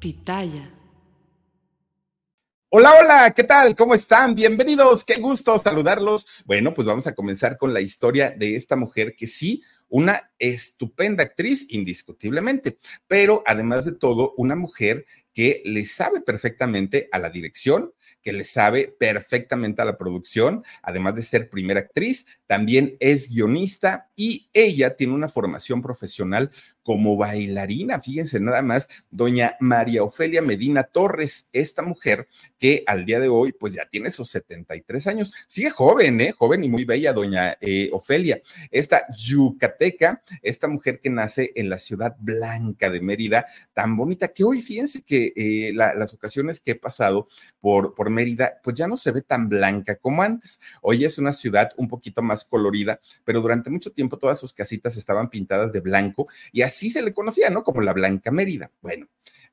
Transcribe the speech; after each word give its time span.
Pitaya. 0.00 0.74
Hola, 2.70 2.94
hola, 2.98 3.34
¿qué 3.36 3.44
tal? 3.44 3.76
¿Cómo 3.76 3.94
están? 3.94 4.34
Bienvenidos, 4.34 5.04
qué 5.04 5.16
gusto 5.16 5.58
saludarlos. 5.58 6.26
Bueno, 6.46 6.72
pues 6.72 6.86
vamos 6.86 7.06
a 7.06 7.14
comenzar 7.14 7.58
con 7.58 7.74
la 7.74 7.82
historia 7.82 8.30
de 8.30 8.54
esta 8.54 8.76
mujer 8.76 9.14
que 9.14 9.26
sí, 9.26 9.62
una 9.90 10.32
estupenda 10.38 11.22
actriz, 11.22 11.66
indiscutiblemente, 11.68 12.78
pero 13.06 13.42
además 13.44 13.84
de 13.84 13.92
todo, 13.92 14.32
una 14.38 14.56
mujer 14.56 15.04
que 15.34 15.60
le 15.66 15.84
sabe 15.84 16.22
perfectamente 16.22 17.10
a 17.12 17.18
la 17.18 17.28
dirección, 17.28 17.92
que 18.22 18.32
le 18.32 18.44
sabe 18.44 18.94
perfectamente 18.98 19.82
a 19.82 19.84
la 19.84 19.98
producción, 19.98 20.64
además 20.82 21.14
de 21.14 21.22
ser 21.22 21.50
primera 21.50 21.80
actriz, 21.80 22.26
también 22.46 22.96
es 23.00 23.30
guionista 23.30 24.10
y 24.16 24.50
ella 24.52 24.96
tiene 24.96 25.14
una 25.14 25.28
formación 25.28 25.82
profesional 25.82 26.50
como 26.82 27.16
bailarina. 27.16 28.00
Fíjense 28.00 28.40
nada 28.40 28.62
más, 28.62 28.88
doña 29.10 29.56
María 29.60 30.02
Ofelia 30.02 30.42
Medina 30.42 30.82
Torres, 30.82 31.48
esta 31.52 31.82
mujer 31.82 32.26
que 32.58 32.82
al 32.86 33.04
día 33.04 33.20
de 33.20 33.28
hoy 33.28 33.52
pues 33.52 33.74
ya 33.74 33.86
tiene 33.88 34.10
sus 34.10 34.28
73 34.30 35.06
años, 35.06 35.32
sigue 35.46 35.70
joven, 35.70 36.20
¿eh? 36.20 36.32
Joven 36.32 36.64
y 36.64 36.68
muy 36.68 36.84
bella, 36.84 37.12
doña 37.12 37.56
eh, 37.60 37.90
Ofelia. 37.92 38.40
Esta 38.70 39.06
yucateca, 39.16 40.22
esta 40.42 40.68
mujer 40.68 41.00
que 41.00 41.10
nace 41.10 41.52
en 41.54 41.68
la 41.70 41.78
ciudad 41.78 42.16
blanca 42.18 42.90
de 42.90 43.00
Mérida, 43.00 43.46
tan 43.72 43.96
bonita 43.96 44.28
que 44.28 44.44
hoy 44.44 44.62
fíjense 44.62 45.02
que 45.02 45.32
eh, 45.36 45.72
las 45.72 46.14
ocasiones 46.14 46.60
que 46.60 46.72
he 46.72 46.76
pasado 46.76 47.28
por, 47.60 47.94
por 48.00 48.08
Mérida, 48.08 48.58
pues 48.64 48.76
ya 48.76 48.86
no 48.86 48.96
se 48.96 49.10
ve 49.10 49.20
tan 49.20 49.50
blanca 49.50 49.94
como 49.94 50.22
antes. 50.22 50.58
Hoy 50.80 51.04
es 51.04 51.18
una 51.18 51.34
ciudad 51.34 51.68
un 51.76 51.86
poquito 51.86 52.22
más 52.22 52.44
colorida, 52.44 52.98
pero 53.26 53.42
durante 53.42 53.68
mucho 53.68 53.92
tiempo 53.92 54.16
todas 54.16 54.40
sus 54.40 54.54
casitas 54.54 54.96
estaban 54.96 55.28
pintadas 55.28 55.70
de 55.70 55.80
blanco 55.80 56.26
y 56.50 56.62
así 56.62 56.88
se 56.88 57.02
le 57.02 57.12
conocía, 57.12 57.50
¿no? 57.50 57.62
Como 57.62 57.82
la 57.82 57.92
Blanca 57.92 58.30
Mérida. 58.30 58.70
Bueno, 58.80 59.06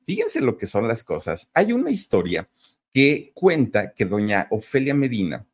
fíjense 0.06 0.40
lo 0.40 0.56
que 0.56 0.66
son 0.66 0.88
las 0.88 1.04
cosas. 1.04 1.50
Hay 1.52 1.74
una 1.74 1.90
historia 1.90 2.48
que 2.90 3.32
cuenta 3.34 3.92
que 3.92 4.06
doña 4.06 4.48
Ofelia 4.50 4.94
Medina, 4.94 5.46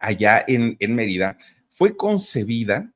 allá 0.00 0.44
en, 0.48 0.76
en 0.80 0.96
Mérida, 0.96 1.38
fue 1.68 1.96
concebida 1.96 2.92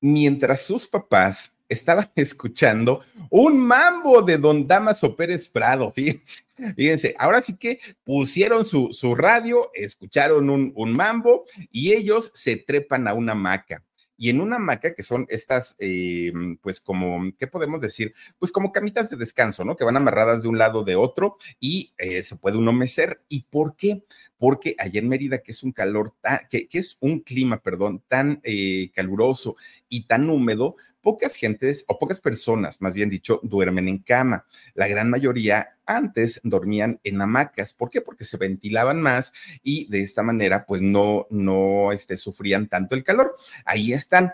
mientras 0.00 0.62
sus 0.62 0.86
papás 0.86 1.58
estaban 1.68 2.10
escuchando 2.16 3.00
un 3.30 3.58
mambo 3.58 4.22
de 4.22 4.38
don 4.38 4.66
Damaso 4.66 5.14
Pérez 5.14 5.48
Prado, 5.48 5.92
fíjense, 5.94 6.44
fíjense, 6.76 7.14
ahora 7.18 7.42
sí 7.42 7.56
que 7.56 7.80
pusieron 8.04 8.64
su, 8.64 8.92
su 8.92 9.14
radio, 9.14 9.70
escucharon 9.74 10.50
un, 10.50 10.72
un 10.74 10.92
mambo 10.92 11.44
y 11.70 11.92
ellos 11.92 12.30
se 12.34 12.56
trepan 12.56 13.08
a 13.08 13.14
una 13.14 13.32
hamaca 13.32 13.82
y 14.20 14.28
en 14.28 14.42
una 14.42 14.56
hamaca 14.56 14.92
que 14.92 15.02
son 15.02 15.24
estas, 15.30 15.76
eh, 15.78 16.30
pues 16.60 16.78
como, 16.78 17.32
¿qué 17.38 17.46
podemos 17.46 17.80
decir? 17.80 18.12
Pues 18.38 18.52
como 18.52 18.70
camitas 18.70 19.08
de 19.08 19.16
descanso, 19.16 19.64
¿no? 19.64 19.78
Que 19.78 19.84
van 19.84 19.96
amarradas 19.96 20.42
de 20.42 20.48
un 20.50 20.58
lado 20.58 20.84
de 20.84 20.94
otro 20.94 21.38
y 21.58 21.94
eh, 21.96 22.22
se 22.22 22.36
puede 22.36 22.58
uno 22.58 22.70
mecer. 22.74 23.22
¿Y 23.30 23.44
por 23.44 23.76
qué? 23.76 24.04
Porque 24.36 24.76
allá 24.78 25.00
en 25.00 25.08
Mérida, 25.08 25.38
que 25.38 25.52
es 25.52 25.62
un 25.62 25.72
calor, 25.72 26.12
que, 26.50 26.68
que, 26.68 26.78
es 26.78 26.98
un 27.00 27.20
clima, 27.20 27.62
perdón, 27.62 28.02
tan 28.08 28.42
eh, 28.44 28.90
caluroso 28.94 29.56
y 29.88 30.04
tan 30.04 30.28
húmedo, 30.28 30.76
pocas 31.02 31.36
gentes 31.36 31.84
o 31.88 31.98
pocas 31.98 32.20
personas, 32.20 32.80
más 32.80 32.94
bien 32.94 33.10
dicho, 33.10 33.40
duermen 33.42 33.88
en 33.88 33.98
cama. 33.98 34.46
La 34.74 34.88
gran 34.88 35.10
mayoría 35.10 35.76
antes 35.86 36.40
dormían 36.44 37.00
en 37.04 37.20
hamacas. 37.20 37.72
¿Por 37.72 37.90
qué? 37.90 38.00
Porque 38.00 38.24
se 38.24 38.36
ventilaban 38.36 39.00
más 39.00 39.32
y 39.62 39.88
de 39.90 40.00
esta 40.00 40.22
manera 40.22 40.66
pues 40.66 40.82
no, 40.82 41.26
no 41.30 41.92
este, 41.92 42.16
sufrían 42.16 42.68
tanto 42.68 42.94
el 42.94 43.04
calor. 43.04 43.36
Ahí 43.64 43.92
están. 43.92 44.32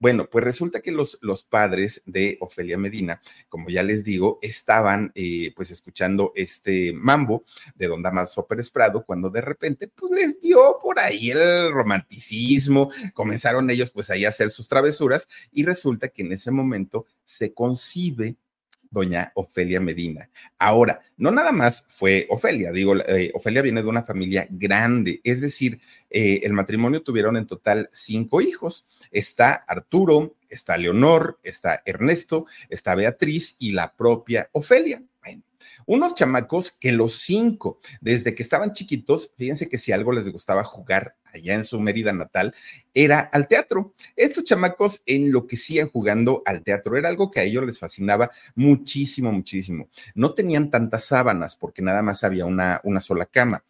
Bueno, 0.00 0.28
pues 0.30 0.44
resulta 0.44 0.80
que 0.80 0.92
los, 0.92 1.18
los 1.22 1.42
padres 1.42 2.02
de 2.06 2.38
Ofelia 2.40 2.78
Medina, 2.78 3.20
como 3.48 3.68
ya 3.68 3.82
les 3.82 4.04
digo, 4.04 4.38
estaban 4.42 5.10
eh, 5.16 5.52
pues 5.56 5.72
escuchando 5.72 6.32
este 6.36 6.92
mambo 6.92 7.44
de 7.74 7.88
Don 7.88 8.02
Damaso 8.02 8.46
Pérez 8.46 8.70
Prado 8.70 9.04
cuando 9.04 9.28
de 9.28 9.40
repente 9.40 9.88
pues 9.88 10.12
les 10.12 10.40
dio 10.40 10.78
por 10.80 11.00
ahí 11.00 11.32
el 11.32 11.72
romanticismo, 11.72 12.90
comenzaron 13.12 13.70
ellos 13.70 13.90
pues 13.90 14.08
ahí 14.10 14.24
a 14.24 14.28
hacer 14.28 14.50
sus 14.50 14.68
travesuras 14.68 15.28
y 15.50 15.64
resulta 15.64 16.08
que 16.08 16.22
en 16.22 16.32
ese 16.32 16.52
momento 16.52 17.06
se 17.24 17.52
concibe 17.52 18.36
doña 18.90 19.32
Ofelia 19.34 19.80
Medina. 19.80 20.28
Ahora, 20.58 21.00
no 21.16 21.30
nada 21.30 21.52
más 21.52 21.84
fue 21.88 22.26
Ofelia, 22.30 22.72
digo, 22.72 22.96
eh, 22.96 23.30
Ofelia 23.34 23.62
viene 23.62 23.82
de 23.82 23.88
una 23.88 24.04
familia 24.04 24.46
grande, 24.50 25.20
es 25.24 25.40
decir, 25.40 25.80
eh, 26.10 26.40
el 26.42 26.52
matrimonio 26.52 27.02
tuvieron 27.02 27.36
en 27.36 27.46
total 27.46 27.88
cinco 27.92 28.40
hijos. 28.40 28.86
Está 29.10 29.52
Arturo, 29.52 30.36
está 30.48 30.76
Leonor, 30.76 31.38
está 31.42 31.82
Ernesto, 31.84 32.46
está 32.68 32.94
Beatriz 32.94 33.56
y 33.58 33.72
la 33.72 33.94
propia 33.94 34.48
Ofelia. 34.52 35.02
Unos 35.86 36.14
chamacos 36.14 36.72
que 36.72 36.92
los 36.92 37.20
cinco, 37.20 37.80
desde 38.00 38.34
que 38.34 38.42
estaban 38.42 38.72
chiquitos, 38.72 39.32
fíjense 39.36 39.68
que 39.68 39.78
si 39.78 39.92
algo 39.92 40.12
les 40.12 40.28
gustaba 40.30 40.64
jugar 40.64 41.16
allá 41.32 41.54
en 41.54 41.64
su 41.64 41.80
Mérida 41.80 42.12
natal, 42.12 42.54
era 42.94 43.20
al 43.20 43.48
teatro. 43.48 43.94
Estos 44.16 44.44
chamacos 44.44 45.02
enloquecían 45.06 45.88
jugando 45.88 46.42
al 46.44 46.62
teatro. 46.62 46.96
Era 46.96 47.08
algo 47.08 47.30
que 47.30 47.40
a 47.40 47.44
ellos 47.44 47.64
les 47.64 47.78
fascinaba 47.78 48.30
muchísimo, 48.54 49.32
muchísimo. 49.32 49.88
No 50.14 50.34
tenían 50.34 50.70
tantas 50.70 51.04
sábanas 51.04 51.56
porque 51.56 51.82
nada 51.82 52.02
más 52.02 52.24
había 52.24 52.46
una, 52.46 52.80
una 52.84 53.00
sola 53.00 53.26
cama, 53.26 53.64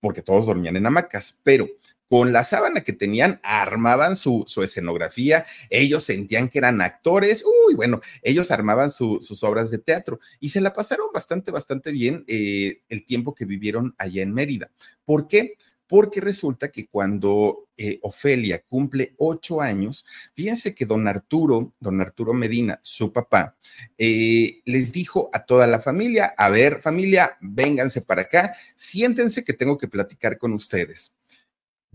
porque 0.00 0.22
todos 0.22 0.46
dormían 0.46 0.76
en 0.76 0.86
hamacas, 0.86 1.40
pero 1.42 1.66
con 2.08 2.32
la 2.32 2.42
sábana 2.42 2.82
que 2.82 2.92
tenían, 2.92 3.40
armaban 3.42 4.16
su, 4.16 4.44
escenografía, 4.62 5.44
ellos 5.70 6.04
sentían 6.04 6.48
que 6.48 6.58
eran 6.58 6.80
actores, 6.80 7.44
uy, 7.44 7.74
bueno, 7.74 8.00
ellos 8.22 8.50
armaban 8.50 8.90
sus 8.90 9.44
obras 9.44 9.70
de 9.70 9.78
teatro 9.78 10.18
y 10.40 10.48
se 10.48 10.60
la 10.60 10.72
pasaron 10.72 11.08
bastante, 11.12 11.50
bastante 11.50 11.90
bien 11.90 12.24
eh, 12.26 12.82
el 12.88 13.04
tiempo 13.04 13.34
que 13.34 13.44
vivieron 13.44 13.94
allá 13.98 14.22
en 14.22 14.32
Mérida. 14.32 14.70
¿Por 15.04 15.28
qué? 15.28 15.54
Porque 15.86 16.20
resulta 16.20 16.70
que 16.70 16.86
cuando 16.86 17.68
eh, 17.76 17.98
Ofelia 18.02 18.62
cumple 18.62 19.14
ocho 19.16 19.62
años, 19.62 20.04
fíjense 20.34 20.74
que 20.74 20.84
don 20.84 21.08
Arturo, 21.08 21.72
don 21.80 22.00
Arturo 22.00 22.34
Medina, 22.34 22.78
su 22.82 23.10
papá, 23.12 23.56
eh, 23.96 24.60
les 24.66 24.92
dijo 24.92 25.30
a 25.32 25.44
toda 25.44 25.66
la 25.66 25.80
familia, 25.80 26.34
a 26.36 26.50
ver 26.50 26.82
familia, 26.82 27.38
vénganse 27.40 28.02
para 28.02 28.22
acá, 28.22 28.54
siéntense 28.76 29.44
que 29.44 29.54
tengo 29.54 29.78
que 29.78 29.88
platicar 29.88 30.36
con 30.36 30.52
ustedes. 30.52 31.17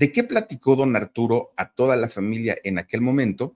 ¿De 0.04 0.12
qué 0.12 0.26
platicó 0.26 0.76
don 0.76 0.98
Arturo 0.98 1.54
a 1.56 1.72
toda 1.72 1.96
la 1.96 2.10
familia 2.10 2.58
en 2.66 2.78
aquel 2.78 3.00
momento? 3.00 3.56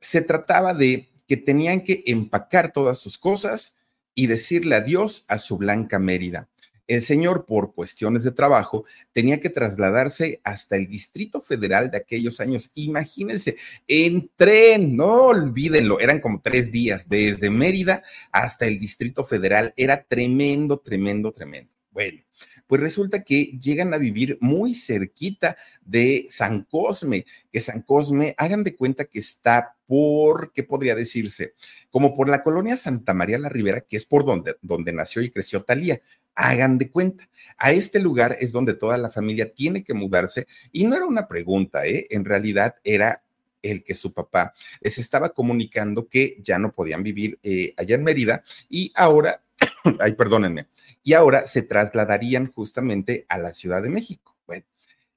Se 0.00 0.20
trataba 0.20 0.72
de 0.72 1.08
que 1.26 1.36
tenían 1.36 1.80
que 1.80 2.04
empacar 2.06 2.72
todas 2.72 3.00
sus 3.00 3.18
cosas 3.18 3.84
y 4.14 4.28
decirle 4.28 4.76
adiós 4.76 5.24
a 5.26 5.36
su 5.38 5.58
blanca 5.58 5.98
Mérida. 5.98 6.48
El 6.86 7.02
señor, 7.02 7.44
por 7.44 7.72
cuestiones 7.72 8.22
de 8.22 8.30
trabajo, 8.30 8.84
tenía 9.12 9.40
que 9.40 9.50
trasladarse 9.50 10.40
hasta 10.44 10.76
el 10.76 10.86
Distrito 10.86 11.40
Federal 11.40 11.90
de 11.90 11.98
aquellos 11.98 12.38
años. 12.38 12.70
Imagínense, 12.76 13.56
en 13.88 14.30
tren, 14.36 14.94
no 14.94 15.24
olvídenlo, 15.24 15.98
eran 15.98 16.20
como 16.20 16.40
tres 16.40 16.70
días, 16.70 17.08
desde 17.08 17.50
Mérida 17.50 18.04
hasta 18.30 18.66
el 18.66 18.78
Distrito 18.78 19.24
Federal. 19.24 19.74
Era 19.76 20.04
tremendo, 20.04 20.78
tremendo, 20.78 21.32
tremendo. 21.32 21.72
Bueno, 21.90 22.22
pues 22.68 22.80
resulta 22.80 23.24
que 23.24 23.58
llegan 23.60 23.92
a 23.92 23.98
vivir 23.98 24.38
muy 24.40 24.74
cerquita 24.74 25.56
de 25.84 26.26
San 26.28 26.62
Cosme, 26.62 27.26
que 27.50 27.60
San 27.60 27.82
Cosme, 27.82 28.34
hagan 28.38 28.62
de 28.62 28.76
cuenta 28.76 29.06
que 29.06 29.18
está 29.18 29.74
por, 29.86 30.52
¿qué 30.52 30.62
podría 30.62 30.94
decirse? 30.94 31.54
Como 31.90 32.14
por 32.14 32.28
la 32.28 32.42
colonia 32.42 32.76
Santa 32.76 33.14
María 33.14 33.38
la 33.38 33.48
Ribera, 33.48 33.80
que 33.80 33.96
es 33.96 34.04
por 34.04 34.24
donde, 34.24 34.56
donde 34.62 34.92
nació 34.92 35.22
y 35.22 35.30
creció 35.30 35.64
Talía. 35.64 36.00
Hagan 36.34 36.78
de 36.78 36.90
cuenta. 36.90 37.28
A 37.56 37.72
este 37.72 37.98
lugar 37.98 38.36
es 38.38 38.52
donde 38.52 38.74
toda 38.74 38.96
la 38.98 39.10
familia 39.10 39.52
tiene 39.52 39.82
que 39.82 39.94
mudarse 39.94 40.46
y 40.70 40.86
no 40.86 40.94
era 40.94 41.06
una 41.06 41.26
pregunta, 41.26 41.84
¿eh? 41.84 42.06
En 42.10 42.24
realidad 42.24 42.76
era 42.84 43.24
el 43.62 43.82
que 43.82 43.94
su 43.94 44.12
papá 44.12 44.54
les 44.80 44.98
estaba 44.98 45.30
comunicando 45.30 46.08
que 46.08 46.36
ya 46.40 46.58
no 46.58 46.72
podían 46.72 47.02
vivir 47.02 47.38
eh, 47.42 47.74
allá 47.76 47.96
en 47.96 48.04
Mérida 48.04 48.42
y 48.68 48.92
ahora, 48.94 49.42
ay, 50.00 50.14
perdónenme, 50.14 50.68
y 51.02 51.12
ahora 51.12 51.46
se 51.46 51.62
trasladarían 51.62 52.52
justamente 52.52 53.26
a 53.28 53.38
la 53.38 53.52
Ciudad 53.52 53.82
de 53.82 53.90
México. 53.90 54.36
Bueno, 54.46 54.64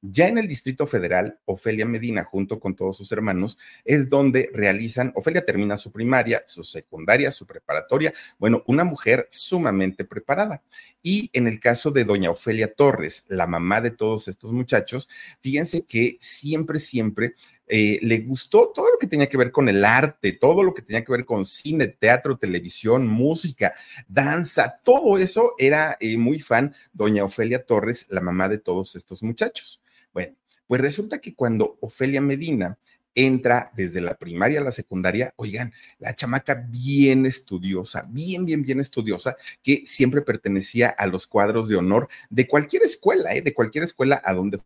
ya 0.01 0.27
en 0.27 0.39
el 0.39 0.47
Distrito 0.47 0.87
Federal, 0.87 1.39
Ofelia 1.45 1.85
Medina, 1.85 2.23
junto 2.23 2.59
con 2.59 2.75
todos 2.75 2.97
sus 2.97 3.11
hermanos, 3.11 3.59
es 3.85 4.09
donde 4.09 4.49
realizan, 4.51 5.11
Ofelia 5.15 5.45
termina 5.45 5.77
su 5.77 5.91
primaria, 5.91 6.43
su 6.47 6.63
secundaria, 6.63 7.29
su 7.29 7.45
preparatoria, 7.45 8.11
bueno, 8.39 8.63
una 8.65 8.83
mujer 8.83 9.27
sumamente 9.29 10.03
preparada. 10.03 10.63
Y 11.03 11.29
en 11.33 11.47
el 11.47 11.59
caso 11.59 11.91
de 11.91 12.03
doña 12.03 12.31
Ofelia 12.31 12.73
Torres, 12.73 13.25
la 13.27 13.45
mamá 13.45 13.79
de 13.79 13.91
todos 13.91 14.27
estos 14.27 14.51
muchachos, 14.51 15.07
fíjense 15.39 15.85
que 15.85 16.17
siempre, 16.19 16.79
siempre 16.79 17.35
eh, 17.73 17.99
le 18.01 18.19
gustó 18.19 18.73
todo 18.75 18.91
lo 18.91 18.97
que 18.99 19.07
tenía 19.07 19.29
que 19.29 19.37
ver 19.37 19.49
con 19.49 19.69
el 19.69 19.85
arte, 19.85 20.33
todo 20.33 20.61
lo 20.61 20.73
que 20.73 20.81
tenía 20.81 21.05
que 21.05 21.11
ver 21.13 21.23
con 21.23 21.45
cine, 21.45 21.87
teatro, 21.87 22.37
televisión, 22.37 23.07
música, 23.07 23.73
danza, 24.09 24.75
todo 24.83 25.17
eso 25.17 25.53
era 25.57 25.95
eh, 26.01 26.17
muy 26.17 26.41
fan 26.41 26.75
doña 26.91 27.23
Ofelia 27.23 27.65
Torres, 27.65 28.07
la 28.09 28.19
mamá 28.19 28.49
de 28.49 28.57
todos 28.57 28.97
estos 28.97 29.23
muchachos. 29.23 29.81
Bueno, 30.13 30.35
pues 30.67 30.81
resulta 30.81 31.19
que 31.19 31.33
cuando 31.33 31.77
Ofelia 31.79 32.19
Medina 32.19 32.77
entra 33.15 33.71
desde 33.73 34.01
la 34.01 34.15
primaria 34.15 34.59
a 34.59 34.63
la 34.65 34.71
secundaria, 34.73 35.33
oigan, 35.37 35.71
la 35.97 36.13
chamaca 36.13 36.55
bien 36.67 37.25
estudiosa, 37.25 38.05
bien, 38.09 38.45
bien, 38.45 38.63
bien 38.63 38.81
estudiosa, 38.81 39.37
que 39.63 39.83
siempre 39.85 40.21
pertenecía 40.21 40.89
a 40.89 41.07
los 41.07 41.25
cuadros 41.25 41.69
de 41.69 41.77
honor 41.77 42.09
de 42.29 42.47
cualquier 42.47 42.83
escuela, 42.83 43.33
¿eh? 43.33 43.41
de 43.41 43.53
cualquier 43.53 43.85
escuela 43.85 44.21
a 44.25 44.33
donde 44.33 44.59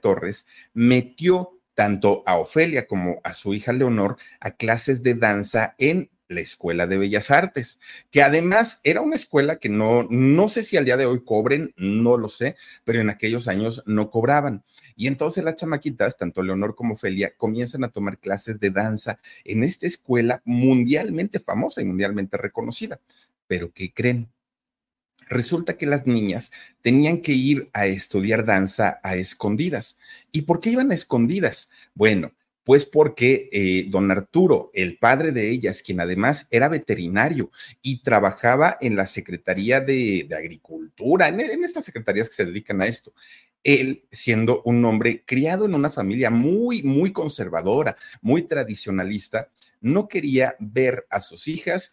Torres 0.00 0.46
metió 0.74 1.60
tanto 1.74 2.22
a 2.26 2.38
Ofelia 2.38 2.86
como 2.86 3.20
a 3.22 3.34
su 3.34 3.54
hija 3.54 3.72
Leonor 3.72 4.16
a 4.40 4.52
clases 4.52 5.02
de 5.02 5.14
danza 5.14 5.74
en 5.78 6.10
la 6.28 6.40
Escuela 6.40 6.86
de 6.86 6.98
Bellas 6.98 7.30
Artes, 7.30 7.78
que 8.10 8.22
además 8.22 8.80
era 8.82 9.00
una 9.00 9.14
escuela 9.14 9.56
que 9.56 9.68
no, 9.68 10.06
no 10.10 10.48
sé 10.48 10.62
si 10.62 10.76
al 10.76 10.84
día 10.84 10.96
de 10.96 11.06
hoy 11.06 11.22
cobren, 11.24 11.72
no 11.76 12.16
lo 12.16 12.28
sé, 12.28 12.56
pero 12.84 13.00
en 13.00 13.10
aquellos 13.10 13.48
años 13.48 13.82
no 13.86 14.10
cobraban. 14.10 14.64
Y 14.96 15.06
entonces 15.06 15.44
las 15.44 15.56
chamaquitas, 15.56 16.16
tanto 16.16 16.42
Leonor 16.42 16.74
como 16.74 16.94
Ofelia, 16.94 17.34
comienzan 17.36 17.84
a 17.84 17.90
tomar 17.90 18.18
clases 18.18 18.58
de 18.58 18.70
danza 18.70 19.18
en 19.44 19.62
esta 19.62 19.86
escuela 19.86 20.42
mundialmente 20.44 21.38
famosa 21.38 21.82
y 21.82 21.84
mundialmente 21.84 22.36
reconocida. 22.36 23.00
Pero 23.46 23.72
¿qué 23.72 23.92
creen? 23.92 24.28
Resulta 25.28 25.76
que 25.76 25.86
las 25.86 26.06
niñas 26.06 26.52
tenían 26.80 27.20
que 27.20 27.32
ir 27.32 27.68
a 27.72 27.86
estudiar 27.86 28.44
danza 28.44 29.00
a 29.02 29.16
escondidas. 29.16 29.98
¿Y 30.32 30.42
por 30.42 30.60
qué 30.60 30.70
iban 30.70 30.90
a 30.90 30.94
escondidas? 30.94 31.70
Bueno, 31.94 32.32
pues 32.66 32.84
porque 32.84 33.48
eh, 33.52 33.86
don 33.88 34.10
Arturo, 34.10 34.72
el 34.74 34.98
padre 34.98 35.30
de 35.30 35.50
ellas, 35.50 35.82
quien 35.82 36.00
además 36.00 36.48
era 36.50 36.68
veterinario 36.68 37.52
y 37.80 38.02
trabajaba 38.02 38.76
en 38.80 38.96
la 38.96 39.06
Secretaría 39.06 39.80
de, 39.80 40.28
Agricultura, 40.36 41.28
en, 41.28 41.38
en, 41.38 41.62
estas 41.62 41.84
secretarías 41.84 42.28
que 42.28 42.34
se 42.34 42.44
dedican 42.44 42.82
a 42.82 42.86
esto, 42.86 43.12
él 43.62 44.04
siendo 44.10 44.62
un 44.64 44.84
hombre 44.84 45.22
criado 45.24 45.64
en 45.64 45.74
una 45.74 45.90
familia 45.90 46.30
muy, 46.30 46.82
muy 46.82 47.12
conservadora, 47.12 47.96
muy 48.20 48.42
tradicionalista, 48.42 49.48
no 49.80 50.08
quería 50.08 50.56
ver 50.58 51.06
a 51.10 51.20
sus 51.20 51.48
hijas. 51.48 51.92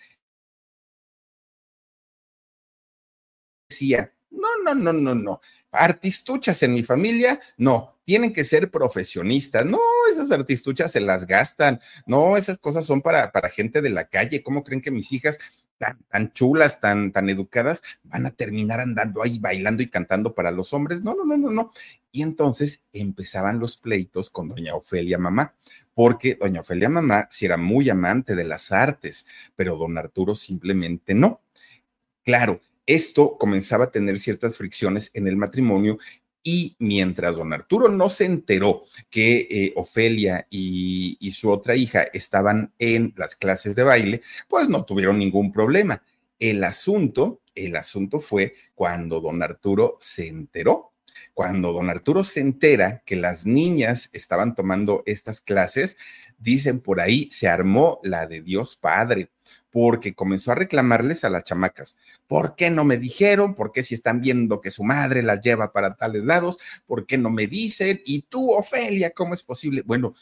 Decía, 3.74 4.14
no, 4.30 4.48
no, 4.64 4.76
no, 4.76 4.94
no, 4.94 5.16
no 5.16 5.42
artistuchas 5.74 6.62
en 6.64 6.74
mi 6.74 6.84
familia, 6.84 7.40
no, 7.58 7.98
tienen 8.06 8.32
que 8.32 8.44
ser 8.44 8.70
profesionistas. 8.70 9.66
No, 9.66 9.80
esas 10.10 10.32
artistuchas 10.32 10.92
se 10.92 11.02
las 11.02 11.26
gastan. 11.26 11.80
No, 12.06 12.38
esas 12.38 12.58
cosas 12.58 12.86
son 12.86 13.02
para, 13.02 13.32
para 13.32 13.50
gente 13.50 13.82
de 13.82 13.90
la 13.90 14.06
calle. 14.06 14.44
¿Cómo 14.44 14.64
creen 14.64 14.82
que 14.82 14.92
mis 14.92 15.12
hijas 15.12 15.40
tan, 15.80 15.98
tan 16.10 16.32
chulas, 16.32 16.80
tan, 16.80 17.12
tan 17.12 17.30
educadas, 17.30 17.82
van 18.04 18.26
a 18.28 18.32
terminar 18.32 18.80
andando 18.80 19.24
ahí 19.24 19.40
bailando 19.40 19.82
y 19.82 19.90
cantando 19.90 20.36
para 20.36 20.52
los 20.52 20.74
hombres? 20.74 21.02
No, 21.02 21.16
no, 21.16 21.26
no, 21.26 21.38
no, 21.38 21.50
no. 21.50 21.72
Y 22.12 22.22
entonces 22.22 22.88
empezaban 22.94 23.60
los 23.60 23.78
pleitos 23.78 24.30
con 24.30 24.50
doña 24.50 24.76
Ofelia 24.76 25.18
Mamá, 25.18 25.56
porque 25.96 26.36
doña 26.36 26.62
Ofelia 26.62 26.90
Mamá 26.90 27.28
sí 27.32 27.46
era 27.46 27.58
muy 27.58 27.90
amante 27.90 28.36
de 28.36 28.44
las 28.44 28.72
artes, 28.72 29.26
pero 29.56 29.76
don 29.76 29.98
Arturo 29.98 30.36
simplemente 30.36 31.16
no. 31.16 31.42
Claro, 32.24 32.62
esto 32.86 33.38
comenzaba 33.38 33.86
a 33.86 33.92
tener 33.92 34.20
ciertas 34.20 34.58
fricciones 34.58 35.12
en 35.14 35.28
el 35.28 35.36
matrimonio 35.36 35.98
y 36.44 36.76
mientras 36.80 37.36
don 37.36 37.54
Arturo 37.54 37.88
no 37.88 38.10
se 38.10 38.26
enteró 38.26 38.84
que 39.10 39.48
eh, 39.50 39.74
Ofelia 39.78 40.46
y, 40.50 41.18
y, 41.20 41.32
su 41.32 41.50
otra 41.50 41.76
hija 41.76 42.04
estaban 42.14 42.74
en 42.80 43.14
las 43.16 43.38
clases 43.38 43.76
de 43.76 43.84
baile, 43.84 44.22
pues 44.50 44.68
no 44.68 44.84
tuvieron 44.84 45.20
ningún 45.20 45.54
problema. 45.54 46.04
El 46.40 46.66
asunto, 46.66 47.42
el 47.56 47.78
asunto 47.78 48.20
fue 48.20 48.54
cuando 48.76 49.22
don 49.22 49.42
Arturo 49.42 49.98
se 50.02 50.28
enteró. 50.28 50.92
Cuando 51.34 51.72
don 51.72 51.90
Arturo 51.90 52.24
se 52.24 52.42
entera 52.42 53.02
que 53.06 53.16
las 53.16 53.46
niñas 53.46 54.10
estaban 54.14 54.54
tomando 54.54 55.04
estas 55.06 55.40
clases, 55.40 55.98
dicen 56.38 56.82
por 56.82 57.00
ahí, 57.00 57.30
se 57.32 57.48
armó 57.48 58.00
la 58.04 58.28
de 58.28 58.42
Dios 58.42 58.76
Padre 58.76 59.30
porque 59.74 60.14
comenzó 60.14 60.52
a 60.52 60.56
reclamarles 60.56 61.24
a 61.24 61.32
las 61.32 61.46
chamacas. 61.46 61.98
¿Por 62.28 62.56
qué 62.56 62.70
no 62.70 62.86
me 62.86 63.00
dijeron? 63.00 63.56
¿Por 63.56 63.72
qué 63.72 63.82
si 63.82 63.96
están 63.96 64.22
viendo 64.22 64.62
que 64.62 64.70
su 64.70 64.84
madre 64.84 65.24
las 65.24 65.42
lleva 65.42 65.74
para 65.74 65.96
tales 65.96 66.24
lados? 66.26 66.60
¿Por 66.86 67.08
qué 67.08 67.18
no 67.18 67.32
me 67.32 67.48
dicen? 67.48 68.00
Y 68.06 68.22
tú, 68.22 68.52
Ofelia, 68.52 69.10
¿cómo 69.10 69.34
es 69.34 69.42
posible? 69.42 69.82
Bueno, 69.82 70.14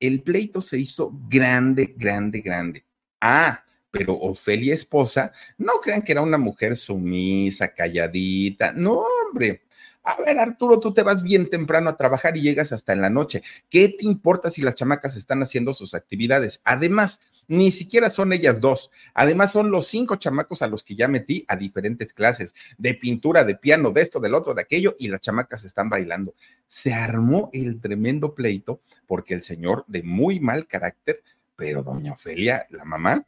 el 0.00 0.22
pleito 0.22 0.62
se 0.62 0.78
hizo 0.78 1.12
grande, 1.28 1.94
grande, 1.94 2.40
grande. 2.40 2.86
Ah, 3.20 3.62
pero 3.90 4.14
Ofelia 4.14 4.72
esposa, 4.72 5.32
no 5.58 5.74
crean 5.82 6.00
que 6.00 6.12
era 6.12 6.22
una 6.22 6.38
mujer 6.38 6.74
sumisa, 6.74 7.74
calladita. 7.74 8.72
No, 8.72 9.04
hombre. 9.28 9.64
A 10.04 10.20
ver, 10.22 10.38
Arturo, 10.38 10.80
tú 10.80 10.92
te 10.92 11.02
vas 11.02 11.22
bien 11.22 11.48
temprano 11.48 11.88
a 11.88 11.96
trabajar 11.96 12.36
y 12.36 12.42
llegas 12.42 12.72
hasta 12.72 12.92
en 12.92 13.00
la 13.00 13.08
noche. 13.08 13.42
¿Qué 13.70 13.88
te 13.88 14.04
importa 14.04 14.50
si 14.50 14.60
las 14.60 14.74
chamacas 14.74 15.16
están 15.16 15.42
haciendo 15.42 15.72
sus 15.72 15.94
actividades? 15.94 16.60
Además, 16.64 17.22
ni 17.48 17.70
siquiera 17.70 18.10
son 18.10 18.34
ellas 18.34 18.60
dos. 18.60 18.90
Además, 19.14 19.52
son 19.52 19.70
los 19.70 19.86
cinco 19.86 20.16
chamacos 20.16 20.60
a 20.60 20.66
los 20.66 20.82
que 20.82 20.94
ya 20.94 21.08
metí 21.08 21.46
a 21.48 21.56
diferentes 21.56 22.12
clases 22.12 22.54
de 22.76 22.94
pintura, 22.94 23.44
de 23.44 23.54
piano, 23.54 23.92
de 23.92 24.02
esto, 24.02 24.20
del 24.20 24.34
otro, 24.34 24.52
de 24.52 24.62
aquello, 24.62 24.94
y 24.98 25.08
las 25.08 25.22
chamacas 25.22 25.64
están 25.64 25.88
bailando. 25.88 26.34
Se 26.66 26.92
armó 26.92 27.48
el 27.54 27.80
tremendo 27.80 28.34
pleito 28.34 28.80
porque 29.06 29.32
el 29.32 29.40
señor 29.40 29.84
de 29.88 30.02
muy 30.02 30.38
mal 30.38 30.66
carácter 30.66 31.22
pero 31.56 31.82
doña 31.82 32.12
Ofelia, 32.12 32.66
la 32.70 32.84
mamá, 32.84 33.26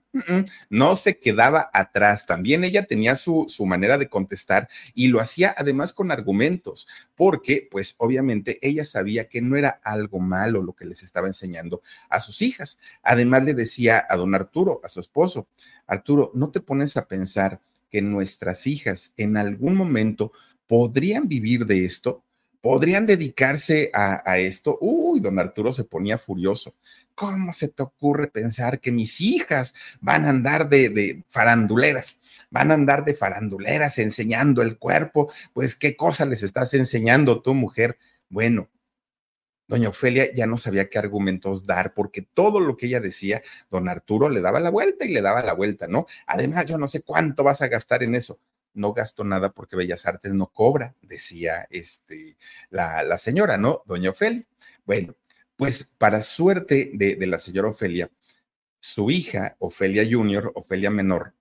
no 0.71 0.97
se 0.97 1.19
quedaba 1.19 1.71
atrás. 1.73 2.27
También 2.27 2.65
ella 2.65 2.87
tenía 2.87 3.15
su, 3.17 3.47
su, 3.49 3.67
manera 3.67 3.99
de 3.99 4.09
contestar 4.09 4.69
y 4.95 5.09
lo 5.09 5.21
hacía 5.21 5.55
además 5.57 5.93
con 5.93 6.11
argumentos, 6.11 6.89
porque 7.15 7.69
pues 7.71 7.95
obviamente 7.99 8.59
ella 8.63 8.85
sabía 8.85 9.29
que 9.29 9.41
no 9.41 9.57
era 9.57 9.81
algo 9.85 10.19
malo 10.19 10.63
lo 10.63 10.75
que 10.75 10.87
les 10.87 11.03
estaba 11.03 11.27
enseñando 11.27 11.83
a 12.09 12.21
sus 12.21 12.43
hijas. 12.43 12.79
Además 13.03 13.45
le 13.45 13.55
decía 13.55 14.05
a 14.09 14.17
don 14.17 14.35
Arturo, 14.35 14.81
a 14.83 14.89
su 14.89 15.01
esposo, 15.01 15.49
Arturo, 15.87 16.31
¿no 16.35 16.51
te 16.51 16.61
pones 16.61 16.97
a 16.97 17.07
pensar 17.07 17.61
que 17.91 18.03
nuestras 18.03 18.67
hijas 18.67 19.13
en 19.17 19.37
algún 19.37 19.77
momento 19.77 20.33
podrían 20.67 21.29
vivir 21.29 21.67
de 21.67 21.85
esto? 21.85 22.26
Podrían 22.61 23.07
dedicarse 23.07 23.91
a, 23.93 24.39
esto. 24.39 24.79
Uy, 24.81 25.21
don 25.21 25.39
Arturo 25.39 25.73
se 25.73 25.85
ponía 25.85 26.19
furioso. 26.19 26.75
¿Cómo 27.15 27.53
se 27.53 27.69
te 27.69 27.83
ocurre 27.83 28.29
pensar 28.29 28.81
que 28.81 28.93
mis 28.93 29.21
hijas 29.21 29.75
van 30.01 30.25
a 30.25 30.31
andar 30.31 30.69
de, 30.69 30.89
de 30.91 31.25
faranduleras? 31.29 32.21
Van 32.51 32.71
a 32.71 32.75
andar 32.75 33.05
de 33.05 33.15
faranduleras 33.15 33.99
enseñando 33.99 34.63
el 34.63 34.79
cuerpo. 34.79 35.33
Pues, 35.53 35.77
¿qué 35.77 35.97
cosa 35.97 36.27
les 36.27 36.43
estás 36.43 36.75
enseñando 36.75 37.43
tu 37.43 37.55
mujer? 37.55 37.99
Bueno, 38.29 38.69
Doña 39.69 39.89
Ofelia 39.89 40.33
ya 40.33 40.47
no 40.47 40.57
sabía 40.57 40.89
qué 40.89 40.99
argumentos 40.99 41.67
dar 41.67 41.93
porque 41.93 42.23
todo 42.23 42.61
lo 42.61 42.77
que 42.77 42.87
ella 42.87 43.01
decía, 43.01 43.43
don 43.69 43.89
Arturo 43.89 44.29
le 44.29 44.41
daba 44.41 44.61
la 44.61 44.71
vuelta 44.71 45.05
y 45.05 45.13
le 45.13 45.23
daba 45.23 45.43
la 45.43 45.55
vuelta, 45.55 45.89
¿no? 45.89 46.07
Además, 46.27 46.67
yo 46.67 46.79
no 46.79 46.87
sé 46.87 47.03
cuánto 47.03 47.43
vas 47.43 47.63
a 47.63 47.69
gastar 47.69 48.05
en 48.05 48.15
eso 48.15 48.39
no 48.77 48.93
gasto 48.93 49.25
nada 49.25 49.53
porque 49.53 49.77
Bellas 49.77 50.07
Artes 50.07 50.33
no 50.33 50.47
cobra, 50.47 50.95
decía 51.03 51.67
este, 51.71 52.37
la, 52.71 53.19
señora, 53.19 53.59
¿no? 53.59 53.83
Doña 53.87 54.11
Ofelia. 54.11 54.47
Bueno, 54.85 55.17
pues 55.57 55.85
para 55.99 56.23
suerte 56.23 56.91
de, 56.95 57.17
de 57.17 57.27
la 57.27 57.39
señora 57.39 57.69
Ofelia, 57.69 58.11
su 58.81 59.11
hija, 59.11 59.57
Ofelia 59.59 60.07
Junior, 60.09 60.53
Ofelia 60.55 60.91
Menor, 60.91 61.35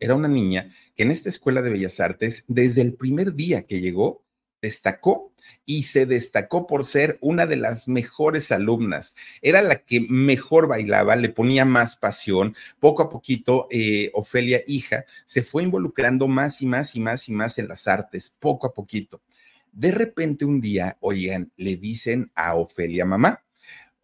era 0.00 0.14
una 0.14 0.28
niña 0.28 0.70
que 0.94 1.02
en 1.02 1.10
esta 1.10 1.28
escuela 1.28 1.62
de 1.62 1.70
Bellas 1.70 2.00
Artes, 2.00 2.44
desde 2.48 2.82
el 2.82 2.94
primer 2.94 3.34
día 3.34 3.66
que 3.66 3.80
llegó, 3.80 4.24
destacó 4.60 5.32
y 5.64 5.84
se 5.84 6.06
destacó 6.06 6.66
por 6.66 6.84
ser 6.84 7.18
una 7.20 7.46
de 7.46 7.56
las 7.56 7.88
mejores 7.88 8.52
alumnas. 8.52 9.16
Era 9.42 9.62
la 9.62 9.76
que 9.76 10.00
mejor 10.00 10.68
bailaba, 10.68 11.16
le 11.16 11.28
ponía 11.28 11.64
más 11.64 11.96
pasión. 11.96 12.54
Poco 12.80 13.02
a 13.02 13.08
poquito, 13.08 13.66
eh, 13.70 14.10
Ofelia, 14.14 14.62
hija, 14.66 15.04
se 15.24 15.42
fue 15.42 15.62
involucrando 15.62 16.28
más 16.28 16.62
y 16.62 16.66
más 16.66 16.94
y 16.96 17.00
más 17.00 17.28
y 17.28 17.32
más 17.32 17.58
en 17.58 17.68
las 17.68 17.86
artes, 17.88 18.34
poco 18.38 18.66
a 18.66 18.74
poquito. 18.74 19.22
De 19.72 19.92
repente 19.92 20.44
un 20.44 20.60
día, 20.60 20.96
oigan, 21.00 21.52
le 21.56 21.76
dicen 21.76 22.32
a 22.34 22.54
Ofelia, 22.54 23.04
mamá, 23.04 23.44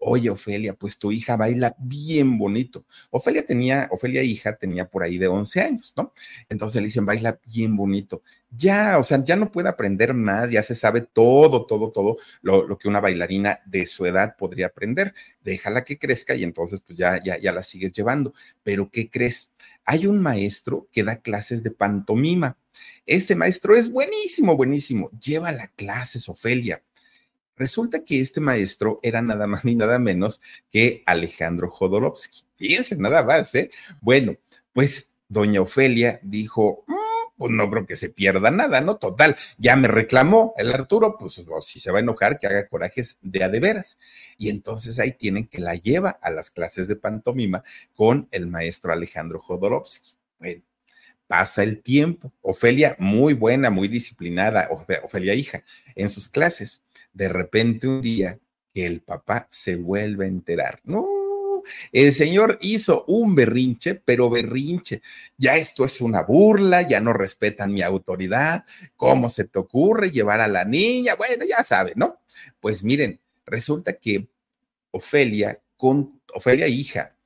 oye 0.05 0.31
Ofelia, 0.31 0.75
pues 0.75 0.99
tu 0.99 1.11
hija 1.11 1.37
baila 1.37 1.75
bien 1.79 2.39
bonito. 2.39 2.85
Ofelia 3.11 3.45
tenía, 3.45 3.89
Ofelia 3.91 4.23
hija 4.23 4.57
tenía 4.57 4.89
por 4.89 5.03
ahí 5.03 5.19
de 5.19 5.29
11 5.29 5.61
años, 5.61 5.95
¿no? 5.97 6.13
Entonces 6.49 6.83
le 6.83 6.89
dicen, 6.89 7.07
baila 7.07 7.41
bien 7.47 7.75
bonito. 7.75 8.23
Ya, 8.51 8.99
o 8.99 9.03
sea, 9.03 9.25
ya 9.25 9.35
no 9.35 9.51
puede 9.51 9.69
aprender 9.69 10.15
más, 10.15 10.51
ya 10.51 10.63
se 10.63 10.75
sabe 10.75 11.01
todo, 11.01 11.67
todo, 11.67 11.91
todo 11.91 12.19
lo, 12.43 12.79
que 12.79 12.89
una 12.89 13.01
bailarina 13.01 13.61
de 13.65 13.87
su 13.87 14.07
edad 14.07 14.37
podría 14.37 14.67
aprender. 14.67 15.15
Déjala 15.43 15.85
que 15.85 15.99
crezca 15.99 16.35
y 16.35 16.45
entonces 16.45 16.83
pues 16.83 16.99
ya, 16.99 17.23
ya, 17.23 17.39
ya 17.39 17.53
la 17.53 17.63
sigues 17.63 17.93
llevando. 17.93 18.35
Pero 18.63 18.91
¿qué 18.91 19.09
crees? 19.11 19.55
Hay 19.85 20.07
un 20.07 20.21
maestro 20.21 20.89
que 20.93 21.03
da 21.03 21.17
clases 21.17 21.63
de 21.63 21.71
pantomima. 21.71 22.59
Este 23.07 23.35
maestro 23.35 23.75
es 23.75 23.91
buenísimo, 23.91 24.57
buenísimo. 24.57 25.11
Lleva 25.19 25.51
la 25.51 25.69
clases, 25.69 26.29
Ofelia 26.29 26.83
Resulta 27.57 28.05
que 28.05 28.21
este 28.21 28.41
maestro 28.41 29.01
era 29.03 29.23
nada 29.23 29.47
más 29.47 29.65
ni 29.65 29.75
nada 29.75 29.99
menos 29.99 30.41
que 30.71 31.03
Alejandro 31.07 31.71
Jodorowsky. 31.71 32.45
Fíjense, 32.57 32.97
nada 32.97 33.23
más, 33.23 33.55
¿eh? 33.55 33.71
Bueno, 34.01 34.37
pues 34.73 35.17
doña 35.29 35.61
Ofelia 35.61 36.21
dijo, 36.23 36.85
mm, 36.87 36.95
pues 37.37 37.53
no 37.53 37.71
creo 37.71 37.87
que 37.87 37.97
se 37.97 38.11
pierda 38.11 38.51
nada, 38.51 38.81
¿no? 38.81 38.97
Total, 38.97 39.37
ya 39.59 39.77
me 39.77 39.89
reclamó 39.89 40.55
el 40.57 40.73
Arturo, 40.73 41.17
pues 41.19 41.43
si 41.63 41.81
se 41.81 41.91
va 41.91 41.99
a 41.99 42.01
enojar, 42.01 42.39
que 42.39 42.47
haga 42.47 42.69
corajes 42.69 43.19
de 43.23 43.45
a 43.45 43.49
de 43.49 43.61
veras. 43.61 43.99
Y 44.39 44.51
entonces 44.51 44.99
ahí 44.99 45.13
tienen 45.13 45.47
que 45.47 45.59
la 45.59 45.75
lleva 45.75 46.11
a 46.11 46.31
las 46.31 46.51
clases 46.51 46.89
de 46.89 46.97
pantomima 46.97 47.63
con 47.95 48.29
el 48.31 48.47
maestro 48.47 48.93
Alejandro 48.93 49.41
Jodorowsky. 49.41 50.17
Bueno, 50.39 50.63
pasa 51.27 51.63
el 51.63 51.83
tiempo. 51.83 52.33
Ofelia, 52.41 52.97
muy 52.99 53.35
buena, 53.35 53.71
muy 53.71 53.89
disciplinada, 53.89 54.69
Ofelia 55.03 55.35
hija, 55.35 55.65
en 55.95 56.09
sus 56.11 56.29
clases. 56.29 56.83
De 57.15 57.29
repente 57.29 57.89
un 57.89 58.03
día 58.03 58.39
que 58.75 58.85
el 58.85 59.01
papá 59.01 59.47
se 59.51 59.77
vuelve 59.77 60.27
a 60.27 60.29
enterar. 60.29 60.81
No, 60.85 61.07
el 61.93 62.13
señor 62.13 62.59
hizo 62.61 63.05
un 63.07 63.35
berrinche, 63.35 63.95
pero 63.95 64.31
berrinche. 64.31 65.03
Ya 65.37 65.57
esto 65.57 65.85
es 65.85 66.01
una 66.01 66.23
burla, 66.23 66.83
ya 66.83 67.01
no 67.01 67.13
respetan 67.13 67.73
mi 67.73 67.83
autoridad. 67.83 68.65
¿Cómo 68.97 69.31
se 69.31 69.45
te 69.45 69.59
ocurre 69.59 70.11
llevar 70.11 70.41
a 70.41 70.49
la 70.49 70.65
niña? 70.65 71.15
Bueno, 71.15 71.45
ya 71.45 71.63
sabe, 71.63 71.93
¿no? 71.97 72.21
Pues 72.61 72.83
miren, 72.83 73.21
resulta 73.47 73.95
que 73.95 74.29
Ofelia, 74.91 75.61
con 75.77 76.21
Ofelia 76.35 76.69
hija, 76.69 77.17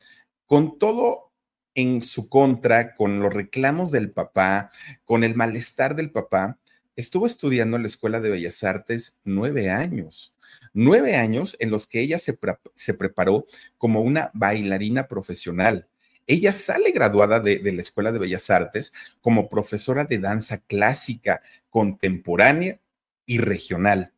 con 0.46 0.78
todo 0.78 1.32
en 1.74 2.02
su 2.02 2.28
contra, 2.28 2.94
con 2.94 3.20
los 3.20 3.32
reclamos 3.32 3.92
del 3.92 4.10
papá, 4.10 4.70
con 5.04 5.22
el 5.22 5.34
malestar 5.34 5.94
del 5.94 6.10
papá, 6.10 6.58
estuvo 7.00 7.26
estudiando 7.26 7.76
en 7.76 7.82
la 7.82 7.88
Escuela 7.88 8.20
de 8.20 8.30
Bellas 8.30 8.64
Artes 8.64 9.20
nueve 9.24 9.70
años 9.70 10.34
nueve 10.72 11.16
años 11.16 11.56
en 11.60 11.70
los 11.70 11.86
que 11.86 12.00
ella 12.00 12.18
se, 12.18 12.38
se 12.74 12.94
preparó 12.94 13.46
como 13.76 14.00
una 14.00 14.30
bailarina 14.34 15.08
profesional. 15.08 15.88
Ella 16.26 16.52
sale 16.52 16.90
graduada 16.90 17.40
de, 17.40 17.58
de, 17.58 17.72
la 17.72 17.80
Escuela 17.80 18.12
de 18.12 18.18
Bellas 18.18 18.50
Artes 18.50 18.92
como 19.20 19.48
profesora 19.48 20.04
de 20.04 20.18
danza 20.18 20.58
clásica, 20.58 21.40
contemporánea 21.70 22.80
y 23.24 23.38
regional. 23.38 24.12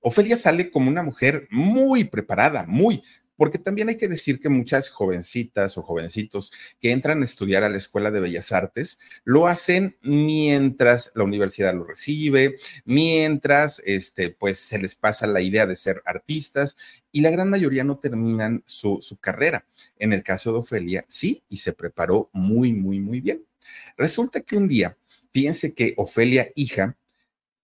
Ofelia 0.00 0.36
sale 0.36 0.70
como 0.70 0.90
una 0.90 1.02
mujer 1.02 1.48
muy 1.50 2.04
preparada, 2.04 2.64
muy, 2.68 3.02
porque 3.36 3.58
también 3.58 3.88
hay 3.88 3.96
que 3.96 4.08
decir 4.08 4.40
que 4.40 4.48
muchas 4.48 4.88
jovencitas 4.88 5.78
o 5.78 5.82
jovencitos 5.82 6.52
que 6.80 6.90
entran 6.90 7.22
a 7.22 7.24
estudiar 7.24 7.64
a 7.64 7.68
la 7.68 7.76
Escuela 7.76 8.10
de 8.10 8.20
Bellas 8.20 8.52
Artes 8.52 8.98
lo 9.24 9.46
hacen 9.46 9.96
mientras 10.02 11.12
la 11.14 11.24
universidad 11.24 11.74
lo 11.74 11.84
recibe, 11.84 12.56
mientras 12.84 13.80
este, 13.84 14.30
pues 14.30 14.58
se 14.58 14.78
les 14.78 14.94
pasa 14.94 15.26
la 15.26 15.40
idea 15.40 15.66
de 15.66 15.76
ser 15.76 16.02
artistas 16.06 16.76
y 17.12 17.20
la 17.20 17.30
gran 17.30 17.48
mayoría 17.48 17.84
no 17.84 17.98
terminan 17.98 18.62
su, 18.66 18.98
su 19.00 19.18
carrera. 19.18 19.66
En 19.98 20.12
el 20.12 20.22
caso 20.22 20.52
de 20.52 20.58
Ofelia, 20.58 21.04
sí, 21.08 21.44
y 21.48 21.58
se 21.58 21.72
preparó 21.72 22.30
muy, 22.32 22.72
muy, 22.72 23.00
muy 23.00 23.20
bien. 23.20 23.44
Resulta 23.96 24.40
que 24.40 24.56
un 24.56 24.68
día, 24.68 24.96
fíjense 25.32 25.74
que 25.74 25.94
Ofelia, 25.96 26.50
hija, 26.54 26.96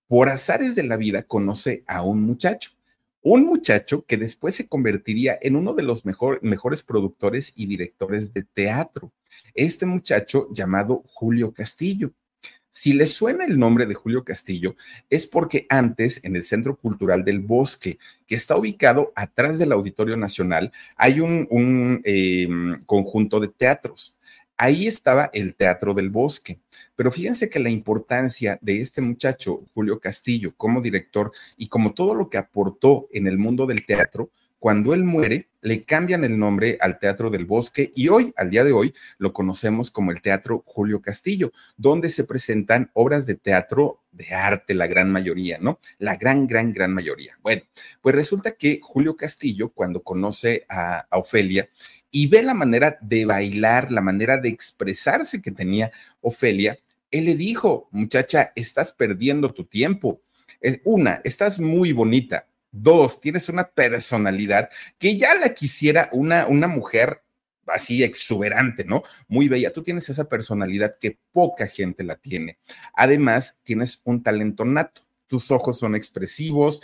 por 0.06 0.28
azares 0.28 0.74
de 0.74 0.84
la 0.84 0.96
vida, 0.96 1.22
conoce 1.22 1.84
a 1.86 2.02
un 2.02 2.22
muchacho 2.22 2.70
un 3.22 3.46
muchacho 3.46 4.04
que 4.04 4.16
después 4.16 4.54
se 4.54 4.68
convertiría 4.68 5.38
en 5.40 5.56
uno 5.56 5.74
de 5.74 5.84
los 5.84 6.04
mejores 6.04 6.82
productores 6.82 7.52
y 7.56 7.66
directores 7.66 8.34
de 8.34 8.42
teatro. 8.42 9.12
Este 9.54 9.86
muchacho 9.86 10.48
llamado 10.52 11.04
Julio 11.06 11.54
Castillo. 11.54 12.12
Si 12.68 12.94
le 12.94 13.06
suena 13.06 13.44
el 13.44 13.58
nombre 13.58 13.84
de 13.84 13.92
Julio 13.92 14.24
Castillo, 14.24 14.74
es 15.10 15.26
porque 15.26 15.66
antes 15.68 16.24
en 16.24 16.36
el 16.36 16.42
Centro 16.42 16.76
Cultural 16.76 17.22
del 17.22 17.40
Bosque, 17.40 17.98
que 18.26 18.34
está 18.34 18.56
ubicado 18.56 19.12
atrás 19.14 19.58
del 19.58 19.72
Auditorio 19.72 20.16
Nacional, 20.16 20.72
hay 20.96 21.20
un, 21.20 22.00
em, 22.04 22.82
conjunto 22.86 23.40
de 23.40 23.48
teatros. 23.48 24.16
Ahí 24.62 24.86
estaba 24.86 25.28
el 25.32 25.56
Teatro 25.56 25.92
del 25.92 26.08
Bosque. 26.08 26.60
Pero 26.94 27.10
fíjense 27.10 27.50
que 27.50 27.58
la 27.58 27.68
importancia 27.68 28.60
de 28.62 28.80
este 28.80 29.00
muchacho, 29.02 29.64
Julio 29.74 29.98
Castillo, 29.98 30.54
como 30.56 30.80
director 30.80 31.32
y 31.56 31.66
como 31.66 31.94
todo 31.94 32.14
lo 32.14 32.30
que 32.30 32.38
aportó 32.38 33.08
en 33.10 33.26
el 33.26 33.38
mundo 33.38 33.66
del 33.66 33.84
teatro, 33.84 34.30
cuando 34.60 34.94
él 34.94 35.02
muere, 35.02 35.48
le 35.62 35.82
cambian 35.82 36.22
el 36.22 36.38
nombre 36.38 36.78
al 36.80 37.00
Teatro 37.00 37.28
del 37.28 37.44
Bosque 37.44 37.90
y 37.96 38.06
hoy, 38.06 38.32
al 38.36 38.50
día 38.50 38.62
de 38.62 38.70
hoy, 38.70 38.94
lo 39.18 39.32
conocemos 39.32 39.90
como 39.90 40.12
el 40.12 40.22
Teatro 40.22 40.62
Julio 40.64 41.02
Castillo, 41.02 41.50
donde 41.76 42.08
se 42.08 42.22
presentan 42.22 42.88
obras 42.94 43.26
de 43.26 43.34
teatro 43.34 44.04
de 44.12 44.32
arte, 44.32 44.74
la 44.74 44.86
gran 44.86 45.10
mayoría, 45.10 45.58
¿no? 45.60 45.80
La 45.98 46.14
gran, 46.14 46.46
gran, 46.46 46.72
gran 46.72 46.94
mayoría. 46.94 47.36
Bueno, 47.42 47.62
pues 48.00 48.14
resulta 48.14 48.52
que 48.52 48.78
Julio 48.80 49.16
Castillo, 49.16 49.70
cuando 49.70 50.04
conoce 50.04 50.64
a, 50.68 51.08
a 51.10 51.18
Ofelia, 51.18 51.68
y 52.12 52.28
ve 52.28 52.42
la 52.42 52.54
manera 52.54 52.98
de 53.00 53.24
bailar, 53.24 53.90
la 53.90 54.02
manera 54.02 54.36
de 54.36 54.50
expresarse 54.50 55.42
que 55.42 55.50
tenía 55.50 55.90
Ofelia, 56.20 56.78
él 57.10 57.24
le 57.24 57.34
dijo, 57.34 57.88
muchacha, 57.90 58.52
estás 58.54 58.92
perdiendo 58.92 59.52
tu 59.52 59.64
tiempo. 59.64 60.22
Una, 60.84 61.20
estás 61.24 61.58
muy 61.58 61.92
bonita. 61.92 62.46
Dos, 62.70 63.20
tienes 63.20 63.48
una 63.48 63.68
personalidad 63.68 64.70
que 64.98 65.16
ya 65.16 65.34
la 65.34 65.54
quisiera 65.54 66.10
una, 66.12 66.46
una 66.46 66.68
mujer 66.68 67.22
así 67.66 68.02
exuberante, 68.04 68.84
¿no? 68.84 69.02
Muy 69.28 69.48
bella. 69.48 69.72
Tú 69.72 69.82
tienes 69.82 70.08
esa 70.08 70.28
personalidad 70.28 70.96
que 70.98 71.18
poca 71.32 71.66
gente 71.66 72.04
la 72.04 72.16
tiene. 72.16 72.58
Además, 72.94 73.60
tienes 73.64 74.02
un 74.04 74.22
talento 74.22 74.64
nato. 74.64 75.02
Tus 75.26 75.50
ojos 75.50 75.78
son 75.78 75.94
expresivos, 75.94 76.82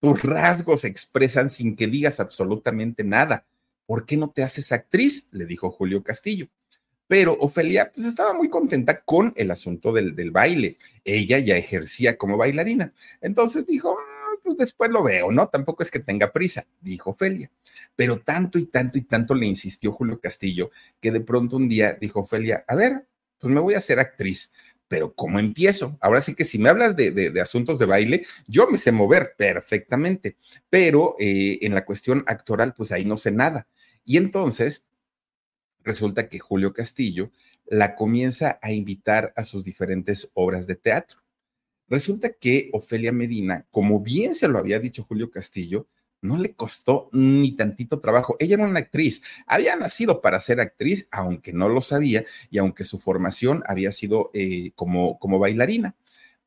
tus 0.00 0.22
rasgos 0.22 0.84
expresan 0.84 1.48
sin 1.48 1.76
que 1.76 1.86
digas 1.86 2.18
absolutamente 2.18 3.04
nada. 3.04 3.46
¿Por 3.86 4.06
qué 4.06 4.16
no 4.16 4.30
te 4.30 4.42
haces 4.42 4.72
actriz? 4.72 5.28
Le 5.32 5.46
dijo 5.46 5.70
Julio 5.70 6.02
Castillo. 6.02 6.48
Pero 7.06 7.36
Ofelia 7.40 7.92
pues 7.92 8.06
estaba 8.06 8.32
muy 8.32 8.48
contenta 8.48 9.02
con 9.02 9.32
el 9.36 9.50
asunto 9.50 9.92
del, 9.92 10.16
del 10.16 10.30
baile. 10.30 10.78
Ella 11.04 11.38
ya 11.38 11.56
ejercía 11.56 12.16
como 12.16 12.36
bailarina. 12.36 12.92
Entonces 13.20 13.66
dijo, 13.66 13.96
ah, 13.98 14.38
pues 14.42 14.56
después 14.56 14.90
lo 14.90 15.02
veo, 15.02 15.30
¿no? 15.30 15.48
Tampoco 15.48 15.82
es 15.82 15.90
que 15.90 16.00
tenga 16.00 16.32
prisa, 16.32 16.66
dijo 16.80 17.10
Ofelia. 17.10 17.50
Pero 17.94 18.20
tanto 18.20 18.58
y 18.58 18.66
tanto 18.66 18.98
y 18.98 19.02
tanto 19.02 19.34
le 19.34 19.46
insistió 19.46 19.92
Julio 19.92 20.18
Castillo 20.20 20.70
que 21.00 21.10
de 21.10 21.20
pronto 21.20 21.56
un 21.56 21.68
día 21.68 21.94
dijo 21.94 22.20
Ofelia, 22.20 22.64
a 22.66 22.74
ver, 22.74 23.06
pues 23.38 23.52
me 23.52 23.60
voy 23.60 23.74
a 23.74 23.78
hacer 23.78 23.98
actriz 23.98 24.52
pero 24.88 25.14
¿cómo 25.14 25.38
empiezo? 25.38 25.98
Ahora 26.00 26.20
sí 26.20 26.34
que 26.34 26.44
si 26.44 26.58
me 26.58 26.68
hablas 26.68 26.96
de, 26.96 27.32
asuntos 27.40 27.78
de 27.78 27.86
baile, 27.86 28.26
yo 28.46 28.68
me 28.68 28.78
sé 28.78 28.92
mover 28.92 29.34
perfectamente, 29.36 30.36
pero 30.70 31.16
eh, 31.18 31.58
en 31.62 31.74
la 31.74 31.84
cuestión 31.84 32.24
actoral, 32.26 32.74
pues 32.74 32.92
ahí 32.92 33.04
no 33.04 33.16
sé 33.16 33.30
nada. 33.30 33.66
Y 34.04 34.16
entonces 34.16 34.86
resulta 35.82 36.28
que 36.28 36.38
Julio 36.38 36.72
Castillo 36.72 37.30
la 37.66 37.94
comienza 37.94 38.58
a 38.62 38.72
invitar 38.72 39.32
a 39.36 39.44
sus 39.44 39.64
diferentes 39.64 40.30
obras 40.34 40.66
de 40.66 40.76
teatro. 40.76 41.20
Resulta 41.88 42.32
que 42.32 42.70
Ofelia 42.72 43.12
Medina, 43.12 43.66
como 43.70 44.00
bien 44.00 44.34
se 44.34 44.48
lo 44.48 44.58
había 44.58 44.78
dicho 44.78 45.04
Julio 45.04 45.30
Castillo, 45.30 45.86
no 46.24 46.38
le 46.38 46.54
costó 46.54 47.10
ni 47.12 47.54
tantito 47.54 48.00
trabajo. 48.00 48.36
Ella 48.38 48.54
era 48.54 48.64
una 48.64 48.80
actriz, 48.80 49.22
había 49.46 49.76
nacido 49.76 50.22
para 50.22 50.40
ser 50.40 50.58
actriz, 50.58 51.06
aunque 51.12 51.52
no 51.52 51.68
lo 51.68 51.82
sabía 51.82 52.24
y 52.50 52.58
aunque 52.58 52.84
su 52.84 52.98
formación 52.98 53.62
había 53.66 53.92
sido 53.92 54.30
eh, 54.32 54.72
como, 54.74 55.18
como 55.18 55.38
bailarina. 55.38 55.94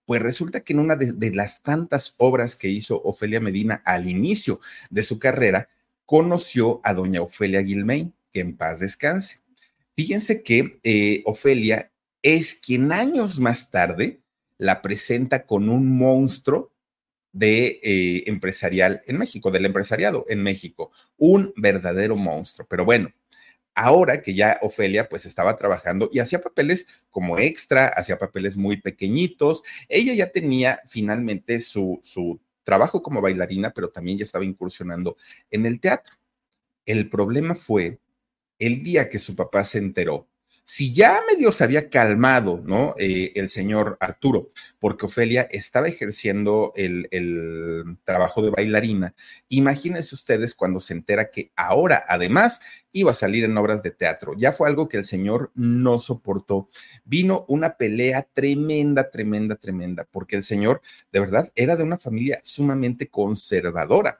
Pues 0.05 0.21
resulta 0.21 0.61
que 0.61 0.73
en 0.73 0.79
una 0.79 0.95
de, 0.95 1.31
las 1.31 1.61
tantas 1.61 2.15
obras 2.17 2.55
que 2.55 2.69
hizo 2.69 3.01
Ofelia 3.03 3.39
Medina 3.39 3.83
al 3.85 4.09
inicio 4.09 4.59
de 4.89 5.03
su 5.03 5.19
carrera, 5.19 5.69
conoció 6.05 6.81
a 6.83 6.93
doña 6.93 7.21
Ofelia 7.21 7.63
Gilmain, 7.63 8.15
que 8.31 8.39
en 8.39 8.57
paz 8.57 8.79
descanse. 8.79 9.41
Fíjense 9.95 10.41
que 10.41 10.79
eh, 10.83 11.21
Ofelia 11.25 11.91
es 12.23 12.55
quien 12.55 12.91
años 12.91 13.39
más 13.39 13.69
tarde 13.69 14.21
la 14.57 14.81
presenta 14.81 15.45
con 15.45 15.69
un 15.69 15.95
monstruo 15.97 16.71
de 17.37 17.79
eh, 17.83 18.23
empresarial 18.25 19.01
en 19.05 19.17
México, 19.17 19.51
del 19.51 19.65
empresariado 19.65 20.25
en 20.27 20.41
México, 20.41 20.91
un 21.17 21.53
verdadero 21.55 22.15
monstruo. 22.15 22.67
Pero 22.67 22.83
bueno, 22.83 23.13
ahora 23.75 24.23
que 24.23 24.33
ya 24.33 24.57
Ofelia 24.63 25.07
pues 25.07 25.25
estaba 25.27 25.55
trabajando 25.55 26.09
y 26.11 26.19
hacía 26.19 26.41
papeles 26.41 26.87
como 27.11 27.37
extra, 27.37 27.87
hacía 27.89 28.17
papeles 28.17 28.57
muy 28.57 28.81
pequeñitos, 28.81 29.61
ella 29.87 30.15
ya 30.15 30.31
tenía 30.31 30.81
finalmente 30.87 31.59
su, 31.59 31.99
su 32.01 32.39
trabajo 32.63 33.03
como 33.03 33.21
bailarina, 33.21 33.71
pero 33.71 33.89
también 33.89 34.17
ya 34.17 34.23
estaba 34.23 34.43
incursionando 34.43 35.15
en 35.51 35.67
el 35.67 35.79
teatro. 35.79 36.15
El 36.85 37.07
problema 37.07 37.53
fue 37.53 37.99
el 38.57 38.81
día 38.81 39.09
que 39.09 39.19
su 39.19 39.35
papá 39.35 39.63
se 39.63 39.77
enteró 39.77 40.27
si 40.69 40.93
ya 40.93 41.21
medio 41.31 41.53
se 41.53 41.63
había 41.63 41.89
calmado, 41.89 42.61
¿no? 42.65 42.93
Eh, 42.99 43.31
el 43.35 43.47
señor 43.47 43.95
Arturo, 44.01 44.49
porque 44.79 45.05
Ofelia 45.05 45.47
estaba 45.49 45.87
ejerciendo 45.87 46.73
el, 46.75 47.07
el, 47.11 47.97
trabajo 48.03 48.41
de 48.41 48.49
bailarina. 48.49 49.15
Imagínense 49.47 50.13
ustedes 50.13 50.53
cuando 50.53 50.81
se 50.81 50.91
entera 50.91 51.31
que 51.31 51.53
ahora, 51.55 52.03
además, 52.09 52.59
iba 52.91 53.11
a 53.11 53.13
salir 53.13 53.45
en 53.45 53.57
obras 53.57 53.81
de 53.81 53.91
teatro. 53.91 54.33
Ya 54.37 54.51
fue 54.51 54.67
algo 54.67 54.89
que 54.89 54.97
el 54.97 55.05
señor 55.05 55.51
no 55.55 55.99
soportó. 55.99 56.67
Vino 57.05 57.45
una 57.47 57.77
pelea 57.77 58.27
tremenda, 58.33 59.09
tremenda, 59.09 59.55
tremenda, 59.55 60.05
porque 60.11 60.35
el 60.35 60.43
señor, 60.43 60.81
de 61.13 61.21
verdad, 61.21 61.49
era 61.55 61.77
de 61.77 61.83
una 61.83 61.97
familia 61.97 62.41
sumamente 62.43 63.07
conservadora 63.07 64.19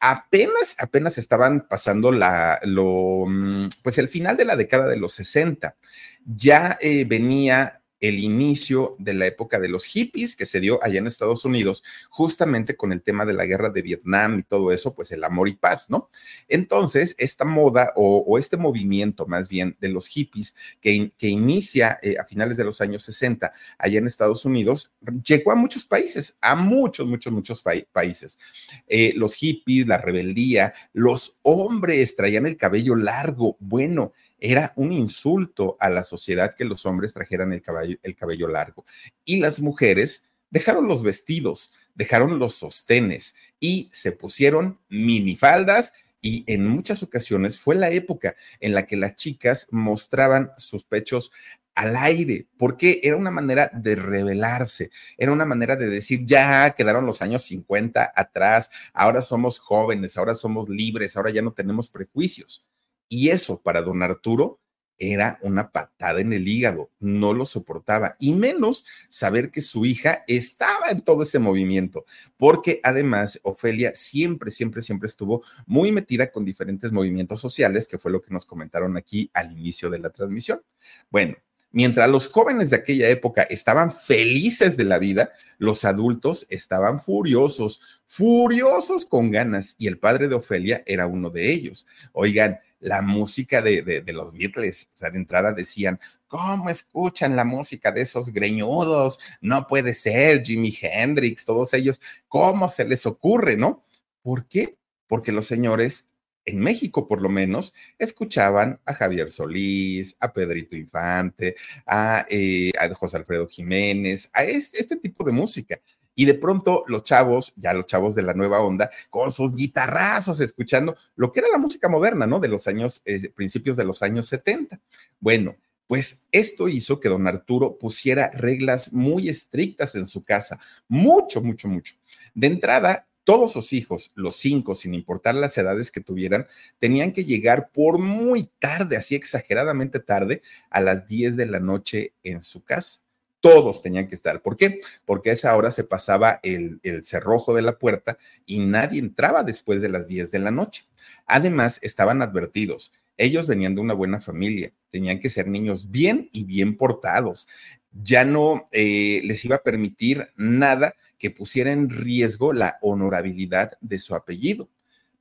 apenas, 0.00 0.76
apenas 0.78 1.18
estaban 1.18 1.66
pasando 1.68 2.10
la, 2.10 2.58
lo, 2.64 3.26
mm, 3.28 3.68
pues 3.82 3.98
el 3.98 4.08
final 4.08 4.36
de 4.36 4.46
la 4.46 4.56
década 4.56 4.88
de 4.88 4.96
los 4.96 5.12
60. 5.12 5.76
Ya 6.24 6.78
eh, 6.80 7.04
venía 7.04 7.79
el 8.00 8.18
inicio 8.18 8.96
de 8.98 9.14
la 9.14 9.26
época 9.26 9.58
de 9.58 9.68
los 9.68 9.84
hippies 9.84 10.36
que 10.36 10.46
se 10.46 10.60
dio 10.60 10.82
allá 10.82 10.98
en 10.98 11.06
Estados 11.06 11.44
Unidos, 11.44 11.84
justamente 12.08 12.76
con 12.76 12.92
el 12.92 13.02
tema 13.02 13.26
de 13.26 13.34
la 13.34 13.46
guerra 13.46 13.70
de 13.70 13.82
Vietnam 13.82 14.40
y 14.40 14.42
todo 14.42 14.72
eso, 14.72 14.94
pues 14.94 15.10
el 15.12 15.24
amor 15.24 15.48
y 15.48 15.54
paz, 15.54 15.90
¿no? 15.90 16.10
Entonces, 16.48 17.14
esta 17.18 17.44
moda 17.44 17.92
o, 17.96 18.38
este 18.38 18.56
movimiento 18.56 19.26
más 19.26 19.48
bien 19.48 19.76
de 19.80 19.88
los 19.88 20.06
hippies 20.06 20.54
que, 20.80 21.12
que 21.18 21.28
inicia 21.28 21.98
eh, 22.02 22.16
a 22.18 22.24
finales 22.24 22.56
de 22.56 22.64
los 22.64 22.80
años 22.80 23.02
60 23.02 23.52
allá 23.78 23.98
en 23.98 24.06
Estados 24.06 24.44
Unidos, 24.44 24.92
llegó 25.24 25.52
a 25.52 25.56
muchos 25.56 25.84
países, 25.84 26.38
a 26.40 26.54
muchos, 26.54 27.06
muchos, 27.06 27.32
muchos 27.32 27.62
países. 27.92 28.38
Eh, 28.86 29.12
los 29.16 29.34
hippies, 29.34 29.86
la 29.86 29.98
rebeldía, 29.98 30.72
los 30.92 31.38
hombres 31.42 32.16
traían 32.16 32.46
el 32.46 32.56
cabello 32.56 32.96
largo, 32.96 33.56
bueno, 33.60 34.12
era 34.40 34.72
un 34.76 34.92
insulto 34.92 35.76
a 35.78 35.90
la 35.90 36.02
sociedad 36.02 36.54
que 36.54 36.64
los 36.64 36.86
hombres 36.86 37.12
trajeran 37.12 37.52
el 37.52 37.62
cabello, 37.62 37.98
el 38.02 38.16
cabello 38.16 38.48
largo. 38.48 38.84
Y 39.24 39.38
las 39.38 39.60
mujeres 39.60 40.24
dejaron 40.50 40.88
los 40.88 41.02
vestidos, 41.02 41.72
dejaron 41.94 42.38
los 42.38 42.54
sostenes 42.54 43.34
y 43.60 43.88
se 43.92 44.12
pusieron 44.12 44.78
minifaldas 44.88 45.92
y 46.22 46.44
en 46.52 46.66
muchas 46.66 47.02
ocasiones 47.02 47.58
fue 47.58 47.74
la 47.74 47.90
época 47.90 48.34
en 48.60 48.74
la 48.74 48.86
que 48.86 48.96
las 48.96 49.16
chicas 49.16 49.68
mostraban 49.70 50.52
sus 50.58 50.84
pechos 50.84 51.32
al 51.74 51.96
aire, 51.96 52.46
porque 52.58 53.00
era 53.02 53.16
una 53.16 53.30
manera 53.30 53.70
de 53.72 53.96
rebelarse, 53.96 54.90
era 55.16 55.32
una 55.32 55.46
manera 55.46 55.76
de 55.76 55.88
decir, 55.88 56.26
ya 56.26 56.74
quedaron 56.74 57.06
los 57.06 57.22
años 57.22 57.42
50 57.44 58.12
atrás, 58.14 58.70
ahora 58.92 59.22
somos 59.22 59.58
jóvenes, 59.58 60.16
ahora 60.18 60.34
somos 60.34 60.68
libres, 60.68 61.16
ahora 61.16 61.30
ya 61.30 61.40
no 61.40 61.52
tenemos 61.52 61.88
prejuicios. 61.88 62.66
Y 63.10 63.28
eso 63.28 63.60
para 63.60 63.82
don 63.82 64.02
Arturo 64.02 64.60
era 65.00 65.38
una 65.42 65.72
patada 65.72 66.20
en 66.20 66.32
el 66.32 66.46
hígado, 66.46 66.90
no 67.00 67.32
lo 67.32 67.46
soportaba, 67.46 68.16
y 68.20 68.34
menos 68.34 68.84
saber 69.08 69.50
que 69.50 69.62
su 69.62 69.86
hija 69.86 70.22
estaba 70.28 70.90
en 70.90 71.00
todo 71.00 71.22
ese 71.22 71.38
movimiento, 71.38 72.04
porque 72.36 72.80
además 72.84 73.40
Ofelia 73.42 73.92
siempre, 73.94 74.50
siempre, 74.50 74.82
siempre 74.82 75.06
estuvo 75.06 75.42
muy 75.66 75.90
metida 75.90 76.30
con 76.30 76.44
diferentes 76.44 76.92
movimientos 76.92 77.40
sociales, 77.40 77.88
que 77.88 77.98
fue 77.98 78.12
lo 78.12 78.20
que 78.20 78.32
nos 78.32 78.44
comentaron 78.44 78.96
aquí 78.98 79.30
al 79.32 79.52
inicio 79.52 79.88
de 79.88 79.98
la 79.98 80.10
transmisión. 80.10 80.62
Bueno, 81.10 81.34
Mientras 81.72 82.10
los 82.10 82.26
jóvenes 82.26 82.70
de 82.70 82.76
aquella 82.76 83.08
época 83.08 83.42
estaban 83.42 83.92
felices 83.92 84.76
de 84.76 84.82
la 84.82 84.98
vida, 84.98 85.30
los 85.58 85.84
adultos 85.84 86.44
estaban 86.50 86.98
furiosos, 86.98 87.80
furiosos 88.06 89.04
con 89.04 89.30
ganas, 89.30 89.76
y 89.78 89.86
el 89.86 89.96
padre 89.96 90.26
de 90.26 90.34
Ofelia 90.34 90.82
era 90.84 91.06
uno 91.06 91.30
de 91.30 91.52
ellos. 91.52 91.86
Oigan, 92.12 92.58
la 92.80 93.02
música 93.02 93.62
de, 93.62 94.04
los 94.08 94.32
Beatles, 94.32 94.90
o 94.94 94.96
sea, 94.96 95.10
de 95.10 95.18
entrada 95.18 95.52
decían, 95.52 96.00
¿cómo 96.26 96.70
escuchan 96.70 97.36
la 97.36 97.44
música 97.44 97.92
de 97.92 98.02
esos 98.02 98.32
greñudos? 98.32 99.18
No 99.40 99.66
puede 99.66 99.94
ser, 99.94 100.42
Jimi 100.42 100.76
Hendrix, 100.80 101.44
todos 101.44 101.74
ellos, 101.74 102.00
¿cómo 102.28 102.68
se 102.68 102.84
les 102.84 103.06
ocurre, 103.06 103.56
no? 103.56 103.84
¿Por 104.22 104.46
qué? 104.46 104.78
Porque 105.06 105.32
los 105.32 105.46
señores 105.46 106.10
en 106.44 106.58
México 106.58 107.06
por 107.06 107.22
lo 107.22 107.28
menos, 107.28 107.74
escuchaban 107.98 108.80
a 108.84 108.94
Javier 108.94 109.30
Solís, 109.30 110.16
a 110.20 110.32
Pedrito 110.32 110.76
Infante, 110.76 111.56
a, 111.86 112.26
eh, 112.28 112.72
José 112.94 113.18
Alfredo 113.18 113.46
Jiménez, 113.46 114.30
a 114.32 114.44
este, 114.44 114.96
tipo 114.96 115.24
de 115.24 115.32
música. 115.32 115.80
Y 116.14 116.24
de 116.24 116.34
pronto 116.34 116.84
los 116.86 117.04
chavos, 117.04 117.52
ya 117.56 117.72
los 117.72 117.86
chavos 117.86 118.14
de 118.14 118.22
la 118.22 118.34
nueva 118.34 118.60
onda, 118.60 118.90
con 119.08 119.30
sus 119.30 119.54
guitarrazos, 119.54 120.40
escuchando 120.40 120.94
lo 121.16 121.32
que 121.32 121.40
era 121.40 121.48
la 121.50 121.58
música 121.58 121.88
moderna, 121.88 122.26
¿no? 122.26 122.40
De 122.40 122.48
los 122.48 122.66
años, 122.66 123.02
eh, 123.04 123.30
principios 123.30 123.76
de 123.76 123.84
los 123.84 124.02
años 124.02 124.26
70. 124.26 124.80
Bueno, 125.18 125.56
pues 125.86 126.26
esto 126.30 126.68
hizo 126.68 127.00
que 127.00 127.08
don 127.08 127.26
Arturo 127.26 127.76
pusiera 127.76 128.30
reglas 128.30 128.92
muy 128.92 129.28
estrictas 129.28 129.96
en 129.96 130.06
su 130.06 130.22
casa, 130.22 130.60
mucho, 130.86 131.42
mucho, 131.42 131.66
mucho. 131.66 131.96
De 132.32 132.46
entrada, 132.46 133.08
todos 133.24 133.52
sus 133.52 133.72
hijos, 133.72 134.12
los 134.14 134.36
cinco, 134.36 134.74
sin 134.74 134.94
importar 134.94 135.34
las 135.34 135.56
edades 135.58 135.90
que 135.90 136.00
tuvieran, 136.00 136.46
tenían 136.78 137.12
que 137.12 137.24
llegar 137.24 137.70
por 137.72 137.98
muy 137.98 138.50
tarde, 138.58 138.96
así 138.96 139.14
exageradamente 139.14 140.00
tarde, 140.00 140.42
a 140.70 140.80
las 140.80 141.08
10 141.08 141.36
de 141.36 141.46
la 141.46 141.60
noche 141.60 142.12
en 142.22 142.42
su 142.42 142.64
casa. 142.64 143.00
Todos 143.40 143.82
tenían 143.82 144.06
que 144.06 144.14
estar. 144.14 144.42
¿Por 144.42 144.56
qué? 144.56 144.80
Porque 145.04 145.30
a 145.30 145.32
esa 145.32 145.56
hora 145.56 145.70
se 145.70 145.84
pasaba 145.84 146.40
el, 146.42 146.80
el 146.82 147.04
cerrojo 147.04 147.54
de 147.54 147.62
la 147.62 147.78
puerta 147.78 148.18
y 148.46 148.60
nadie 148.60 149.00
entraba 149.00 149.42
después 149.42 149.80
de 149.82 149.88
las 149.88 150.06
10 150.06 150.30
de 150.30 150.38
la 150.38 150.50
noche. 150.50 150.86
Además, 151.26 151.78
estaban 151.82 152.22
advertidos. 152.22 152.92
Ellos 153.16 153.46
venían 153.46 153.74
de 153.74 153.82
una 153.82 153.94
buena 153.94 154.20
familia, 154.20 154.72
tenían 154.90 155.20
que 155.20 155.28
ser 155.28 155.46
niños 155.46 155.90
bien 155.90 156.30
y 156.32 156.44
bien 156.44 156.76
portados 156.76 157.46
ya 157.92 158.24
no 158.24 158.68
eh, 158.72 159.20
les 159.24 159.44
iba 159.44 159.56
a 159.56 159.62
permitir 159.62 160.28
nada 160.36 160.94
que 161.18 161.30
pusiera 161.30 161.72
en 161.72 161.90
riesgo 161.90 162.52
la 162.52 162.78
honorabilidad 162.80 163.72
de 163.80 163.98
su 163.98 164.14
apellido. 164.14 164.68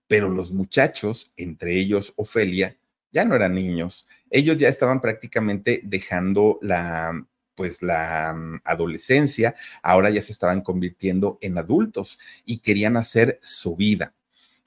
Pero 0.07 0.29
los 0.29 0.51
muchachos, 0.51 1.33
entre 1.37 1.77
ellos 1.77 2.13
Ofelia, 2.15 2.77
ya 3.11 3.25
no 3.25 3.35
eran 3.35 3.55
niños. 3.55 4.07
Ellos 4.29 4.57
ya 4.57 4.67
estaban 4.67 5.01
prácticamente 5.01 5.81
dejando 5.83 6.59
la 6.61 7.25
pues 7.59 7.81
la 7.81 8.33
mm, 8.33 8.61
adolescencia, 8.63 9.53
ahora 9.83 10.09
ya 10.09 10.21
se 10.21 10.31
estaban 10.31 10.61
convirtiendo 10.61 11.37
en 11.41 11.57
adultos 11.57 12.17
y 12.45 12.59
querían 12.59 12.95
hacer 12.95 13.37
su 13.43 13.75
vida. 13.75 14.13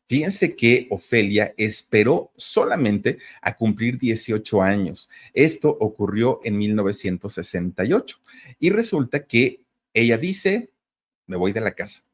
Fíjense 0.06 0.54
que 0.54 0.88
Ofelia 0.90 1.54
esperó 1.56 2.32
solamente 2.36 3.16
a 3.40 3.56
cumplir 3.56 3.96
18 3.96 4.60
años. 4.60 5.08
Esto 5.32 5.74
ocurrió 5.80 6.40
en 6.44 6.58
1968 6.58 8.18
y 8.58 8.68
resulta 8.68 9.24
que 9.24 9.64
ella 9.94 10.18
dice, 10.18 10.70
me 11.26 11.38
voy 11.38 11.52
de 11.52 11.62
la 11.62 11.74
casa. 11.74 12.04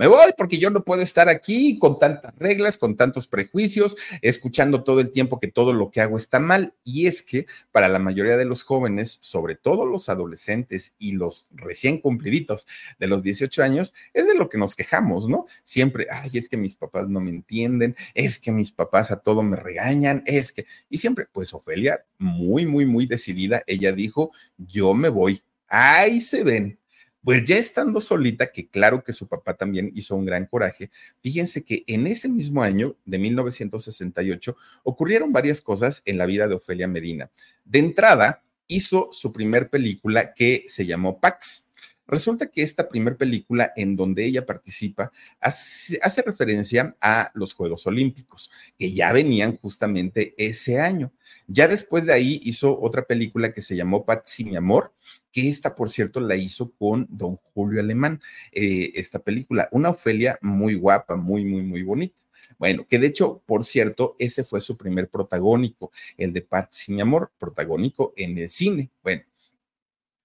Me 0.00 0.06
voy 0.06 0.30
porque 0.34 0.56
yo 0.56 0.70
no 0.70 0.82
puedo 0.82 1.02
estar 1.02 1.28
aquí 1.28 1.78
con 1.78 1.98
tantas 1.98 2.34
reglas, 2.36 2.78
con 2.78 2.96
tantos 2.96 3.26
prejuicios, 3.26 3.98
escuchando 4.22 4.82
todo 4.82 5.00
el 5.00 5.10
tiempo 5.10 5.38
que 5.38 5.48
todo 5.48 5.74
lo 5.74 5.90
que 5.90 6.00
hago 6.00 6.16
está 6.16 6.38
mal. 6.38 6.72
Y 6.84 7.06
es 7.06 7.20
que 7.20 7.44
para 7.70 7.86
la 7.86 7.98
mayoría 7.98 8.38
de 8.38 8.46
los 8.46 8.62
jóvenes, 8.62 9.18
sobre 9.20 9.56
todo 9.56 9.84
los 9.84 10.08
adolescentes 10.08 10.94
y 10.98 11.12
los 11.12 11.48
recién 11.50 11.98
cumpliditos 11.98 12.66
de 12.98 13.08
los 13.08 13.22
18 13.22 13.62
años, 13.62 13.92
es 14.14 14.26
de 14.26 14.34
lo 14.34 14.48
que 14.48 14.56
nos 14.56 14.74
quejamos, 14.74 15.28
¿no? 15.28 15.44
Siempre, 15.64 16.06
ay, 16.10 16.30
es 16.32 16.48
que 16.48 16.56
mis 16.56 16.76
papás 16.76 17.06
no 17.06 17.20
me 17.20 17.28
entienden, 17.28 17.94
es 18.14 18.38
que 18.38 18.52
mis 18.52 18.72
papás 18.72 19.10
a 19.10 19.16
todo 19.16 19.42
me 19.42 19.56
regañan, 19.56 20.22
es 20.24 20.52
que... 20.52 20.64
Y 20.88 20.96
siempre, 20.96 21.26
pues 21.30 21.52
Ofelia, 21.52 22.06
muy, 22.16 22.64
muy, 22.64 22.86
muy 22.86 23.04
decidida, 23.04 23.62
ella 23.66 23.92
dijo, 23.92 24.30
yo 24.56 24.94
me 24.94 25.10
voy. 25.10 25.42
Ahí 25.68 26.22
se 26.22 26.42
ven, 26.42 26.79
pues 27.22 27.44
ya 27.44 27.56
estando 27.56 28.00
solita, 28.00 28.50
que 28.50 28.68
claro 28.68 29.02
que 29.04 29.12
su 29.12 29.28
papá 29.28 29.54
también 29.54 29.90
hizo 29.94 30.16
un 30.16 30.24
gran 30.24 30.46
coraje, 30.46 30.90
fíjense 31.20 31.64
que 31.64 31.84
en 31.86 32.06
ese 32.06 32.28
mismo 32.28 32.62
año 32.62 32.96
de 33.04 33.18
1968 33.18 34.56
ocurrieron 34.84 35.32
varias 35.32 35.60
cosas 35.60 36.02
en 36.06 36.18
la 36.18 36.26
vida 36.26 36.48
de 36.48 36.54
Ofelia 36.54 36.88
Medina. 36.88 37.30
De 37.64 37.78
entrada, 37.78 38.42
hizo 38.70 39.08
su 39.10 39.32
primer 39.32 39.68
película 39.68 40.32
que 40.32 40.64
se 40.66 40.86
llamó 40.86 41.20
Pax. 41.20 41.69
Resulta 42.10 42.50
que 42.50 42.62
esta 42.62 42.88
primer 42.88 43.16
película 43.16 43.72
en 43.76 43.94
donde 43.94 44.24
ella 44.24 44.44
participa 44.44 45.12
hace, 45.38 46.00
hace, 46.02 46.22
referencia 46.22 46.96
a 47.00 47.30
los 47.34 47.54
Juegos 47.54 47.86
Olímpicos, 47.86 48.50
que 48.76 48.92
ya 48.92 49.12
venían 49.12 49.56
justamente 49.56 50.34
ese 50.36 50.80
año. 50.80 51.12
Ya 51.46 51.68
después 51.68 52.06
de 52.06 52.12
ahí 52.12 52.40
hizo 52.42 52.80
otra 52.80 53.04
película 53.04 53.52
que 53.52 53.60
se 53.60 53.76
llamó 53.76 54.04
Patsy, 54.04 54.44
mi 54.44 54.56
amor, 54.56 54.92
que 55.30 55.48
esta, 55.48 55.76
por 55.76 55.88
cierto, 55.88 56.20
la 56.20 56.34
hizo 56.34 56.72
con 56.72 57.06
don 57.08 57.36
Julio 57.54 57.80
Alemán, 57.80 58.20
eh, 58.50 58.90
esta 58.96 59.20
película. 59.20 59.68
Una 59.70 59.90
Ofelia 59.90 60.36
muy 60.42 60.74
guapa, 60.74 61.14
muy, 61.14 61.44
muy, 61.44 61.62
muy 61.62 61.82
bonita. 61.84 62.16
Bueno, 62.58 62.86
que 62.88 62.98
de 62.98 63.06
hecho, 63.06 63.42
por 63.46 63.64
cierto, 63.64 64.16
ese 64.18 64.42
fue 64.42 64.60
su 64.60 64.76
primer 64.76 65.08
protagónico, 65.08 65.92
el 66.16 66.32
de 66.32 66.42
Patsy, 66.42 66.92
mi 66.92 67.00
amor, 67.00 67.30
protagónico 67.38 68.12
en 68.16 68.36
el 68.36 68.50
cine. 68.50 68.90
Bueno, 69.02 69.22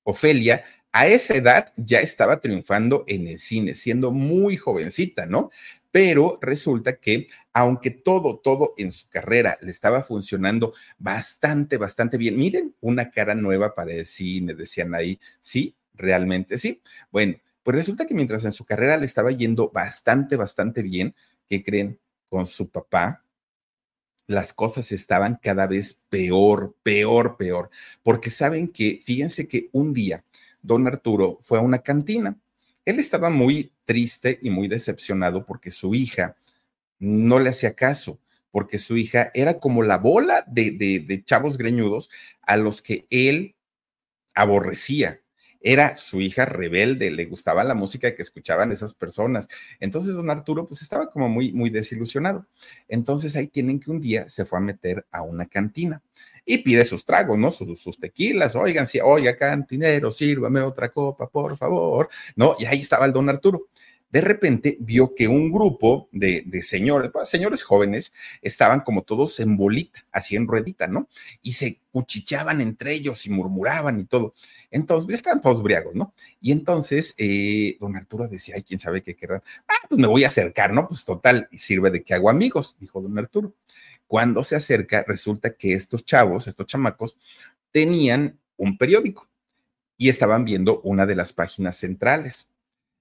Ofelia 0.03 0.63
a 0.95 1.07
esa 1.07 1.35
edad 1.35 1.73
ya 1.75 1.99
estaba 1.99 2.39
triunfando 2.39 3.03
en 3.07 3.27
el 3.27 3.39
cine, 3.39 3.75
siendo 3.75 4.11
muy 4.11 4.55
jovencita, 4.55 5.25
¿no? 5.25 5.49
pero 5.95 6.39
resulta 6.41 6.97
que 6.97 7.27
aunque 7.53 7.89
todo, 7.89 8.37
todo 8.39 8.73
en 8.77 8.91
su 8.91 9.07
carrera 9.07 9.57
le 9.61 9.71
estaba 9.71 10.03
funcionando 10.03 10.73
bastante, 10.97 11.77
bastante 11.77 12.17
bien, 12.17 12.37
miren, 12.37 12.75
una 12.81 13.11
cara 13.11 13.33
nueva 13.33 13.73
para 13.75 13.93
el 13.93 14.05
cine, 14.05 14.55
decían 14.55 14.93
ahí, 14.93 15.21
sí, 15.39 15.73
realmente 15.93 16.57
sí. 16.57 16.81
Bueno, 17.11 17.37
pues 17.63 17.77
resulta 17.77 18.05
que 18.05 18.13
mientras 18.13 18.43
en 18.43 18.51
su 18.51 18.65
carrera 18.65 18.97
le 18.97 19.05
estaba 19.05 19.31
yendo 19.31 19.69
bastante, 19.69 20.35
bastante 20.35 20.81
bien, 20.81 21.15
¿qué 21.47 21.63
creen? 21.63 21.97
Con 22.27 22.45
su 22.45 22.69
papá, 22.69 23.23
las 24.27 24.51
cosas 24.51 24.91
estaban 24.91 25.39
cada 25.41 25.65
vez 25.65 26.05
peor, 26.09 26.75
peor, 26.83 27.37
peor, 27.37 27.69
porque 28.03 28.29
saben 28.31 28.67
que, 28.67 29.01
fíjense 29.03 29.47
que 29.47 29.69
un 29.71 29.93
día 29.93 30.25
don 30.65 30.87
Arturo 30.87 31.37
fue 31.41 31.57
a 31.59 31.61
una 31.61 31.79
cantina 31.79 32.37
él 32.85 32.99
estaba 32.99 33.29
muy 33.29 33.73
triste 33.85 34.37
y 34.41 34.51
muy 34.51 34.67
decepcionado 34.67 35.45
porque 35.45 35.71
su 35.71 35.95
hija 35.95 36.37
no 36.99 37.39
le 37.39 37.49
hacía 37.49 37.75
caso, 37.75 38.19
porque 38.51 38.77
su 38.77 38.95
hija 38.95 39.31
era 39.33 39.59
como 39.59 39.83
la 39.83 39.97
bola 39.97 40.45
de, 40.47 41.23
chavos 41.25 41.57
greñudos 41.57 42.09
a 42.43 42.57
los 42.57 42.81
que 42.81 43.05
él 43.09 43.55
aborrecía. 44.35 45.19
Era 45.67 45.97
su 45.97 46.21
hija 46.21 46.45
rebelde, 46.45 47.09
le 47.09 47.25
gustaba 47.25 47.63
la 47.63 47.73
música 47.73 48.13
que 48.13 48.21
escuchaban 48.21 48.71
esas 48.71 48.93
personas. 48.93 49.47
Entonces 49.79 50.13
don 50.13 50.29
Arturo 50.29 50.67
pues 50.67 50.83
estaba 50.83 51.09
como 51.09 51.27
muy, 51.27 51.53
muy 51.53 51.71
desilusionado. 51.71 52.45
Entonces 52.87 53.35
ahí 53.35 53.47
tienen 53.47 53.79
que 53.79 53.89
un 53.89 53.99
día 53.99 54.29
se 54.29 54.45
fue 54.45 54.59
a 54.59 54.61
meter 54.61 55.07
a 55.11 55.23
una 55.23 55.47
cantina 55.47 56.03
y 56.45 56.59
pide 56.59 56.85
sus 56.85 57.03
tragos, 57.03 57.39
¿no? 57.39 57.49
Sus, 57.49 57.81
sus 57.81 57.99
tequilas, 57.99 58.55
oigan, 58.55 58.85
si, 58.85 58.99
oiga, 58.99 59.35
cantinero, 59.35 60.11
sírvame 60.11 60.61
otra 60.61 60.89
copa, 60.89 61.27
por 61.27 61.57
favor, 61.57 62.09
¿no? 62.35 62.55
Y 62.59 62.65
ahí 62.65 62.81
estaba 62.81 63.07
el 63.07 63.13
don 63.13 63.27
Arturo 63.27 63.69
de 64.15 64.21
repente 64.21 64.77
vio 64.79 65.13
que 65.13 65.27
un 65.27 65.51
grupo 65.51 66.07
de, 66.13 66.45
señores, 66.61 67.11
pues, 67.11 67.27
señores 67.27 67.63
jóvenes, 67.63 68.13
estaban 68.41 68.79
como 68.79 69.03
todos 69.03 69.41
en 69.41 69.57
bolita, 69.57 70.05
así 70.09 70.37
en 70.37 70.47
ruedita, 70.47 70.87
¿no? 70.87 71.09
Y 71.41 71.51
se 71.51 71.81
cuchicheaban 71.91 72.61
entre 72.61 72.93
ellos 72.93 73.25
y 73.25 73.29
murmuraban 73.29 73.99
y 73.99 74.05
todo. 74.05 74.33
Entonces, 74.71 75.15
estaban 75.15 75.41
todos 75.41 75.61
briagos, 75.61 75.95
¿no? 75.95 76.13
Y 76.39 76.53
entonces, 76.53 77.13
eh, 77.17 77.75
don 77.81 77.97
Arturo 77.97 78.29
decía, 78.29 78.55
ay, 78.55 78.63
quién 78.63 78.79
sabe 78.79 79.03
qué 79.03 79.17
querrán. 79.17 79.43
Ah, 79.67 79.85
pues 79.89 79.99
me 79.99 80.07
voy 80.07 80.23
a 80.23 80.27
acercar, 80.27 80.71
¿no? 80.71 80.87
Pues 80.87 81.03
total, 81.03 81.49
sirve 81.51 81.91
de 81.91 82.01
que 82.01 82.13
hago 82.13 82.29
amigos, 82.29 82.77
dijo 82.79 83.01
don 83.01 83.19
Arturo. 83.19 83.53
Cuando 84.07 84.43
se 84.43 84.55
acerca, 84.55 85.03
resulta 85.05 85.57
que 85.57 85.73
estos 85.73 86.05
chavos, 86.05 86.47
estos 86.47 86.67
chamacos, 86.67 87.17
tenían 87.73 88.39
un 88.55 88.77
periódico 88.77 89.27
y 89.97 90.07
estaban 90.07 90.45
viendo 90.45 90.79
una 90.83 91.05
de 91.05 91.15
las 91.15 91.33
páginas 91.33 91.75
centrales. 91.75 92.47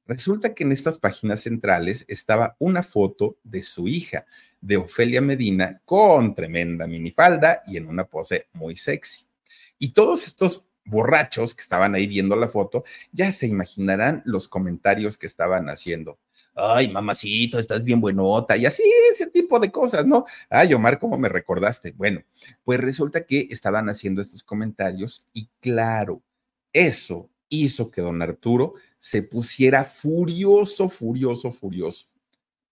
Resulta 0.06 0.54
que 0.54 0.64
en 0.64 0.72
estas 0.72 0.98
páginas 0.98 1.40
centrales 1.40 2.04
estaba 2.08 2.56
una 2.58 2.82
foto 2.82 3.38
de 3.42 3.62
su 3.62 3.88
hija, 3.88 4.26
de 4.60 4.76
Ofelia 4.76 5.20
Medina, 5.20 5.80
con 5.84 6.34
tremenda 6.34 6.86
minifalda 6.86 7.62
y 7.66 7.78
en 7.78 7.86
una 7.86 8.04
pose 8.06 8.48
muy 8.52 8.76
sexy. 8.76 9.24
Y 9.78 9.92
todos 9.92 10.26
estos 10.26 10.66
borrachos 10.84 11.54
que 11.54 11.62
estaban 11.62 11.94
ahí 11.94 12.06
viendo 12.06 12.36
la 12.36 12.48
foto, 12.48 12.84
ya 13.12 13.32
se 13.32 13.46
imaginarán 13.46 14.22
los 14.26 14.48
comentarios 14.48 15.16
que 15.16 15.26
estaban 15.26 15.68
haciendo. 15.68 16.18
Ay, 16.54 16.88
mamacito, 16.88 17.58
estás 17.58 17.82
bien 17.82 18.00
buenota, 18.00 18.56
y 18.56 18.64
así, 18.66 18.82
ese 19.10 19.28
tipo 19.28 19.58
de 19.58 19.72
cosas, 19.72 20.06
¿no? 20.06 20.24
Ay, 20.48 20.72
Omar, 20.74 21.00
¿cómo 21.00 21.18
me 21.18 21.28
recordaste? 21.28 21.92
Bueno, 21.92 22.22
pues 22.62 22.78
resulta 22.80 23.24
que 23.24 23.48
estaban 23.50 23.88
haciendo 23.88 24.20
estos 24.20 24.44
comentarios 24.44 25.26
y 25.32 25.48
claro, 25.60 26.22
eso 26.72 27.28
hizo 27.48 27.90
que 27.90 28.02
don 28.02 28.22
Arturo 28.22 28.74
se 29.04 29.22
pusiera 29.22 29.84
furioso, 29.84 30.88
furioso, 30.88 31.52
furioso. 31.52 32.06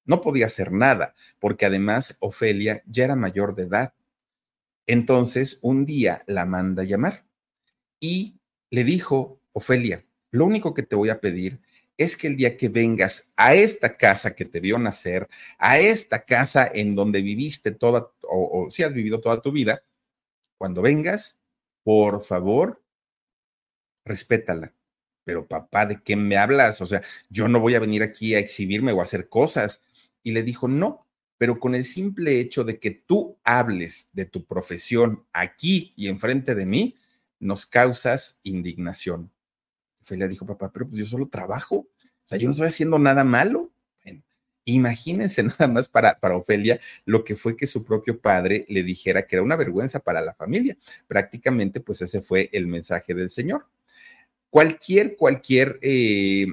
No 0.07 0.23
podía 0.23 0.47
hacer 0.47 0.73
nada, 0.73 1.15
porque 1.39 1.67
además 1.67 2.17
Ofelia 2.21 2.83
ya 2.87 3.05
era 3.05 3.17
mayor 3.17 3.55
de 3.55 3.65
edad. 3.65 3.93
Entonces, 4.87 5.59
un 5.61 5.85
día 5.85 6.23
la 6.27 6.47
manda 6.47 6.85
a 6.85 6.87
llamar 6.87 7.27
y 8.01 8.41
le 8.71 8.83
dijo, 8.83 9.43
Ofelia, 9.53 10.07
lo 10.31 10.47
único 10.47 10.73
que 10.73 10.83
te 10.83 10.97
voy 10.97 11.11
a 11.11 11.21
pedir 11.21 11.61
es 11.99 12.17
que 12.17 12.29
el 12.29 12.39
día 12.39 12.57
que 12.57 12.71
vengas 12.71 13.35
a 13.37 13.55
esta 13.55 13.95
casa 13.95 14.35
que 14.35 14.47
te 14.47 14.59
vio 14.59 14.79
nacer, 14.79 15.29
a 15.59 15.81
esta 15.81 16.25
casa 16.25 16.67
en 16.73 16.97
donde 16.97 17.21
viviste 17.21 17.73
toda, 17.73 18.11
o, 18.23 18.65
o 18.65 18.71
si 18.71 18.83
has 18.83 18.95
vivido 18.95 19.21
toda 19.21 19.43
tu 19.43 19.53
vida, 19.53 19.85
cuando 20.57 20.81
vengas, 20.81 21.45
por 21.85 22.23
favor, 22.23 22.83
respétala. 24.07 24.73
Pero 25.25 25.47
papá, 25.47 25.87
¿de 25.87 26.01
qué 26.03 26.17
me 26.17 26.37
hablas? 26.37 26.81
O 26.81 26.87
sea, 26.87 27.03
yo 27.31 27.49
no 27.49 27.61
voy 27.61 27.75
a 27.75 27.81
venir 27.81 28.03
aquí 28.03 28.35
a 28.35 28.39
exhibirme 28.39 28.93
o 28.93 29.01
a 29.01 29.05
hacer 29.05 29.29
cosas. 29.29 29.83
Y 30.23 30.33
le 30.33 30.43
dijo, 30.43 30.69
no, 30.69 31.07
pero 31.39 31.59
con 31.59 31.75
el 31.75 31.85
simple 31.85 32.39
hecho 32.39 32.65
de 32.65 32.79
que 32.79 32.91
tú 32.93 33.39
hables 33.45 34.11
de 34.13 34.27
tu 34.27 34.45
profesión 34.45 35.25
aquí 35.33 35.93
y 35.97 36.09
enfrente 36.09 36.55
de 36.55 36.67
mí, 36.67 36.97
nos 37.41 37.67
causas 37.67 38.41
indignación. 38.45 39.33
Ofelia 40.01 40.29
dijo, 40.29 40.47
papá, 40.47 40.73
pero 40.73 40.89
pues 40.89 41.01
yo 41.01 41.07
solo 41.07 41.29
trabajo, 41.29 41.77
o 41.77 41.89
sea, 42.25 42.39
yo 42.39 42.47
no 42.47 42.53
estoy 42.53 42.69
haciendo 42.69 42.99
nada 42.99 43.25
malo. 43.25 43.73
imagínense 44.65 45.43
nada 45.59 45.67
más 45.67 45.89
para, 45.89 46.21
para 46.21 46.37
Ofelia 46.37 46.79
lo 47.05 47.25
que 47.25 47.35
fue 47.35 47.57
que 47.57 47.67
su 47.67 47.85
propio 47.85 48.21
padre 48.21 48.65
le 48.69 48.85
dijera 48.85 49.27
que 49.27 49.37
era 49.37 49.43
una 49.43 49.57
vergüenza 49.57 49.99
para 49.99 50.21
la 50.21 50.35
familia. 50.35 50.77
Prácticamente, 51.09 51.81
pues 51.81 52.03
ese 52.03 52.23
fue 52.23 52.51
el 52.53 52.69
mensaje 52.69 53.15
del 53.15 53.31
Señor. 53.31 53.67
Cualquier, 54.53 55.17
cualquier 55.17 55.79
eh, 55.81 56.45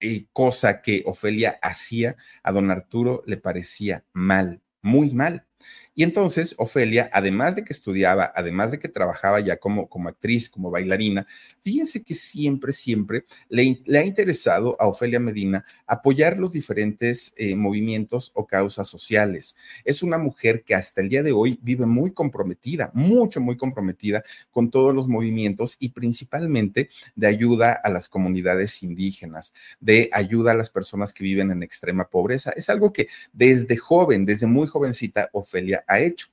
eh, 0.00 0.26
cosa 0.34 0.82
que 0.82 1.02
Ofelia 1.06 1.58
hacía 1.62 2.14
a 2.42 2.52
don 2.52 2.70
Arturo 2.70 3.22
le 3.24 3.38
parecía 3.38 4.04
mal, 4.12 4.60
muy 4.82 5.10
mal. 5.10 5.46
Y 5.96 6.02
entonces 6.02 6.56
Ofelia, 6.58 7.08
además 7.12 7.54
de 7.54 7.64
que 7.64 7.72
estudiaba, 7.72 8.32
además 8.34 8.72
de 8.72 8.80
que 8.80 8.88
trabajaba 8.88 9.38
ya 9.38 9.58
como, 9.58 9.88
como 9.88 10.08
actriz, 10.08 10.50
como 10.50 10.70
bailarina, 10.70 11.26
fíjense 11.60 12.02
que 12.02 12.14
siempre, 12.14 12.72
siempre 12.72 13.24
le, 13.48 13.80
ha 13.96 14.04
interesado 14.04 14.76
a 14.80 14.88
Ofelia 14.88 15.20
Medina 15.20 15.64
apoyar 15.86 16.38
los 16.38 16.50
diferentes 16.50 17.32
eh, 17.36 17.54
movimientos 17.54 18.32
o 18.34 18.44
causas 18.46 18.88
sociales. 18.88 19.56
Es 19.84 20.02
una 20.02 20.18
mujer 20.18 20.64
que 20.64 20.74
hasta 20.74 21.00
el 21.00 21.08
día 21.08 21.22
de 21.22 21.30
hoy 21.30 21.60
vive 21.62 21.86
muy 21.86 22.12
comprometida, 22.12 22.90
mucho, 22.92 23.40
muy 23.40 23.56
comprometida 23.56 24.24
con 24.50 24.70
todos 24.70 24.92
los 24.92 25.06
movimientos 25.06 25.76
y 25.78 25.90
principalmente 25.90 26.90
de 27.14 27.28
ayuda 27.28 27.72
a 27.72 27.88
las 27.88 28.08
comunidades 28.08 28.82
indígenas, 28.82 29.54
de 29.78 30.10
ayuda 30.12 30.52
a 30.52 30.54
las 30.54 30.70
personas 30.70 31.12
que 31.12 31.22
viven 31.22 31.52
en 31.52 31.62
extrema 31.62 32.08
pobreza. 32.08 32.50
Es 32.56 32.68
algo 32.68 32.92
que 32.92 33.06
desde 33.32 33.76
joven, 33.76 34.26
desde 34.26 34.48
muy 34.48 34.66
jovencita, 34.66 35.30
Ofelia 35.32 35.83
ha 35.86 36.00
hecho. 36.00 36.28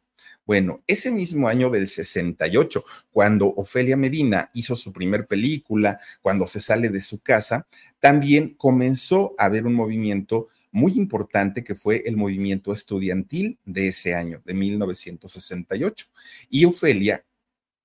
Bueno, 0.46 0.84
ese 0.88 1.12
mismo 1.12 1.48
año 1.48 1.70
del 1.70 1.88
68, 1.88 2.84
cuando 3.12 3.54
Ofelia 3.56 3.96
Medina 3.96 4.50
hizo 4.54 4.76
su 4.76 4.92
primer 4.92 5.28
película, 5.28 6.00
cuando 6.22 6.48
se 6.48 6.60
sale 6.60 6.90
de 6.90 7.00
su 7.00 7.22
casa, 7.22 7.68
también 8.00 8.56
comenzó 8.56 9.36
a 9.38 9.46
haber 9.46 9.66
un 9.66 9.76
movimiento 9.76 10.48
muy 10.72 10.94
importante 10.94 11.64
que 11.64 11.76
fue 11.76 12.04
el 12.06 12.18
movimiento 12.18 12.74
estudiantil 12.74 13.60
de 13.66 13.90
ese 13.90 14.16
año, 14.16 14.42
de 14.44 14.54
1968. 14.54 16.08
Y 16.50 16.66
Ofelia 16.66 17.24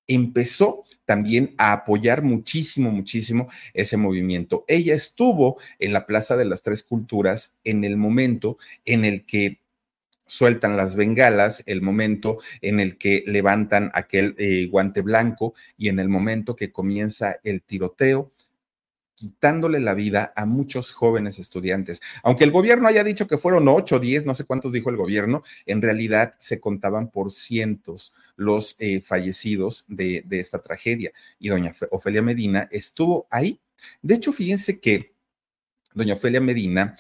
empezó 0.06 0.84
también 1.04 1.54
a 1.58 1.72
apoyar 1.72 2.22
muchísimo, 2.22 2.90
muchísimo 2.90 3.48
ese 3.74 3.96
movimiento. 3.96 4.64
Ella 4.68 4.94
estuvo 4.94 5.58
en 5.78 5.92
la 5.92 6.06
Plaza 6.06 6.36
de 6.36 6.44
las 6.44 6.62
Tres 6.62 6.82
Culturas 6.82 7.58
en 7.64 7.84
el 7.84 7.96
momento 7.96 8.58
en 8.84 9.04
el 9.04 9.24
que 9.26 9.60
sueltan 10.26 10.76
las 10.76 10.96
bengalas, 10.96 11.62
el 11.66 11.82
momento 11.82 12.38
en 12.60 12.80
el 12.80 12.98
que 12.98 13.24
levantan 13.26 13.90
aquel 13.94 14.34
eh, 14.38 14.66
guante 14.66 15.00
blanco 15.02 15.54
y 15.76 15.88
en 15.88 15.98
el 15.98 16.08
momento 16.08 16.56
que 16.56 16.72
comienza 16.72 17.38
el 17.44 17.62
tiroteo 17.62 18.32
quitándole 19.16 19.80
la 19.80 19.94
vida 19.94 20.32
a 20.36 20.44
muchos 20.44 20.92
jóvenes 20.92 21.38
estudiantes. 21.38 22.02
Aunque 22.22 22.44
el 22.44 22.50
gobierno 22.50 22.86
haya 22.86 23.02
dicho 23.02 23.26
que 23.26 23.38
fueron 23.38 23.66
ocho, 23.66 23.98
diez, 23.98 24.26
no 24.26 24.34
sé 24.34 24.44
cuántos 24.44 24.72
dijo 24.72 24.90
el 24.90 24.96
gobierno, 24.96 25.42
en 25.64 25.80
realidad 25.80 26.34
se 26.38 26.60
contaban 26.60 27.10
por 27.10 27.32
cientos 27.32 28.14
los 28.36 28.76
eh, 28.78 29.00
fallecidos 29.00 29.86
de, 29.88 30.22
de 30.26 30.38
esta 30.38 30.62
tragedia. 30.62 31.12
Y 31.38 31.48
doña 31.48 31.72
Ofelia 31.90 32.20
Medina 32.20 32.68
estuvo 32.70 33.26
ahí. 33.30 33.58
De 34.02 34.16
hecho, 34.16 34.32
fíjense 34.32 34.80
que 34.80 35.14
doña 35.94 36.12
Ofelia 36.12 36.42
Medina 36.42 36.94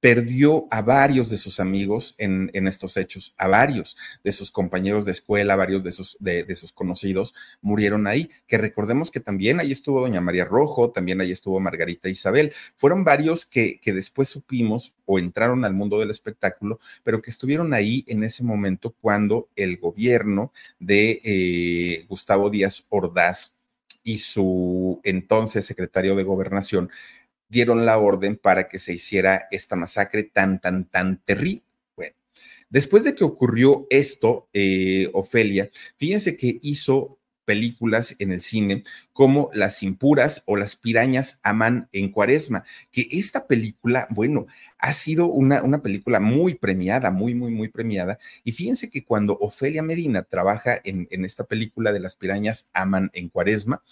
perdió 0.00 0.68
a 0.70 0.82
varios 0.82 1.28
de 1.28 1.36
sus 1.36 1.58
amigos 1.58 2.14
en, 2.18 2.50
estos 2.66 2.96
hechos, 2.96 3.34
a 3.36 3.48
varios 3.48 3.96
de 4.22 4.32
sus 4.32 4.50
compañeros 4.50 5.04
de 5.04 5.12
escuela, 5.12 5.56
varios 5.56 5.82
de 5.82 5.92
sus, 5.92 6.16
de, 6.20 6.54
sus 6.54 6.72
conocidos 6.72 7.34
murieron 7.60 8.06
ahí, 8.06 8.30
que 8.46 8.58
recordemos 8.58 9.10
que 9.10 9.20
también 9.20 9.58
ahí 9.58 9.72
estuvo 9.72 10.00
doña 10.00 10.20
María 10.20 10.44
Rojo, 10.44 10.90
también 10.90 11.20
ahí 11.20 11.32
estuvo 11.32 11.58
Margarita 11.58 12.08
Isabel, 12.08 12.52
fueron 12.76 13.04
varios 13.04 13.44
que, 13.44 13.80
después 13.84 14.28
supimos 14.28 14.94
o 15.06 15.18
entraron 15.18 15.64
al 15.64 15.74
mundo 15.74 15.98
del 15.98 16.10
espectáculo, 16.10 16.78
pero 17.02 17.20
que 17.20 17.30
estuvieron 17.30 17.74
ahí 17.74 18.04
en 18.06 18.22
ese 18.22 18.44
momento 18.44 18.94
cuando 19.00 19.48
el 19.56 19.78
gobierno 19.78 20.52
de 20.78 21.20
eh, 21.24 22.04
Gustavo 22.08 22.50
Díaz 22.50 22.84
Ordaz 22.90 23.58
y 24.04 24.18
su 24.18 25.00
entonces 25.04 25.66
secretario 25.66 26.14
de 26.14 26.22
gobernación 26.22 26.90
dieron 27.48 27.86
la 27.86 27.98
orden 27.98 28.36
para 28.36 28.68
que 28.68 28.78
se 28.78 28.94
hiciera 28.94 29.46
esta 29.50 29.76
masacre 29.76 30.24
tan, 30.24 30.60
tan, 30.60 30.84
tan 30.84 31.22
terrible. 31.24 31.64
Bueno, 31.96 32.14
después 32.68 33.04
de 33.04 33.14
que 33.14 33.24
ocurrió 33.24 33.86
esto, 33.90 34.48
eh, 34.52 35.10
Ofelia, 35.12 35.70
fíjense 35.96 36.36
que 36.36 36.58
hizo 36.62 37.18
películas 37.48 38.14
en 38.18 38.30
el 38.30 38.42
cine 38.42 38.82
como 39.14 39.48
Las 39.54 39.82
impuras 39.82 40.42
o 40.44 40.58
Las 40.58 40.76
pirañas 40.76 41.40
aman 41.42 41.88
en 41.92 42.12
cuaresma, 42.12 42.62
que 42.92 43.08
esta 43.10 43.46
película, 43.46 44.06
bueno, 44.10 44.46
ha 44.76 44.92
sido 44.92 45.28
una, 45.28 45.62
una 45.62 45.80
película 45.80 46.20
muy 46.20 46.56
premiada, 46.56 47.10
muy, 47.10 47.34
muy, 47.34 47.50
muy 47.50 47.68
premiada. 47.68 48.18
Y 48.44 48.52
fíjense 48.52 48.90
que 48.90 49.02
cuando 49.02 49.38
Ofelia 49.40 49.82
Medina 49.82 50.24
trabaja 50.24 50.78
en, 50.84 51.08
en 51.10 51.24
esta 51.24 51.44
película 51.44 51.90
de 51.90 52.00
Las 52.00 52.16
pirañas 52.16 52.68
aman 52.74 53.10
en 53.14 53.30
cuaresma, 53.30 53.82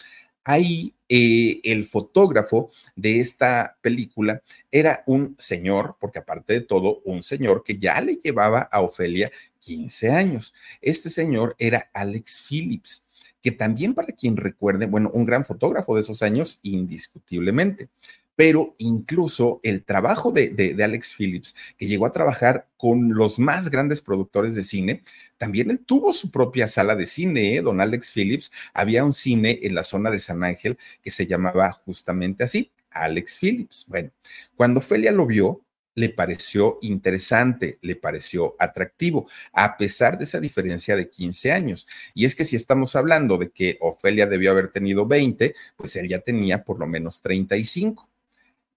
ahí 0.47 0.95
eh, 1.09 1.61
el 1.65 1.85
fotógrafo 1.85 2.71
de 2.95 3.21
esta 3.21 3.77
película 3.81 4.43
era 4.71 5.03
un 5.07 5.35
señor, 5.39 5.97
porque 6.01 6.21
aparte 6.21 6.55
de 6.55 6.61
todo, 6.61 7.01
un 7.05 7.23
señor 7.23 7.63
que 7.65 7.79
ya 7.79 8.01
le 8.01 8.17
llevaba 8.17 8.61
a 8.61 8.81
Ofelia 8.81 9.31
15 9.59 10.11
años. 10.13 10.55
Este 10.81 11.11
señor 11.11 11.57
era 11.59 11.91
Alex 11.93 12.47
Phillips 12.49 13.03
que 13.43 13.53
también 13.53 13.95
para 13.95 14.09
quien 14.09 14.37
recuerde, 14.37 14.87
bueno, 14.87 15.09
un 15.15 15.25
gran 15.25 15.45
fotógrafo 15.45 15.95
de 15.95 16.01
esos 16.01 16.21
años, 16.23 16.59
indiscutiblemente 16.65 17.89
pero 18.37 18.75
incluso 18.79 19.61
el 19.63 19.83
trabajo 19.83 20.31
de, 20.31 20.77
Alex 20.83 21.15
Phillips, 21.15 21.57
que 21.77 21.87
llegó 21.87 22.07
a 22.07 22.13
trabajar 22.13 22.69
con 22.77 23.15
los 23.15 23.39
más 23.39 23.71
grandes 23.71 24.03
productores 24.03 24.55
de 24.55 24.63
cine, 24.63 25.03
también 25.39 25.71
él 25.71 25.81
tuvo 25.81 26.13
su 26.13 26.31
propia 26.31 26.69
sala 26.69 26.95
de 26.95 27.07
cine, 27.07 27.57
¿eh? 27.57 27.63
don 27.63 27.81
Alex 27.81 28.11
Phillips. 28.11 28.53
Había 28.75 29.05
un 29.05 29.15
cine 29.15 29.59
en 29.63 29.75
la 29.75 29.83
zona 29.83 30.11
de 30.11 30.19
San 30.19 30.45
Ángel 30.45 30.79
que 31.03 31.11
se 31.11 31.27
llamaba 31.27 31.73
justamente 31.73 32.45
así, 32.45 32.71
Alex 32.91 33.39
Phillips. 33.39 33.87
Bueno, 33.89 34.11
cuando 34.55 34.83
Felia 34.83 35.13
lo 35.13 35.27
vio, 35.27 35.63
le 35.95 36.11
pareció 36.11 36.79
interesante, 36.83 37.79
le 37.81 37.97
pareció 37.97 38.55
atractivo, 38.59 39.27
a 39.55 39.79
pesar 39.79 40.19
de 40.19 40.25
esa 40.25 40.41
diferencia 40.41 40.95
de 40.95 41.09
15 41.09 41.53
años. 41.53 41.89
Y 42.15 42.27
es 42.27 42.35
que 42.35 42.45
si 42.45 42.55
estamos 42.55 42.95
hablando 42.97 43.39
de 43.39 43.51
que 43.51 43.79
Ofelia 43.81 44.27
debió 44.27 44.51
haber 44.51 44.71
tenido 44.71 45.07
20, 45.07 45.55
pues 45.75 45.97
él 45.97 46.07
ya 46.09 46.19
tenía 46.19 46.65
por 46.65 46.79
lo 46.79 46.87
menos 46.87 47.23
35 47.23 48.11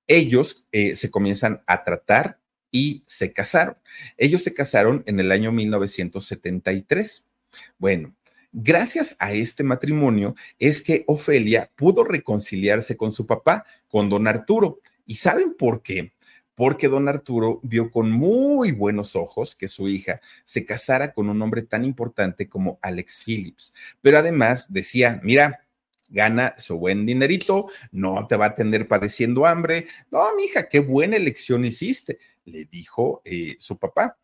ellos 0.09 0.65
eh, 0.73 0.95
se 0.95 1.09
comienzan 1.09 1.61
a 1.67 1.85
tratar 1.85 2.39
y 2.71 3.03
se 3.07 3.31
casaron. 3.31 3.77
Ellos 4.17 4.43
se 4.43 4.53
casaron 4.53 5.03
en 5.05 5.19
el 5.19 5.31
año 5.31 5.51
1973. 5.51 7.29
Bueno, 7.77 8.15
gracias 8.51 9.15
a 9.19 9.31
este 9.31 9.63
matrimonio 9.63 10.35
es 10.57 10.81
que 10.81 11.03
Ofelia 11.07 11.71
pudo 11.75 12.03
reconciliarse 12.03 12.97
con 12.97 13.11
su 13.11 13.25
papá, 13.25 13.63
con 13.87 14.09
don 14.09 14.27
Arturo. 14.27 14.79
¿Y 15.05 15.15
saben 15.15 15.55
por 15.55 15.83
qué? 15.83 16.13
Porque 16.55 16.87
don 16.87 17.07
Arturo 17.07 17.59
vio 17.63 17.89
con 17.91 18.11
muy 18.11 18.71
buenos 18.71 19.15
ojos 19.15 19.55
que 19.55 19.67
su 19.67 19.87
hija 19.87 20.19
se 20.43 20.65
casara 20.65 21.13
con 21.13 21.29
un 21.29 21.41
hombre 21.41 21.61
tan 21.61 21.85
importante 21.85 22.49
como 22.49 22.79
Alex 22.81 23.23
Phillips. 23.23 23.73
Pero 24.01 24.17
además 24.17 24.65
decía, 24.73 25.21
mira, 25.23 25.61
gana 26.09 26.55
su 26.57 26.77
buen 26.77 27.05
dinerito, 27.05 27.67
no 27.91 28.27
te 28.27 28.35
va 28.35 28.47
a 28.47 28.55
tener 28.55 28.87
padeciendo 28.87 29.45
hambre. 29.45 29.85
No, 30.11 30.35
mija, 30.35 30.67
qué 30.67 30.79
buena 30.79 31.15
elección 31.15 31.65
hiciste, 31.65 32.19
le 32.45 32.65
dijo 32.65 33.21
eh, 33.25 33.55
su 33.59 33.77
papá. 33.77 34.17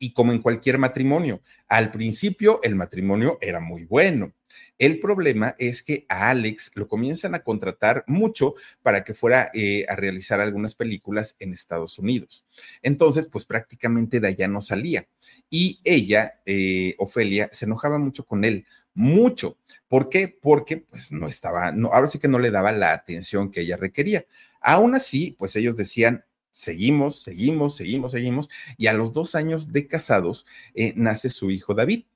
Y 0.00 0.12
como 0.12 0.32
en 0.32 0.40
cualquier 0.40 0.78
matrimonio, 0.78 1.42
al 1.66 1.90
principio 1.90 2.60
el 2.62 2.76
matrimonio 2.76 3.38
era 3.40 3.58
muy 3.58 3.84
bueno. 3.84 4.32
El 4.78 5.00
problema 5.00 5.56
es 5.58 5.82
que 5.82 6.06
a 6.08 6.30
Alex 6.30 6.72
lo 6.74 6.86
comienzan 6.86 7.34
a 7.34 7.42
contratar 7.42 8.04
mucho 8.06 8.54
para 8.82 9.02
que 9.02 9.14
fuera 9.14 9.50
eh, 9.52 9.84
a 9.88 9.96
realizar 9.96 10.40
algunas 10.40 10.74
películas 10.74 11.36
en 11.40 11.52
Estados 11.52 11.98
Unidos. 11.98 12.46
Entonces, 12.82 13.26
pues 13.26 13.44
prácticamente 13.44 14.20
de 14.20 14.28
allá 14.28 14.46
no 14.46 14.60
salía. 14.60 15.08
Y 15.50 15.80
ella, 15.84 16.40
eh, 16.46 16.94
Ofelia, 16.98 17.48
se 17.52 17.64
enojaba 17.64 17.98
mucho 17.98 18.24
con 18.24 18.44
él 18.44 18.66
mucho. 18.98 19.56
¿Por 19.86 20.08
qué? 20.08 20.28
Porque 20.28 20.78
pues 20.78 21.12
no 21.12 21.28
estaba, 21.28 21.70
no, 21.70 21.88
ahora 21.92 22.08
sí 22.08 22.18
que 22.18 22.26
no 22.26 22.40
le 22.40 22.50
daba 22.50 22.72
la 22.72 22.92
atención 22.92 23.50
que 23.50 23.60
ella 23.60 23.76
requería. 23.76 24.26
Aún 24.60 24.96
así, 24.96 25.36
pues 25.38 25.54
ellos 25.54 25.76
decían, 25.76 26.24
seguimos, 26.50 27.22
seguimos, 27.22 27.76
seguimos, 27.76 28.12
seguimos, 28.12 28.50
y 28.76 28.88
a 28.88 28.92
los 28.94 29.12
dos 29.12 29.36
años 29.36 29.72
de 29.72 29.86
casados 29.86 30.46
eh, 30.74 30.94
nace 30.96 31.30
su 31.30 31.52
hijo 31.52 31.74
David. 31.74 32.06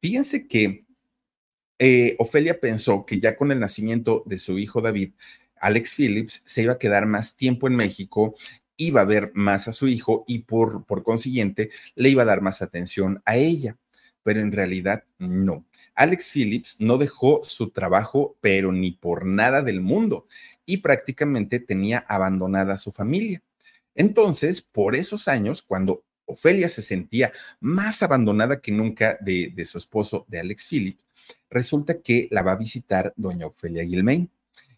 Fíjense 0.00 0.46
que 0.46 0.86
eh, 1.80 2.14
Ofelia 2.20 2.60
pensó 2.60 3.04
que 3.04 3.18
ya 3.18 3.34
con 3.36 3.50
el 3.50 3.58
nacimiento 3.58 4.22
de 4.24 4.38
su 4.38 4.56
hijo 4.58 4.80
David, 4.80 5.14
Alex 5.56 5.96
Phillips 5.96 6.42
se 6.44 6.62
iba 6.62 6.74
a 6.74 6.78
quedar 6.78 7.06
más 7.06 7.36
tiempo 7.36 7.66
en 7.66 7.74
México, 7.74 8.36
iba 8.76 9.00
a 9.00 9.04
ver 9.04 9.32
más 9.34 9.66
a 9.66 9.72
su 9.72 9.88
hijo 9.88 10.24
y 10.28 10.40
por, 10.40 10.86
por 10.86 11.02
consiguiente 11.02 11.70
le 11.96 12.08
iba 12.10 12.22
a 12.22 12.26
dar 12.26 12.40
más 12.40 12.62
atención 12.62 13.20
a 13.24 13.36
ella. 13.36 13.76
Pero 14.22 14.40
en 14.40 14.52
realidad 14.52 15.04
no. 15.18 15.64
Alex 15.94 16.30
Phillips 16.32 16.76
no 16.80 16.98
dejó 16.98 17.40
su 17.42 17.70
trabajo, 17.70 18.36
pero 18.40 18.72
ni 18.72 18.92
por 18.92 19.26
nada 19.26 19.62
del 19.62 19.80
mundo, 19.80 20.26
y 20.64 20.78
prácticamente 20.78 21.60
tenía 21.60 22.04
abandonada 22.08 22.74
a 22.74 22.78
su 22.78 22.90
familia. 22.90 23.42
Entonces, 23.94 24.62
por 24.62 24.94
esos 24.94 25.28
años, 25.28 25.62
cuando 25.62 26.04
Ofelia 26.30 26.68
se 26.68 26.82
sentía 26.82 27.32
más 27.58 28.02
abandonada 28.02 28.60
que 28.60 28.72
nunca 28.72 29.18
de, 29.20 29.52
su 29.64 29.78
esposo, 29.78 30.24
de 30.28 30.40
Alex 30.40 30.66
Phillips, 30.68 31.04
resulta 31.48 32.00
que 32.00 32.28
la 32.30 32.42
va 32.42 32.52
a 32.52 32.56
visitar 32.56 33.12
doña 33.16 33.46
Ofelia 33.46 33.84
Gilmain. 33.84 34.30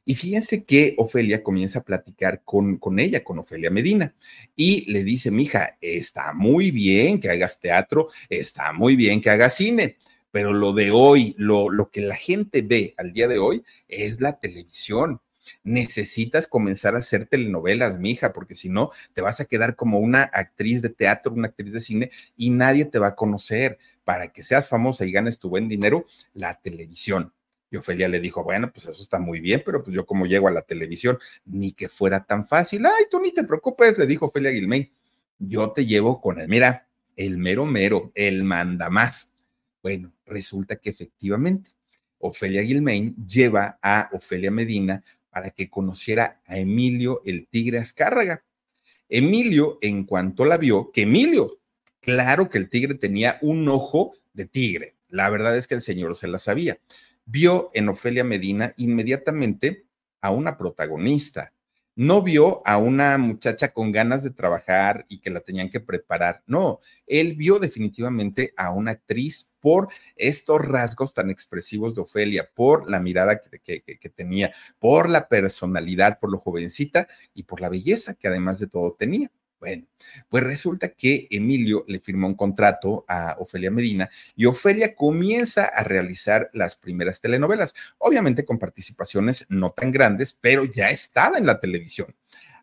Y 0.04 0.16
fíjense 0.16 0.64
que 0.64 0.94
Ofelia 0.98 1.44
comienza 1.44 1.78
a 1.78 1.84
platicar 1.84 2.42
con, 2.44 2.78
con 2.78 2.98
ella, 2.98 3.22
con 3.22 3.38
Ofelia 3.38 3.70
Medina, 3.70 4.14
y 4.56 4.90
le 4.90 5.04
dice, 5.04 5.30
mija, 5.30 5.78
está 5.80 6.32
muy 6.32 6.72
bien 6.72 7.20
que 7.20 7.30
hagas 7.30 7.60
teatro, 7.60 8.08
está 8.28 8.72
muy 8.72 8.96
bien 8.96 9.20
que 9.20 9.30
hagas 9.30 9.54
cine, 9.54 9.98
pero 10.32 10.52
lo 10.52 10.72
de 10.72 10.90
hoy, 10.90 11.36
lo, 11.38 11.70
lo 11.70 11.90
que 11.90 12.00
la 12.00 12.16
gente 12.16 12.62
ve 12.62 12.94
al 12.96 13.12
día 13.12 13.28
de 13.28 13.38
hoy 13.38 13.62
es 13.86 14.20
la 14.20 14.40
televisión. 14.40 15.20
Necesitas 15.62 16.46
comenzar 16.46 16.94
a 16.94 16.98
hacer 16.98 17.26
telenovelas, 17.26 17.98
mija, 17.98 18.32
porque 18.32 18.54
si 18.54 18.68
no, 18.68 18.90
te 19.12 19.20
vas 19.20 19.40
a 19.40 19.44
quedar 19.44 19.76
como 19.76 19.98
una 19.98 20.22
actriz 20.22 20.80
de 20.80 20.88
teatro, 20.88 21.32
una 21.32 21.48
actriz 21.48 21.72
de 21.74 21.80
cine 21.80 22.10
y 22.36 22.50
nadie 22.50 22.86
te 22.86 22.98
va 22.98 23.08
a 23.08 23.14
conocer. 23.14 23.78
Para 24.04 24.32
que 24.32 24.42
seas 24.42 24.68
famosa 24.68 25.04
y 25.04 25.12
ganes 25.12 25.38
tu 25.38 25.48
buen 25.48 25.68
dinero, 25.68 26.06
la 26.34 26.60
televisión. 26.60 27.32
Y 27.70 27.76
Ofelia 27.76 28.08
le 28.08 28.18
dijo, 28.18 28.42
bueno, 28.42 28.72
pues 28.72 28.86
eso 28.86 29.00
está 29.00 29.18
muy 29.18 29.40
bien, 29.40 29.62
pero 29.64 29.84
pues 29.84 29.94
yo 29.94 30.04
como 30.04 30.26
llego 30.26 30.48
a 30.48 30.50
la 30.50 30.62
televisión, 30.62 31.18
ni 31.44 31.72
que 31.72 31.88
fuera 31.88 32.24
tan 32.24 32.48
fácil. 32.48 32.84
Ay, 32.86 33.04
tú 33.10 33.20
ni 33.20 33.32
te 33.32 33.44
preocupes, 33.44 33.96
le 33.98 34.06
dijo 34.06 34.26
Ofelia 34.26 34.50
Guilmain. 34.50 34.90
Yo 35.38 35.70
te 35.72 35.86
llevo 35.86 36.20
con 36.20 36.40
el, 36.40 36.48
mira, 36.48 36.88
el 37.16 37.38
mero 37.38 37.64
mero, 37.66 38.10
el 38.14 38.44
mandamás 38.44 39.31
bueno, 39.82 40.12
resulta 40.24 40.76
que 40.76 40.90
efectivamente 40.90 41.72
Ofelia 42.18 42.62
Gilmain 42.62 43.16
lleva 43.26 43.78
a 43.82 44.08
Ofelia 44.12 44.50
Medina 44.50 45.02
para 45.28 45.50
que 45.50 45.68
conociera 45.68 46.40
a 46.46 46.58
Emilio 46.58 47.22
el 47.24 47.48
Tigre 47.48 47.78
Azcárraga. 47.78 48.44
Emilio, 49.08 49.78
en 49.82 50.04
cuanto 50.04 50.44
la 50.44 50.56
vio, 50.56 50.90
que 50.92 51.02
Emilio, 51.02 51.58
claro 52.00 52.48
que 52.48 52.58
el 52.58 52.70
tigre 52.70 52.94
tenía 52.94 53.38
un 53.42 53.68
ojo 53.68 54.14
de 54.32 54.46
tigre, 54.46 54.94
la 55.08 55.28
verdad 55.28 55.56
es 55.56 55.66
que 55.66 55.74
el 55.74 55.82
señor 55.82 56.14
se 56.14 56.28
la 56.28 56.38
sabía, 56.38 56.78
vio 57.26 57.70
en 57.74 57.88
Ofelia 57.88 58.24
Medina 58.24 58.72
inmediatamente 58.78 59.84
a 60.22 60.30
una 60.30 60.56
protagonista, 60.56 61.52
no 61.94 62.22
vio 62.22 62.62
a 62.66 62.78
una 62.78 63.18
muchacha 63.18 63.72
con 63.72 63.92
ganas 63.92 64.22
de 64.22 64.30
trabajar 64.30 65.04
y 65.08 65.20
que 65.20 65.30
la 65.30 65.40
tenían 65.40 65.70
que 65.70 65.80
preparar. 65.80 66.42
No, 66.46 66.80
él 67.06 67.34
vio 67.34 67.58
definitivamente 67.58 68.54
a 68.56 68.72
una 68.72 68.92
actriz 68.92 69.54
por 69.60 69.88
estos 70.16 70.60
rasgos 70.62 71.14
tan 71.14 71.30
expresivos 71.30 71.94
de 71.94 72.02
Ofelia, 72.02 72.50
por 72.54 72.90
la 72.90 73.00
mirada 73.00 73.40
que, 73.40 73.82
que, 73.82 74.08
tenía, 74.08 74.52
por 74.78 75.08
la 75.08 75.28
personalidad, 75.28 76.18
por 76.18 76.30
lo 76.30 76.38
jovencita 76.38 77.06
y 77.34 77.44
por 77.44 77.60
la 77.60 77.68
belleza 77.68 78.14
que 78.14 78.28
además 78.28 78.58
de 78.58 78.66
todo 78.68 78.94
tenía. 78.94 79.30
Bueno, 79.62 79.86
pues 80.28 80.42
resulta 80.42 80.88
que 80.88 81.28
Emilio 81.30 81.84
le 81.86 82.00
firmó 82.00 82.26
un 82.26 82.34
contrato 82.34 83.04
a 83.06 83.36
Ofelia 83.38 83.70
Medina 83.70 84.10
y 84.34 84.46
Ofelia 84.46 84.96
comienza 84.96 85.66
a 85.66 85.84
realizar 85.84 86.50
las 86.52 86.74
primeras 86.74 87.20
telenovelas, 87.20 87.72
obviamente 87.98 88.44
con 88.44 88.58
participaciones 88.58 89.46
no 89.50 89.70
tan 89.70 89.92
grandes, 89.92 90.32
pero 90.32 90.64
ya 90.64 90.90
estaba 90.90 91.38
en 91.38 91.46
la 91.46 91.60
televisión. 91.60 92.12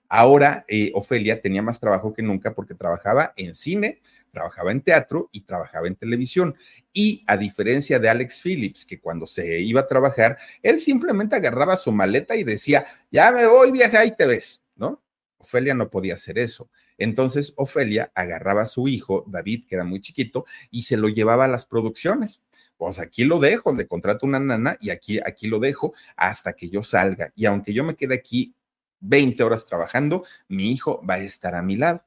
Ahora 0.09 0.65
eh, 0.67 0.91
Ofelia 0.93 1.41
tenía 1.41 1.62
más 1.62 1.79
trabajo 1.79 2.13
que 2.13 2.21
nunca 2.21 2.53
porque 2.53 2.75
trabajaba 2.75 3.31
en 3.38 3.55
cine, 3.55 4.01
trabajaba 4.33 4.73
en 4.73 4.81
teatro 4.81 5.29
y 5.31 5.45
trabajaba 5.45 5.88
en 5.88 5.95
televisión. 5.95 6.53
Y 6.91 7.23
a 7.27 7.38
diferencia 7.38 7.99
de 7.99 8.09
Alex 8.09 8.41
Phillips, 8.41 8.85
que 8.85 8.99
cuando 8.99 9.25
se 9.25 9.62
iba 9.62 9.79
a 9.79 9.88
trabajar, 9.88 10.38
él 10.62 10.81
simplemente 10.81 11.38
agarraba 11.38 11.77
su 11.77 11.93
maleta 11.93 12.35
y 12.35 12.43
decía, 12.43 12.85
ya 13.09 13.31
me 13.31 13.45
voy, 13.45 13.71
viaja 13.71 14.03
y 14.03 14.13
te 14.13 14.27
ves, 14.27 14.65
¿no? 14.75 15.01
Ofelia 15.39 15.73
no 15.73 15.89
podía 15.89 16.15
hacer 16.15 16.38
eso. 16.38 16.69
Entonces 16.99 17.53
Ofelia 17.57 18.12
agarraba 18.13 18.62
a 18.63 18.67
su 18.67 18.88
hijo, 18.88 19.25
David, 19.27 19.65
que 19.67 19.75
era 19.75 19.83
muy 19.83 20.01
chiquito, 20.01 20.45
y 20.69 20.83
se 20.83 20.97
lo 20.97 21.09
llevaba 21.09 21.45
a 21.45 21.47
las 21.47 21.65
producciones. 21.65 22.45
Pues 22.77 22.99
aquí 22.99 23.23
lo 23.23 23.39
dejo, 23.39 23.73
le 23.73 23.88
contrato 23.88 24.25
una 24.25 24.39
nana 24.39 24.77
y 24.79 24.91
aquí, 24.91 25.19
aquí 25.25 25.47
lo 25.47 25.59
dejo 25.59 25.93
hasta 26.15 26.53
que 26.53 26.69
yo 26.69 26.83
salga. 26.83 27.33
Y 27.35 27.45
aunque 27.45 27.73
yo 27.73 27.83
me 27.83 27.95
quede 27.95 28.15
aquí 28.15 28.53
20 28.99 29.43
horas 29.43 29.65
trabajando, 29.65 30.23
mi 30.47 30.71
hijo 30.71 31.01
va 31.05 31.15
a 31.15 31.19
estar 31.19 31.55
a 31.55 31.63
mi 31.63 31.75
lado. 31.75 32.05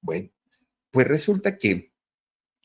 Bueno, 0.00 0.30
pues 0.90 1.08
resulta 1.08 1.56
que, 1.56 1.92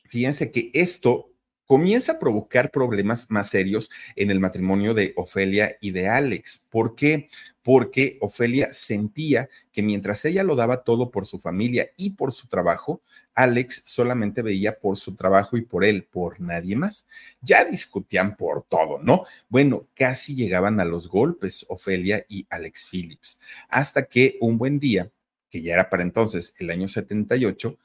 fíjense 0.04 0.52
que 0.52 0.70
esto 0.74 1.29
comienza 1.70 2.14
a 2.14 2.18
provocar 2.18 2.72
problemas 2.72 3.30
más 3.30 3.50
serios 3.50 3.90
en 4.16 4.32
el 4.32 4.40
matrimonio 4.40 4.92
de 4.92 5.12
Ofelia 5.14 5.76
y 5.80 5.92
de 5.92 6.08
Alex. 6.08 6.66
¿Por 6.68 6.96
qué? 6.96 7.28
Porque 7.62 8.18
Ofelia 8.20 8.72
sentía 8.72 9.48
que 9.70 9.80
mientras 9.80 10.24
ella 10.24 10.42
lo 10.42 10.56
daba 10.56 10.82
todo 10.82 11.12
por 11.12 11.26
su 11.26 11.38
familia 11.38 11.88
y 11.96 12.10
por 12.10 12.32
su 12.32 12.48
trabajo, 12.48 13.02
Alex 13.36 13.84
solamente 13.86 14.42
veía 14.42 14.80
por 14.80 14.96
su 14.96 15.14
trabajo 15.14 15.56
y 15.56 15.60
por 15.60 15.84
él, 15.84 16.08
por 16.10 16.40
nadie 16.40 16.74
más. 16.74 17.06
Ya 17.40 17.64
discutían 17.64 18.36
por 18.36 18.64
todo, 18.64 18.98
¿no? 19.00 19.22
Bueno, 19.48 19.86
casi 19.94 20.34
llegaban 20.34 20.80
a 20.80 20.84
los 20.84 21.06
golpes 21.06 21.66
Ofelia 21.68 22.26
y 22.28 22.48
Alex 22.50 22.88
Phillips, 22.90 23.38
hasta 23.68 24.06
que 24.06 24.38
un 24.40 24.58
buen 24.58 24.80
día, 24.80 25.08
que 25.48 25.62
ya 25.62 25.74
era 25.74 25.88
para 25.88 26.02
entonces 26.02 26.52
el 26.58 26.70
año 26.70 26.88
78, 26.88 27.78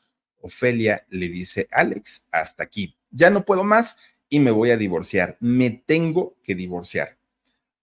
Ofelia 0.45 1.05
le 1.09 1.27
dice, 1.29 1.67
Alex, 1.71 2.27
hasta 2.31 2.63
aquí, 2.63 2.95
ya 3.09 3.29
no 3.29 3.45
puedo 3.45 3.63
más 3.63 3.97
y 4.29 4.39
me 4.39 4.51
voy 4.51 4.69
a 4.69 4.77
divorciar, 4.77 5.37
me 5.39 5.71
tengo 5.71 6.37
que 6.43 6.53
divorciar. 6.53 7.17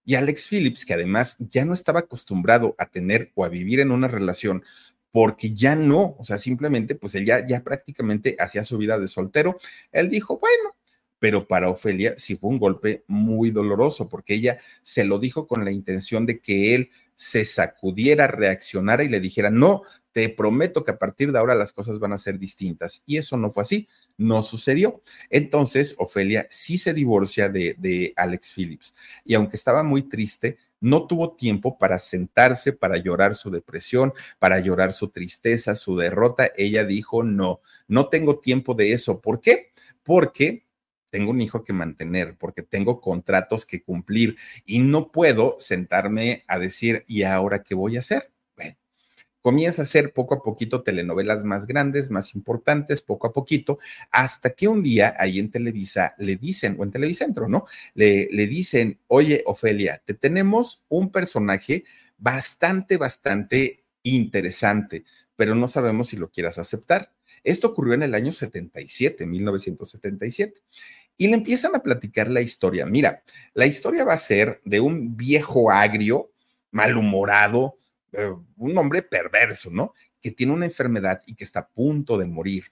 Y 0.05 0.15
Alex 0.15 0.49
Phillips, 0.49 0.87
que 0.87 0.95
además 0.95 1.37
ya 1.39 1.65
no 1.65 1.75
estaba 1.75 2.01
acostumbrado 2.01 2.75
a 2.79 2.87
tener 2.87 3.31
o 3.35 3.45
a 3.45 3.49
vivir 3.49 3.81
en 3.81 3.91
una 3.91 4.09
relación 4.09 4.65
porque 5.11 5.53
ya 5.53 5.77
no, 5.77 6.15
o 6.19 6.25
sea, 6.25 6.39
simplemente, 6.39 6.95
pues 6.95 7.15
él 7.15 7.27
ya, 7.27 7.45
ya 7.45 7.63
prácticamente 7.63 8.35
hacía 8.39 8.65
su 8.65 8.79
vida 8.79 8.99
de 8.99 9.09
soltero. 9.09 9.59
Él 9.91 10.09
dijo, 10.09 10.39
bueno, 10.39 10.77
pero 11.19 11.47
para 11.47 11.69
Ofelia 11.69 12.15
sí 12.17 12.35
fue 12.37 12.51
un 12.51 12.59
golpe 12.59 13.05
muy 13.09 13.51
doloroso 13.51 14.09
porque 14.09 14.35
ella 14.35 14.59
se 14.81 15.05
lo 15.05 15.19
dijo 15.19 15.47
con 15.47 15.65
la 15.65 15.71
intención 15.71 16.27
de 16.27 16.41
que 16.41 16.75
él 16.75 16.91
se 17.15 17.45
sacudiera, 17.45 18.27
reaccionara 18.27 19.05
y 19.05 19.09
le 19.09 19.21
dijera, 19.21 19.51
no, 19.51 19.83
te 20.13 20.29
prometo 20.29 20.85
que 20.85 20.93
a 20.93 20.99
partir 20.99 21.33
de 21.33 21.39
ahora 21.39 21.55
las 21.55 21.73
cosas 21.73 21.99
van 21.99 22.13
a 22.13 22.19
ser 22.19 22.39
distintas. 22.39 23.03
Y 23.07 23.17
eso 23.17 23.37
no 23.37 23.51
fue 23.51 23.63
así, 23.63 23.89
no 24.17 24.43
sucedió. 24.43 25.01
Entonces, 25.31 25.95
Ofelia 25.99 26.47
sí 26.51 26.79
se 26.79 26.95
divorcia 26.95 27.49
de, 27.49 27.75
de 27.79 28.13
Alex 28.17 28.53
Phillips 28.55 28.95
y 29.25 29.35
aunque 29.35 29.57
estaba 29.57 29.83
muy 29.83 30.03
triste, 30.03 30.59
no 30.81 31.07
tuvo 31.07 31.37
tiempo 31.37 31.79
para 31.79 31.99
sentarse, 31.99 32.73
para 32.73 32.97
llorar 32.97 33.37
su 33.37 33.51
depresión, 33.51 34.13
para 34.39 34.59
llorar 34.59 34.93
su 34.93 35.11
tristeza, 35.11 35.77
su 35.77 35.97
derrota. 35.97 36.51
Ella 36.57 36.85
dijo, 36.85 37.23
no, 37.23 37.61
no 37.87 38.09
tengo 38.09 38.41
tiempo 38.41 38.75
de 38.75 38.93
eso. 38.93 39.21
¿Por 39.21 39.41
qué? 39.41 39.71
Porque 40.03 40.67
tengo 41.11 41.31
un 41.31 41.41
hijo 41.41 41.63
que 41.63 41.73
mantener, 41.73 42.37
porque 42.37 42.63
tengo 42.63 43.01
contratos 43.01 43.65
que 43.65 43.83
cumplir 43.83 44.37
y 44.65 44.81
no 44.81 45.13
puedo 45.13 45.57
sentarme 45.61 46.45
a 46.49 46.59
decir, 46.59 47.05
¿y 47.07 47.23
ahora 47.23 47.63
qué 47.63 47.75
voy 47.75 47.97
a 47.97 48.01
hacer? 48.01 48.32
Comienza 49.43 49.83
a 49.83 49.85
hacer 49.85 50.13
poco 50.15 50.35
a 50.35 50.43
poquito 50.43 50.83
telenovelas 50.83 51.45
más 51.45 51.67
grandes, 51.67 52.11
más 52.11 52.35
importantes, 52.35 53.03
poco 53.03 53.27
a 53.27 53.33
poquito, 53.33 53.79
hasta 54.11 54.51
que 54.51 54.69
un 54.69 54.83
día 54.83 55.15
ahí 55.19 55.39
en 55.39 55.51
Televisa 55.51 56.15
le 56.19 56.37
dicen, 56.37 56.77
o 56.79 56.85
en 56.85 56.93
Televicentro, 56.93 57.49
¿no? 57.49 57.67
Le, 57.95 58.29
le 58.31 58.47
dicen, 58.47 58.99
oye, 59.09 59.43
Ofelia, 59.47 60.01
te 60.05 60.15
tenemos 60.15 60.85
un 60.89 61.11
personaje 61.11 61.85
bastante, 62.17 62.97
bastante 62.97 63.83
interesante, 64.05 65.05
pero 65.37 65.55
no 65.55 65.69
sabemos 65.69 66.09
si 66.09 66.17
lo 66.17 66.31
quieras 66.31 66.59
aceptar. 66.59 67.13
Esto 67.45 67.69
ocurrió 67.69 67.95
en 67.95 68.05
el 68.05 68.15
año 68.15 68.33
77, 68.33 69.27
1977. 69.27 70.61
Y 71.17 71.29
le 71.29 71.35
empiezan 71.35 71.75
a 71.75 71.83
platicar 71.83 72.31
la 72.31 72.41
historia. 72.41 72.87
Mira, 72.87 73.23
la 73.55 73.67
historia 73.67 74.05
va 74.05 74.15
a 74.15 74.19
ser 74.19 74.61
de 74.65 74.81
un 74.81 75.17
viejo 75.17 75.71
agrio, 75.71 76.31
malhumorado, 76.71 77.77
eh, 78.13 78.31
un 78.57 78.79
hombre 78.79 79.03
perverso, 79.03 79.71
¿no? 79.71 79.95
Que 80.21 80.31
tiene 80.31 80.53
una 80.53 80.67
enfermedad 80.67 81.23
y 81.27 81.35
que 81.35 81.45
está 81.45 81.61
a 81.61 81.69
punto 81.69 82.19
de 82.19 82.27
morir. 82.27 82.65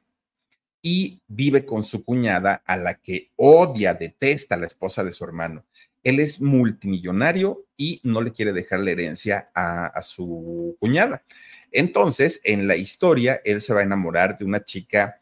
Y 0.82 1.20
vive 1.26 1.64
con 1.64 1.84
su 1.84 2.04
cuñada 2.04 2.62
a 2.66 2.76
la 2.76 2.94
que 2.94 3.30
odia, 3.36 3.94
detesta 3.94 4.54
a 4.54 4.58
la 4.58 4.66
esposa 4.66 5.04
de 5.04 5.12
su 5.12 5.24
hermano. 5.24 5.64
Él 6.02 6.20
es 6.20 6.40
multimillonario 6.40 7.66
y 7.76 8.00
no 8.04 8.22
le 8.22 8.32
quiere 8.32 8.52
dejar 8.52 8.80
la 8.80 8.90
herencia 8.90 9.50
a, 9.54 9.86
a 9.86 10.02
su 10.02 10.76
cuñada. 10.80 11.24
Entonces, 11.70 12.40
en 12.44 12.66
la 12.66 12.76
historia, 12.76 13.40
él 13.44 13.60
se 13.60 13.74
va 13.74 13.80
a 13.80 13.84
enamorar 13.84 14.38
de 14.38 14.44
una 14.44 14.64
chica 14.64 15.20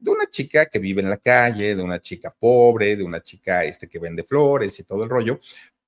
de 0.00 0.10
una 0.10 0.26
chica 0.30 0.66
que 0.66 0.78
vive 0.78 1.02
en 1.02 1.10
la 1.10 1.18
calle, 1.18 1.76
de 1.76 1.82
una 1.82 2.00
chica 2.00 2.34
pobre, 2.36 2.96
de 2.96 3.04
una 3.04 3.22
chica 3.22 3.64
este, 3.64 3.86
que 3.86 3.98
vende 3.98 4.24
flores 4.24 4.78
y 4.80 4.84
todo 4.84 5.04
el 5.04 5.10
rollo, 5.10 5.38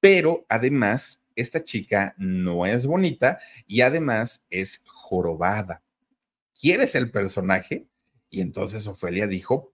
pero 0.02 0.44
además 0.48 1.28
esta 1.36 1.62
chica 1.62 2.16
no 2.18 2.66
es 2.66 2.86
bonita 2.86 3.38
y 3.68 3.82
además 3.82 4.46
es 4.50 4.82
jorobada. 4.84 5.84
¿Quieres 6.60 6.96
el 6.96 7.12
personaje? 7.12 7.86
Y 8.28 8.40
entonces 8.40 8.88
Ofelia 8.88 9.28
dijo, 9.28 9.72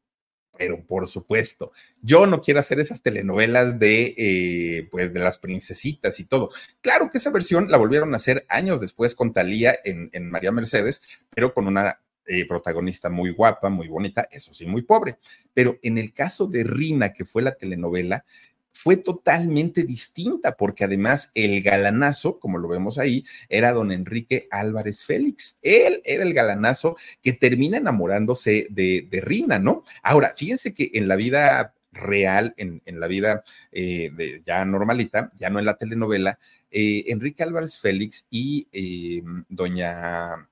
pero 0.58 0.84
por 0.84 1.06
supuesto, 1.06 1.72
yo 2.02 2.26
no 2.26 2.42
quiero 2.42 2.60
hacer 2.60 2.78
esas 2.78 3.00
telenovelas 3.00 3.78
de, 3.78 4.14
eh, 4.18 4.88
pues, 4.90 5.14
de 5.14 5.20
las 5.20 5.38
princesitas 5.38 6.20
y 6.20 6.26
todo. 6.26 6.50
Claro 6.82 7.08
que 7.10 7.16
esa 7.16 7.30
versión 7.30 7.70
la 7.70 7.78
volvieron 7.78 8.12
a 8.12 8.16
hacer 8.16 8.44
años 8.50 8.82
después 8.82 9.14
con 9.14 9.32
Talía 9.32 9.78
en, 9.82 10.30
María 10.30 10.52
Mercedes, 10.52 11.00
pero 11.34 11.54
con 11.54 11.68
una 11.68 12.02
eh, 12.26 12.46
protagonista 12.46 13.08
muy 13.08 13.32
guapa, 13.32 13.70
muy 13.70 13.88
bonita, 13.88 14.28
eso 14.30 14.52
sí, 14.52 14.66
muy 14.66 14.82
pobre. 14.82 15.16
Pero 15.54 15.78
en 15.82 15.96
el 15.96 16.12
caso 16.12 16.46
de 16.46 16.64
Rina, 16.64 17.14
que 17.14 17.24
fue 17.24 17.40
la 17.40 17.54
telenovela, 17.54 18.26
fue 18.72 18.96
totalmente 18.96 19.82
distinta, 19.82 20.56
porque 20.56 20.84
además 20.84 21.32
el 21.34 21.62
galanazo, 21.62 22.38
como 22.38 22.58
lo 22.58 22.68
vemos 22.68 22.98
ahí, 22.98 23.24
era 23.48 23.72
don 23.72 23.90
Enrique 23.90 24.46
Álvarez 24.50 25.04
Félix. 25.04 25.58
Él 25.62 26.00
era 26.04 26.22
el 26.22 26.32
galanazo 26.32 26.96
que 27.22 27.32
termina 27.32 27.78
enamorándose 27.78 28.68
de, 28.70 29.08
Rina, 29.22 29.58
¿no? 29.58 29.82
Ahora, 30.02 30.32
fíjense 30.36 30.74
que 30.74 30.92
en 30.94 31.08
la 31.08 31.16
vida 31.16 31.74
real, 31.90 32.54
en, 32.56 32.80
la 32.86 33.08
vida 33.08 33.42
eh, 33.72 34.10
de, 34.14 34.42
ya 34.46 34.64
normalita, 34.64 35.30
ya 35.36 35.50
no 35.50 35.58
en 35.58 35.64
la 35.64 35.76
telenovela, 35.76 36.38
eh, 36.70 37.04
Enrique 37.08 37.42
Álvarez 37.42 37.78
Félix 37.78 38.26
y 38.30 38.68
eh, 38.72 39.22
doña 39.48 40.48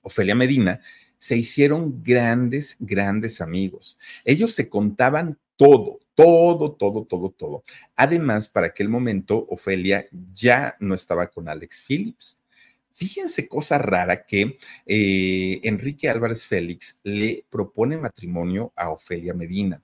Ofelia 0.00 0.34
Medina 0.34 0.80
se 1.22 1.36
hicieron 1.36 2.02
grandes, 2.02 2.76
grandes 2.80 3.40
amigos. 3.40 3.96
Ellos 4.24 4.54
se 4.54 4.68
contaban 4.68 5.38
todo, 5.56 6.00
todo, 6.14 6.72
todo, 6.72 7.04
todo, 7.04 7.30
todo. 7.30 7.64
Además, 7.96 8.48
para 8.48 8.68
aquel 8.68 8.88
momento, 8.88 9.46
Ofelia 9.48 10.08
ya 10.32 10.76
no 10.80 10.94
estaba 10.94 11.28
con 11.28 11.48
Alex 11.48 11.82
Phillips. 11.86 12.42
Fíjense 12.92 13.48
cosa 13.48 13.78
rara 13.78 14.26
que 14.26 14.58
eh, 14.86 15.60
Enrique 15.62 16.08
Álvarez 16.10 16.46
Félix 16.46 17.00
le 17.04 17.46
propone 17.48 17.96
matrimonio 17.96 18.72
a 18.76 18.90
Ofelia 18.90 19.32
Medina. 19.32 19.82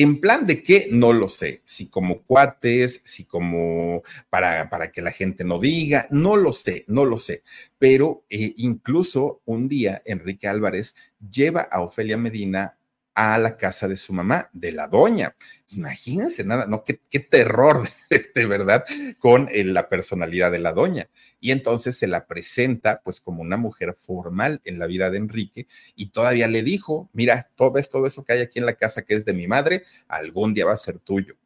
En 0.00 0.20
plan 0.20 0.46
de 0.46 0.62
qué, 0.62 0.86
no 0.92 1.12
lo 1.12 1.26
sé, 1.26 1.60
si 1.64 1.90
como 1.90 2.22
cuates, 2.22 3.00
si 3.04 3.24
como 3.24 4.02
para, 4.30 4.70
para 4.70 4.92
que 4.92 5.02
la 5.02 5.10
gente 5.10 5.42
no 5.42 5.58
diga, 5.58 6.06
no 6.12 6.36
lo 6.36 6.52
sé, 6.52 6.84
no 6.86 7.04
lo 7.04 7.18
sé. 7.18 7.42
Pero 7.78 8.24
eh, 8.30 8.54
incluso 8.58 9.42
un 9.44 9.68
día 9.68 10.00
Enrique 10.04 10.46
Álvarez 10.46 10.94
lleva 11.18 11.62
a 11.62 11.80
Ofelia 11.80 12.16
Medina 12.16 12.77
a 13.18 13.36
la 13.36 13.56
casa 13.56 13.88
de 13.88 13.96
su 13.96 14.12
mamá, 14.12 14.48
de 14.52 14.70
la 14.70 14.86
doña. 14.86 15.34
Imagínense 15.70 16.44
nada, 16.44 16.66
no, 16.66 16.84
qué, 16.84 17.18
terror 17.18 17.82
de, 18.34 18.46
verdad 18.46 18.84
con 19.18 19.48
eh, 19.50 19.64
la 19.64 19.88
personalidad 19.88 20.52
de 20.52 20.60
la 20.60 20.72
doña. 20.72 21.10
Y 21.40 21.50
entonces 21.50 21.98
se 21.98 22.06
la 22.06 22.28
presenta 22.28 23.02
pues 23.02 23.20
como 23.20 23.42
una 23.42 23.56
mujer 23.56 23.94
formal 23.94 24.60
en 24.64 24.78
la 24.78 24.86
vida 24.86 25.10
de 25.10 25.18
Enrique 25.18 25.66
y 25.96 26.10
todavía 26.10 26.46
le 26.46 26.62
dijo, 26.62 27.10
mira, 27.12 27.50
todo, 27.56 27.78
es, 27.78 27.90
todo 27.90 28.06
eso 28.06 28.22
que 28.22 28.34
hay 28.34 28.40
aquí 28.40 28.60
en 28.60 28.66
la 28.66 28.76
casa 28.76 29.02
que 29.02 29.14
es 29.14 29.24
de 29.24 29.34
mi 29.34 29.48
madre, 29.48 29.82
algún 30.06 30.54
día 30.54 30.66
va 30.66 30.74
a 30.74 30.76
ser 30.76 31.00
tuyo 31.00 31.36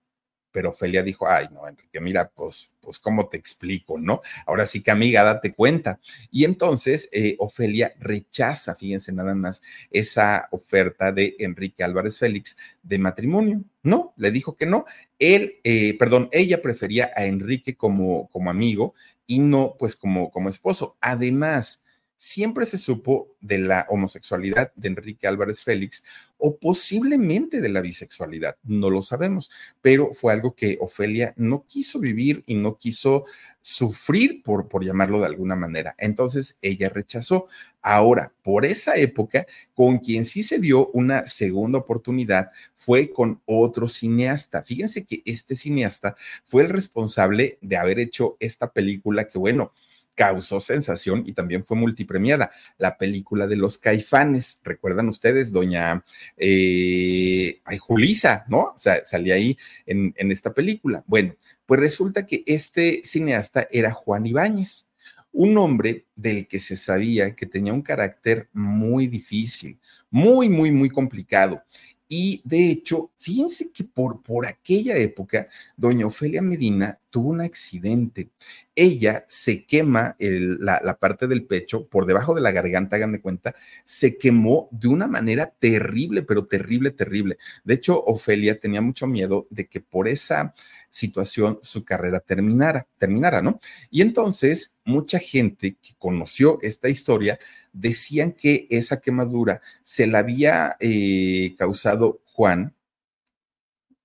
pero 0.53 0.71
Ofelia 0.71 1.03
dijo, 1.03 1.27
ay, 1.29 1.49
no, 1.53 1.67
Enrique, 1.67 2.01
mira, 2.01 2.29
pues, 2.29 2.71
pues, 2.81 2.99
¿cómo 2.99 3.29
te 3.29 3.37
explico, 3.37 3.99
no? 3.99 4.21
Ahora 4.47 4.67
sí 4.67 4.83
que, 4.83 4.91
amiga, 4.91 5.23
date 5.25 5.55
cuenta. 5.55 5.99
Y 6.31 6.45
entonces 6.45 7.09
eh, 7.13 7.37
Ofelia 7.39 7.93
rechaza, 7.99 8.75
fíjense 8.75 9.13
nada 9.13 9.35
más, 9.35 9.63
esa 9.91 10.49
oferta 10.51 11.13
de 11.13 11.35
Enrique 11.39 11.83
Álvarez 11.83 12.19
Félix 12.19 12.57
de 12.83 12.99
matrimonio. 12.99 13.65
No, 13.83 14.13
le 14.17 14.31
dijo 14.31 14.57
que 14.57 14.67
no. 14.67 14.85
Él, 15.19 15.61
eh, 15.65 15.97
perdón, 15.99 16.29
ella 16.33 16.61
prefería 16.61 17.11
a 17.17 17.25
Enrique 17.25 17.77
como, 17.77 18.29
como 18.29 18.51
amigo 18.51 18.95
y 19.27 19.39
no, 19.39 19.77
pues, 19.79 19.97
como, 19.97 20.31
como 20.31 20.49
esposo. 20.49 20.97
Además, 21.01 21.82
siempre 22.23 22.67
se 22.67 22.79
supo 22.79 23.35
de 23.41 23.59
la 23.59 23.85
homosexualidad 23.89 24.73
de 24.77 24.87
Enrique 24.87 25.27
Álvarez 25.27 25.65
Félix 25.65 26.05
o 26.39 26.57
posiblemente 26.57 27.61
de 27.61 27.69
la 27.69 27.81
bisexualidad, 27.81 28.57
no 28.63 28.91
lo 28.91 29.03
sabemos, 29.03 29.51
pero 29.81 30.15
fue 30.15 30.33
algo 30.33 30.55
que 30.55 30.79
Ofelia 30.81 31.35
no 31.37 31.65
quiso 31.67 31.99
vivir 31.99 32.45
y 32.47 32.55
no 32.55 32.79
quiso 32.79 33.25
sufrir, 33.61 34.41
por, 34.45 34.69
por 34.69 34.85
llamarlo 34.85 35.19
de 35.19 35.27
alguna 35.27 35.57
manera. 35.57 35.97
Entonces 35.99 36.59
ella 36.63 36.89
rechazó. 36.89 37.49
Ahora, 37.81 38.33
por 38.45 38.67
esa 38.67 38.95
época, 38.95 39.45
con 39.75 39.99
quien 39.99 40.25
sí 40.25 40.45
se 40.45 40.61
dio 40.61 40.91
una 40.91 41.27
segunda 41.27 41.79
oportunidad 41.79 42.51
fue 42.77 43.11
con 43.11 43.43
otro 43.47 43.89
cineasta. 43.89 44.63
Fíjense 44.63 45.05
que 45.05 45.23
este 45.25 45.57
cineasta 45.57 46.15
fue 46.45 46.63
el 46.63 46.69
responsable 46.69 47.59
de 47.61 47.77
haber 47.77 47.99
hecho 47.99 48.37
esta 48.39 48.73
película 48.73 49.27
que, 49.27 49.39
bueno, 49.39 49.73
causó 50.15 50.61
sensación 50.61 51.25
y 51.27 51.33
también 51.33 51.65
fue 51.65 51.77
multipremiada. 51.77 52.51
La 52.79 52.99
película 52.99 53.47
de 53.47 53.57
los 53.57 53.79
caifanes, 53.79 54.61
¿recuerdan 54.65 55.09
ustedes? 55.09 55.53
Doña 55.53 56.05
eh, 56.37 57.61
Julisa, 57.79 58.45
¿no? 58.49 58.73
O 58.75 58.79
sea, 58.79 59.05
salía 59.05 59.35
ahí 59.35 59.57
en, 59.87 60.15
en 60.17 60.31
esta 60.31 60.53
película. 60.53 61.05
Bueno, 61.07 61.35
pues 61.67 61.81
resulta 61.81 62.27
que 62.27 62.43
este 62.47 63.03
cineasta 63.05 63.69
era 63.71 63.93
Juan 63.93 64.27
Ibáñez 64.27 64.89
un 65.33 65.57
hombre 65.57 66.07
del 66.15 66.47
que 66.47 66.59
se 66.59 66.77
sabía 66.77 67.35
que 67.35 67.47
tenía 67.47 67.73
un 67.73 67.83
carácter 67.83 68.49
muy 68.53 69.07
difícil, 69.07 69.79
muy, 70.11 70.49
muy, 70.49 70.71
muy 70.71 70.91
complicado. 70.91 71.63
Y 72.07 72.43
de 72.45 72.71
hecho, 72.71 73.11
fíjense 73.17 73.73
que 73.73 73.85
por, 73.85 74.23
por 74.23 74.47
aquella 74.47 74.97
época, 74.97 75.49
doña 75.77 76.07
Ofelia 76.07 76.43
Medina 76.43 76.99
tuvo 77.13 77.29
un 77.29 77.43
accidente. 77.43 78.31
Ella 78.75 79.25
se 79.29 79.67
quema 79.67 80.17
la, 80.19 80.99
parte 80.99 81.29
del 81.29 81.45
pecho, 81.45 81.87
por 81.87 82.07
debajo 82.07 82.35
de 82.35 82.41
la 82.41 82.53
garganta, 82.53 82.97
hagan 82.97 83.13
de 83.13 83.21
cuenta, 83.21 83.55
se 83.85 84.17
quemó 84.17 84.69
de 84.73 84.89
una 84.89 85.07
manera 85.07 85.55
terrible, 85.59 86.23
pero 86.23 86.47
terrible, 86.47 86.91
terrible. 86.91 87.37
De 87.65 87.75
hecho, 87.75 88.03
Ofelia 88.03 88.59
tenía 88.59 88.81
mucho 88.81 89.07
miedo 89.07 89.47
de 89.51 89.69
que 89.69 89.81
por 89.81 90.09
esa 90.09 90.55
situación 90.89 91.59
su 91.63 91.85
carrera 91.85 92.19
terminara, 92.21 92.89
terminara, 92.99 93.43
¿no? 93.43 93.61
Y 93.91 94.01
entonces, 94.01 94.81
mucha 94.85 95.19
gente 95.19 95.77
que 95.83 95.95
conoció 95.99 96.59
esta 96.63 96.89
historia 96.89 97.39
decían 97.75 98.33
que 98.33 98.67
esa 98.71 99.01
quemadura 99.01 99.61
se 99.83 100.07
la 100.07 100.21
había 100.21 100.77
eh, 100.81 101.55
causado 101.59 102.23
Juan 102.25 102.75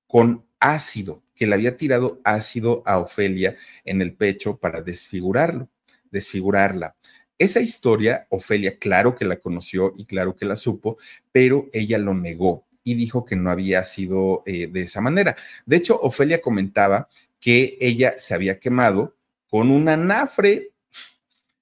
con 0.08 0.45
ácido, 0.60 1.24
que 1.38 1.48
le 1.48 1.54
había 1.56 1.78
tirado 1.78 2.20
ácido 2.24 2.84
a 2.86 2.98
Ofelia 2.98 3.56
en 3.86 4.02
el 4.02 4.14
pecho 4.14 4.58
para 4.58 4.82
desfigurarlo, 4.82 5.70
desfigurarla. 6.12 6.96
Esa 7.38 7.62
historia, 7.62 8.26
Ofelia, 8.30 8.80
claro 8.80 9.16
que 9.16 9.24
la 9.24 9.38
conoció 9.38 9.94
y 9.96 10.06
claro 10.06 10.36
que 10.36 10.46
la 10.46 10.56
supo, 10.56 10.98
pero 11.32 11.70
ella 11.72 12.00
lo 12.00 12.16
negó 12.16 12.66
y 12.84 12.96
dijo 12.96 13.24
que 13.24 13.36
no 13.36 13.52
había 13.52 13.84
sido 13.84 14.42
eh, 14.48 14.68
de 14.68 14.82
esa 14.82 15.02
manera. 15.02 15.36
De 15.66 15.76
hecho, 15.78 16.00
Ofelia 16.02 16.42
comentaba 16.42 17.08
que 17.40 17.78
ella 17.80 18.16
se 18.18 18.34
había 18.34 18.60
quemado 18.60 19.16
con 19.48 19.70
un 19.70 19.88
anafre 19.88 20.72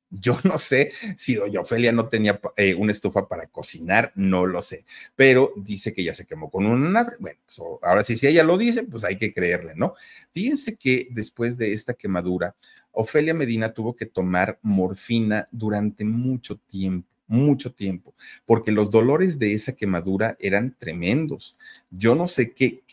yo 0.09 0.37
no 0.43 0.57
sé 0.57 0.91
si 1.17 1.35
doña 1.35 1.61
Ofelia 1.61 1.91
no 1.91 2.07
tenía 2.07 2.39
eh, 2.57 2.75
una 2.75 2.91
estufa 2.91 3.27
para 3.27 3.47
cocinar, 3.47 4.11
no 4.15 4.45
lo 4.45 4.61
sé, 4.61 4.85
pero 5.15 5.53
dice 5.57 5.93
que 5.93 6.03
ya 6.03 6.13
se 6.13 6.25
quemó 6.25 6.49
con 6.49 6.65
un 6.65 6.91
nave. 6.93 7.13
Bueno, 7.19 7.39
pues, 7.45 7.59
ahora 7.81 8.03
sí, 8.03 8.17
si 8.17 8.27
ella 8.27 8.43
lo 8.43 8.57
dice, 8.57 8.83
pues 8.83 9.03
hay 9.03 9.17
que 9.17 9.33
creerle, 9.33 9.73
¿no? 9.75 9.95
Fíjense 10.31 10.75
que 10.75 11.07
después 11.11 11.57
de 11.57 11.73
esta 11.73 11.93
quemadura, 11.93 12.55
Ofelia 12.91 13.33
Medina 13.33 13.73
tuvo 13.73 13.95
que 13.95 14.05
tomar 14.05 14.59
morfina 14.61 15.47
durante 15.51 16.05
mucho 16.05 16.57
tiempo 16.57 17.07
mucho 17.27 17.73
tiempo, 17.73 18.13
porque 18.45 18.71
los 18.71 18.91
dolores 18.91 19.39
de 19.39 19.53
esa 19.53 19.75
quemadura 19.75 20.37
eran 20.39 20.75
tremendos. 20.77 21.57
Yo 21.89 22.13
no 22.13 22.27
sé 22.27 22.51
qué, 22.53 22.83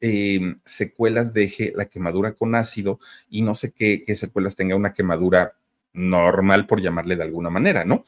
em, 0.00 0.60
secuelas 0.66 1.32
deje 1.32 1.72
la 1.74 1.86
quemadura 1.86 2.32
con 2.32 2.54
ácido 2.54 3.00
y 3.30 3.40
no 3.40 3.54
sé 3.54 3.72
qué 3.72 4.04
secuelas 4.14 4.56
tenga 4.56 4.76
una 4.76 4.92
quemadura 4.92 5.54
normal, 5.98 6.66
por 6.66 6.80
llamarle 6.80 7.16
de 7.16 7.24
alguna 7.24 7.50
manera, 7.50 7.84
¿no? 7.84 8.04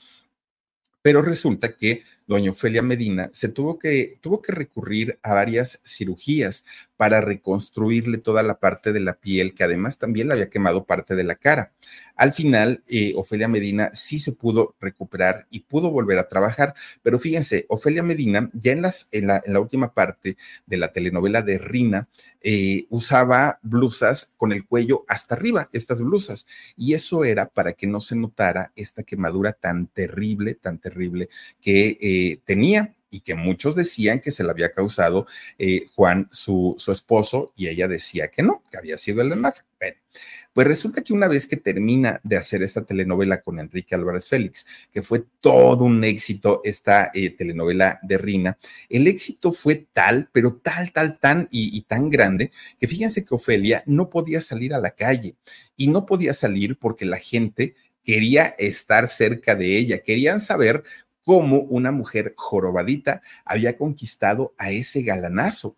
Pero 1.03 1.23
resulta 1.23 1.75
que 1.77 2.03
doña 2.31 2.53
Ofelia 2.53 2.81
Medina 2.81 3.29
se 3.33 3.49
tuvo 3.49 3.77
que, 3.77 4.19
tuvo 4.21 4.41
que 4.41 4.53
recurrir 4.53 5.19
a 5.21 5.35
varias 5.35 5.81
cirugías 5.85 6.65
para 6.97 7.21
reconstruirle 7.21 8.19
toda 8.19 8.45
la 8.45 8.61
parte 8.61 8.93
de 8.93 9.01
la 9.01 9.15
piel, 9.15 9.53
que 9.53 9.65
además 9.65 9.99
también 9.99 10.29
le 10.29 10.35
había 10.35 10.49
quemado 10.49 10.85
parte 10.85 11.17
de 11.17 11.25
la 11.25 11.35
cara. 11.35 11.73
Al 12.15 12.33
final, 12.33 12.85
eh, 12.87 13.15
Ofelia 13.17 13.49
Medina 13.49 13.91
sí 13.95 14.21
se 14.21 14.33
pudo 14.33 14.77
recuperar 14.79 15.49
y 15.51 15.61
pudo 15.61 15.91
volver 15.91 16.19
a 16.19 16.29
trabajar, 16.29 16.75
pero 17.03 17.19
fíjense, 17.19 17.65
Ofelia 17.69 18.05
Medina 18.05 18.49
ya 18.53 18.73
en, 18.73 18.83
las, 18.83 19.09
en, 19.11 19.27
la, 19.27 19.43
en 19.45 19.55
la 19.55 19.61
última 19.61 19.93
parte 19.93 20.37
de 20.67 20.77
la 20.77 20.93
telenovela 20.93 21.43
de 21.43 21.59
Rina, 21.59 22.09
eh, 22.43 22.87
usaba 22.89 23.59
blusas 23.63 24.35
con 24.37 24.53
el 24.53 24.67
cuello 24.67 25.05
hasta 25.09 25.35
arriba, 25.35 25.69
estas 25.73 26.01
blusas, 26.01 26.47
y 26.77 26.95
eso 26.95 27.25
era 27.25 27.49
para 27.49 27.73
que 27.73 27.87
no 27.87 28.01
se 28.01 28.17
notara 28.17 28.73
esta 28.77 29.03
quemadura 29.03 29.53
tan 29.53 29.89
terrible, 29.89 30.55
tan 30.55 30.79
terrible 30.79 31.29
que 31.61 31.99
eh, 32.01 32.20
tenía 32.45 32.95
y 33.11 33.21
que 33.21 33.35
muchos 33.35 33.75
decían 33.75 34.21
que 34.21 34.31
se 34.31 34.45
la 34.45 34.53
había 34.53 34.71
causado 34.71 35.27
eh, 35.59 35.87
Juan, 35.95 36.29
su, 36.31 36.77
su, 36.79 36.93
esposo, 36.93 37.53
y 37.57 37.69
ella 37.69 37.89
decía 37.89 38.29
que 38.29 38.43
no, 38.43 38.63
que 38.71 38.79
había 38.79 38.97
sido 38.97 39.21
el 39.21 39.33
enlace. 39.33 39.63
Bueno, 39.79 39.97
pues 40.53 40.67
resulta 40.67 41.03
que 41.03 41.13
una 41.13 41.29
vez 41.29 41.47
que 41.47 41.57
termina 41.57 42.21
de 42.23 42.37
hacer 42.37 42.63
esta 42.63 42.85
telenovela 42.85 43.41
con 43.43 43.59
Enrique 43.59 43.95
Álvarez 43.95 44.29
Félix, 44.29 44.67
que 44.93 45.03
fue 45.03 45.25
todo 45.41 45.85
un 45.85 46.03
éxito 46.05 46.61
esta 46.65 47.11
eh, 47.15 47.31
telenovela 47.31 47.99
de 48.03 48.19
Rina, 48.19 48.59
el 48.89 49.07
éxito 49.07 49.53
fue 49.53 49.87
tal, 49.93 50.29
pero 50.33 50.57
tal, 50.57 50.93
tal, 50.93 51.19
tan 51.19 51.49
y, 51.51 51.77
y 51.77 51.83
tan 51.83 52.11
grande, 52.11 52.51
que 52.79 52.89
fíjense 52.89 53.25
que 53.25 53.35
Ofelia 53.35 53.83
no 53.87 54.11
podía 54.11 54.41
salir 54.41 54.75
a 54.75 54.81
la 54.81 54.91
calle 54.91 55.37
y 55.77 55.89
no 55.89 56.07
podía 56.07 56.33
salir 56.33 56.79
porque 56.79 57.05
la 57.05 57.19
gente 57.19 57.75
quería 58.03 58.55
estar 58.59 59.09
cerca 59.09 59.55
de 59.55 59.77
ella, 59.77 59.99
querían 59.99 60.41
saber 60.41 60.83
cómo 61.25 61.61
una 61.61 61.93
mujer 61.93 62.35
jorobadita 62.37 63.21
había 63.45 63.77
conquistado 63.77 64.55
a 64.59 64.71
ese 64.71 65.03
galanazo. 65.03 65.77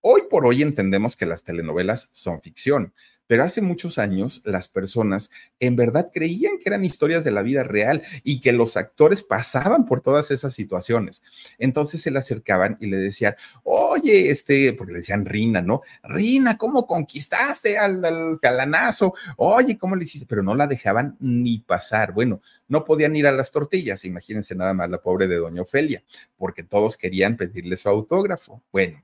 Hoy 0.00 0.22
por 0.30 0.46
hoy 0.46 0.62
entendemos 0.62 1.16
que 1.16 1.26
las 1.26 1.44
telenovelas 1.44 2.08
son 2.12 2.40
ficción, 2.40 2.94
pero 3.28 3.44
hace 3.44 3.60
muchos 3.60 3.98
años 3.98 4.42
las 4.44 4.66
personas 4.66 5.30
en 5.60 5.76
verdad 5.76 6.10
creían 6.12 6.58
que 6.58 6.68
eran 6.68 6.84
historias 6.84 7.22
de 7.22 7.30
la 7.30 7.42
vida 7.42 7.62
real 7.62 8.02
y 8.24 8.40
que 8.40 8.52
los 8.52 8.76
actores 8.76 9.22
pasaban 9.22 9.86
por 9.86 10.00
todas 10.00 10.32
esas 10.32 10.54
situaciones. 10.54 11.22
Entonces 11.58 12.02
se 12.02 12.10
le 12.10 12.18
acercaban 12.18 12.76
y 12.80 12.86
le 12.86 12.96
decían, 12.96 13.36
oye, 13.62 14.30
este, 14.30 14.72
porque 14.72 14.94
le 14.94 14.98
decían 14.98 15.26
Rina, 15.26 15.62
¿no? 15.62 15.82
Rina, 16.02 16.56
¿cómo 16.58 16.86
conquistaste 16.86 17.78
al, 17.78 18.04
al 18.04 18.38
galanazo? 18.42 19.14
Oye, 19.36 19.78
¿cómo 19.78 19.94
le 19.94 20.04
hiciste? 20.04 20.26
Pero 20.26 20.42
no 20.42 20.54
la 20.54 20.66
dejaban 20.66 21.16
ni 21.20 21.58
pasar. 21.58 22.12
Bueno, 22.12 22.40
no 22.66 22.84
podían 22.84 23.14
ir 23.14 23.26
a 23.26 23.32
las 23.32 23.50
tortillas, 23.50 24.04
imagínense 24.04 24.54
nada 24.54 24.74
más 24.74 24.88
la 24.88 25.02
pobre 25.02 25.28
de 25.28 25.36
doña 25.36 25.62
Ofelia, 25.62 26.02
porque 26.36 26.62
todos 26.62 26.96
querían 26.96 27.36
pedirle 27.36 27.76
su 27.76 27.90
autógrafo. 27.90 28.62
Bueno, 28.72 29.02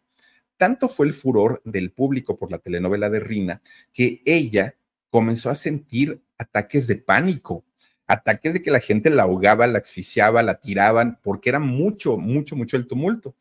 tanto 0.56 0.88
fue 0.88 1.06
el 1.06 1.14
furor 1.14 1.60
del 1.64 1.92
público 1.92 2.38
por 2.38 2.50
la 2.50 2.58
telenovela 2.58 3.10
de 3.10 3.20
Rina 3.20 3.62
que 3.92 4.22
ella 4.24 4.76
comenzó 5.10 5.50
a 5.50 5.54
sentir 5.54 6.22
ataques 6.38 6.86
de 6.86 6.96
pánico, 6.96 7.64
ataques 8.06 8.54
de 8.54 8.62
que 8.62 8.70
la 8.70 8.80
gente 8.80 9.10
la 9.10 9.22
ahogaba, 9.22 9.66
la 9.66 9.78
asfixiaba, 9.78 10.42
la 10.42 10.60
tiraban, 10.60 11.20
porque 11.22 11.50
era 11.50 11.60
mucho, 11.60 12.16
mucho, 12.16 12.56
mucho 12.56 12.76
el 12.76 12.86
tumulto. 12.86 13.36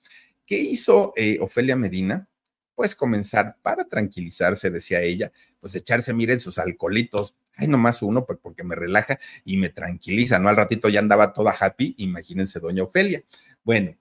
¿Qué 0.45 0.57
hizo 0.57 1.14
eh, 1.16 1.39
Ofelia 1.41 1.76
Medina? 1.76 2.28
Pues 2.76 2.95
comenzar 2.95 3.57
para 3.61 3.88
tranquilizarse, 3.88 4.72
decía 4.72 5.01
ella, 5.01 5.32
pues 5.59 5.76
echarse, 5.76 6.14
miren, 6.14 6.39
sus 6.39 6.57
alcoholitos, 6.57 7.38
hay 7.55 7.68
nomás 7.68 8.01
uno, 8.01 8.26
pues 8.26 8.39
porque 8.41 8.64
me 8.64 8.76
relaja 8.76 9.20
y 9.45 9.57
me 9.57 9.70
tranquiliza, 9.70 10.39
¿no? 10.39 10.49
Al 10.49 10.57
ratito 10.57 10.89
ya 10.89 10.99
andaba 10.99 11.34
toda 11.34 11.55
happy, 11.59 11.95
imagínense, 11.97 12.59
doña 12.59 12.84
Ofelia. 12.84 13.24
Bueno, 13.64 13.95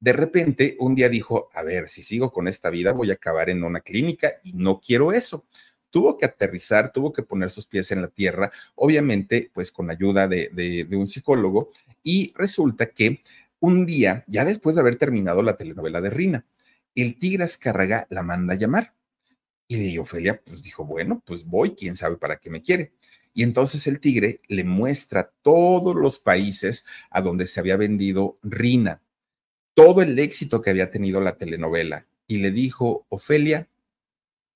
de 0.00 0.14
repente 0.14 0.76
un 0.80 0.94
día 0.94 1.10
dijo, 1.10 1.50
a 1.54 1.62
ver, 1.62 1.88
si 1.88 2.02
sigo 2.02 2.32
con 2.32 2.48
esta 2.48 2.70
vida 2.70 2.92
voy 2.92 3.10
a 3.10 3.14
acabar 3.14 3.50
en 3.50 3.62
una 3.62 3.80
clínica 3.80 4.32
y 4.42 4.52
no 4.54 4.80
quiero 4.80 5.12
eso. 5.12 5.46
Tuvo 5.90 6.16
que 6.16 6.24
aterrizar, 6.24 6.92
tuvo 6.92 7.12
que 7.12 7.22
poner 7.22 7.50
sus 7.50 7.66
pies 7.66 7.92
en 7.92 8.00
la 8.00 8.08
tierra, 8.08 8.50
obviamente 8.76 9.50
pues 9.52 9.70
con 9.70 9.90
ayuda 9.90 10.26
de, 10.26 10.88
un 10.92 11.06
psicólogo 11.06 11.70
y 12.02 12.32
resulta 12.36 12.86
que 12.86 13.22
un 13.58 13.84
día, 13.84 14.24
ya 14.26 14.44
después 14.44 14.74
de 14.74 14.80
haber 14.80 14.96
terminado 14.96 15.42
la 15.42 15.56
telenovela 15.56 16.00
de 16.00 16.08
Rina, 16.08 16.46
el 16.94 17.18
tigre 17.18 17.44
Azcárraga 17.44 18.06
la 18.08 18.22
manda 18.22 18.54
a 18.54 18.56
llamar. 18.56 18.94
Y 19.68 19.98
Ofelia, 19.98 20.40
pues 20.44 20.62
dijo, 20.62 20.84
bueno, 20.84 21.22
pues 21.24 21.44
voy, 21.44 21.76
quién 21.76 21.94
sabe 21.94 22.16
para 22.16 22.38
qué 22.38 22.50
me 22.50 22.62
quiere. 22.62 22.94
Y 23.34 23.42
entonces 23.42 23.86
el 23.86 24.00
tigre 24.00 24.40
le 24.48 24.64
muestra 24.64 25.30
todos 25.42 25.94
los 25.94 26.18
países 26.18 26.84
a 27.10 27.20
donde 27.20 27.46
se 27.46 27.60
había 27.60 27.76
vendido 27.76 28.38
Rina 28.42 29.02
todo 29.80 30.02
el 30.02 30.18
éxito 30.18 30.60
que 30.60 30.68
había 30.68 30.90
tenido 30.90 31.22
la 31.22 31.38
telenovela 31.38 32.06
y 32.26 32.36
le 32.36 32.50
dijo, 32.50 33.06
Ofelia, 33.08 33.66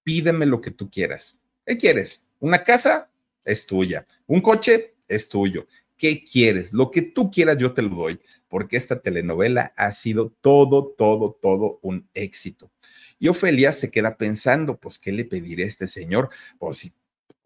pídeme 0.03 0.45
lo 0.45 0.61
que 0.61 0.71
tú 0.71 0.91
quieras. 0.91 1.41
¿Qué 1.65 1.79
quieres? 1.79 2.27
¿Una 2.41 2.63
casa? 2.63 3.11
Es 3.43 3.65
tuya. 3.65 4.07
¿Un 4.27 4.43
coche? 4.43 4.97
Es 5.09 5.31
tuyo. 5.31 5.67
¿Qué 5.97 6.23
quieres? 6.23 6.75
Lo 6.75 6.91
que 6.91 7.01
tú 7.01 7.31
quieras 7.31 7.57
yo 7.57 7.73
te 7.73 7.81
lo 7.81 7.89
doy, 7.89 8.21
porque 8.49 8.77
esta 8.77 9.01
telenovela 9.01 9.73
ha 9.79 9.93
sido 9.93 10.29
todo, 10.43 10.89
todo, 10.89 11.39
todo 11.41 11.79
un 11.81 12.07
éxito. 12.13 12.71
Y 13.19 13.29
Ofelia 13.29 13.73
se 13.73 13.91
queda 13.91 14.19
pensando, 14.19 14.77
pues, 14.77 14.99
¿qué 14.99 15.11
le 15.11 15.25
pediré 15.25 15.65
a 15.65 15.69
este 15.69 15.87
señor? 15.87 16.29
Pues 16.59 16.77
si 16.77 16.93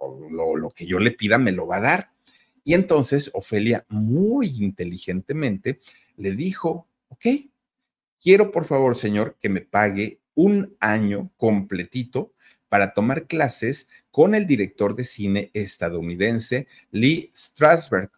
lo, 0.00 0.56
lo 0.56 0.70
que 0.70 0.84
yo 0.84 0.98
le 0.98 1.12
pida 1.12 1.38
me 1.38 1.52
lo 1.52 1.68
va 1.68 1.76
a 1.76 1.82
dar. 1.82 2.10
Y 2.64 2.74
entonces 2.74 3.30
Ofelia, 3.34 3.86
muy 3.88 4.48
inteligentemente, 4.58 5.78
le 6.16 6.32
dijo, 6.32 6.88
ok, 7.10 7.26
quiero 8.20 8.50
por 8.50 8.64
favor, 8.64 8.96
señor, 8.96 9.36
que 9.40 9.48
me 9.48 9.60
pague 9.60 10.20
un 10.34 10.76
año 10.80 11.30
completito 11.36 12.32
para 12.68 12.92
tomar 12.92 13.26
clases 13.26 13.88
con 14.10 14.34
el 14.34 14.46
director 14.46 14.94
de 14.94 15.04
cine 15.04 15.50
estadounidense 15.54 16.68
Lee 16.90 17.30
Strasberg, 17.34 18.10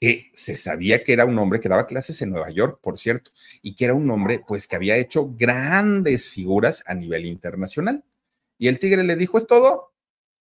que 0.00 0.30
se 0.34 0.54
sabía 0.54 1.02
que 1.02 1.12
era 1.12 1.24
un 1.24 1.38
hombre 1.38 1.60
que 1.60 1.68
daba 1.68 1.86
clases 1.86 2.20
en 2.22 2.30
Nueva 2.30 2.50
York, 2.50 2.78
por 2.82 2.98
cierto, 2.98 3.30
y 3.62 3.74
que 3.74 3.86
era 3.86 3.94
un 3.94 4.10
hombre 4.10 4.42
pues 4.46 4.66
que 4.66 4.76
había 4.76 4.96
hecho 4.96 5.32
grandes 5.34 6.28
figuras 6.28 6.82
a 6.86 6.94
nivel 6.94 7.26
internacional. 7.26 8.04
Y 8.58 8.68
el 8.68 8.78
tigre 8.78 9.02
le 9.02 9.16
dijo, 9.16 9.38
¿es 9.38 9.46
todo? 9.46 9.92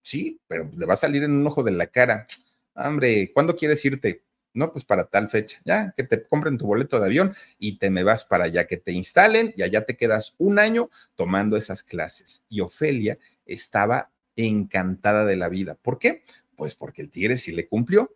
Sí, 0.02 0.40
pero 0.48 0.70
le 0.76 0.86
va 0.86 0.94
a 0.94 0.98
salir 0.98 1.24
en 1.24 1.32
un 1.32 1.48
ojo 1.48 1.64
de 1.64 1.72
la 1.72 1.88
cara. 1.88 2.28
Hombre, 2.76 3.32
¿cuándo 3.34 3.56
quieres 3.56 3.84
irte? 3.86 4.24
No, 4.54 4.72
pues 4.72 4.86
para 4.86 5.06
tal 5.06 5.30
fecha, 5.30 5.60
ya, 5.66 5.94
que 5.98 6.04
te 6.04 6.28
compren 6.28 6.58
tu 6.58 6.68
boleto 6.68 7.00
de 7.00 7.08
avión 7.08 7.36
y 7.58 7.80
te 7.80 7.90
me 7.90 8.04
vas 8.04 8.24
para 8.24 8.46
allá, 8.46 8.68
que 8.68 8.78
te 8.78 8.92
instalen 8.92 9.54
y 9.58 9.64
allá 9.64 9.86
te 9.86 9.98
quedas 9.98 10.36
un 10.38 10.60
año 10.60 10.90
tomando 11.16 11.58
esas 11.58 11.82
clases. 11.82 12.46
Y 12.50 12.62
Ofelia 12.62 13.18
estaba 13.46 14.12
encantada 14.36 15.26
de 15.26 15.38
la 15.38 15.50
vida. 15.50 15.76
¿Por 15.76 15.98
qué? 15.98 16.24
Pues 16.56 16.76
porque 16.76 17.02
el 17.02 17.10
tigre 17.10 17.38
sí 17.38 17.52
le 17.52 17.68
cumplió. 17.68 18.16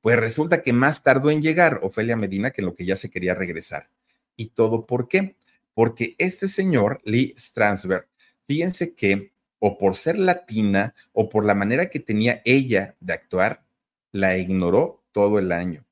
Pues 0.00 0.18
resulta 0.18 0.62
que 0.62 0.72
más 0.72 1.02
tardó 1.02 1.30
en 1.30 1.42
llegar 1.42 1.80
Ofelia 1.82 2.16
Medina 2.16 2.50
que 2.50 2.62
en 2.62 2.66
lo 2.66 2.74
que 2.74 2.84
ya 2.84 2.96
se 2.96 3.10
quería 3.10 3.34
regresar. 3.34 3.88
¿Y 4.36 4.48
todo 4.48 4.86
por 4.86 5.08
qué? 5.08 5.36
Porque 5.72 6.14
este 6.18 6.48
señor, 6.48 7.00
Lee 7.04 7.34
Strasberg, 7.36 8.08
fíjense 8.46 8.94
que 8.94 9.32
o 9.58 9.78
por 9.78 9.96
ser 9.96 10.18
latina 10.18 10.94
o 11.12 11.28
por 11.28 11.44
la 11.44 11.54
manera 11.54 11.90
que 11.90 12.00
tenía 12.00 12.42
ella 12.44 12.96
de 13.00 13.12
actuar, 13.14 13.64
la 14.12 14.36
ignoró 14.36 15.04
todo 15.16 15.38
el 15.38 15.50
año. 15.50 15.82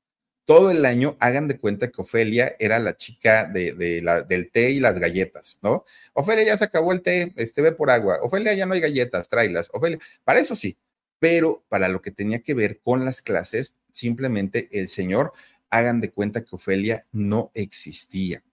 Todo 0.45 0.69
el 0.69 0.85
año 0.85 1.17
hagan 1.19 1.47
de 1.47 1.57
cuenta 1.57 1.89
que 1.89 1.99
Ofelia 1.99 2.55
era 2.59 2.77
la 2.77 2.95
chica 2.95 3.45
de, 3.47 3.99
la, 4.03 4.21
del 4.21 4.51
té 4.51 4.69
y 4.69 4.79
las 4.79 4.99
galletas, 4.99 5.57
¿no? 5.63 5.83
Ofelia 6.13 6.43
ya 6.43 6.57
se 6.57 6.65
acabó 6.65 6.91
el 6.91 7.01
té, 7.01 7.33
este 7.35 7.63
ve 7.63 7.71
por 7.71 7.89
agua. 7.89 8.19
Ofelia 8.21 8.53
ya 8.53 8.67
no 8.67 8.75
hay 8.75 8.81
galletas, 8.81 9.27
tráelas. 9.27 9.71
Ofelia, 9.73 9.97
para 10.23 10.39
eso 10.39 10.53
sí, 10.53 10.77
pero 11.17 11.65
para 11.69 11.89
lo 11.89 12.03
que 12.03 12.11
tenía 12.11 12.43
que 12.43 12.53
ver 12.53 12.81
con 12.81 13.03
las 13.03 13.23
clases, 13.23 13.75
simplemente 13.89 14.69
el 14.71 14.89
señor, 14.89 15.33
hagan 15.71 16.01
de 16.01 16.11
cuenta 16.11 16.43
que 16.43 16.55
Ofelia 16.55 17.07
no 17.11 17.49
existía. 17.55 18.43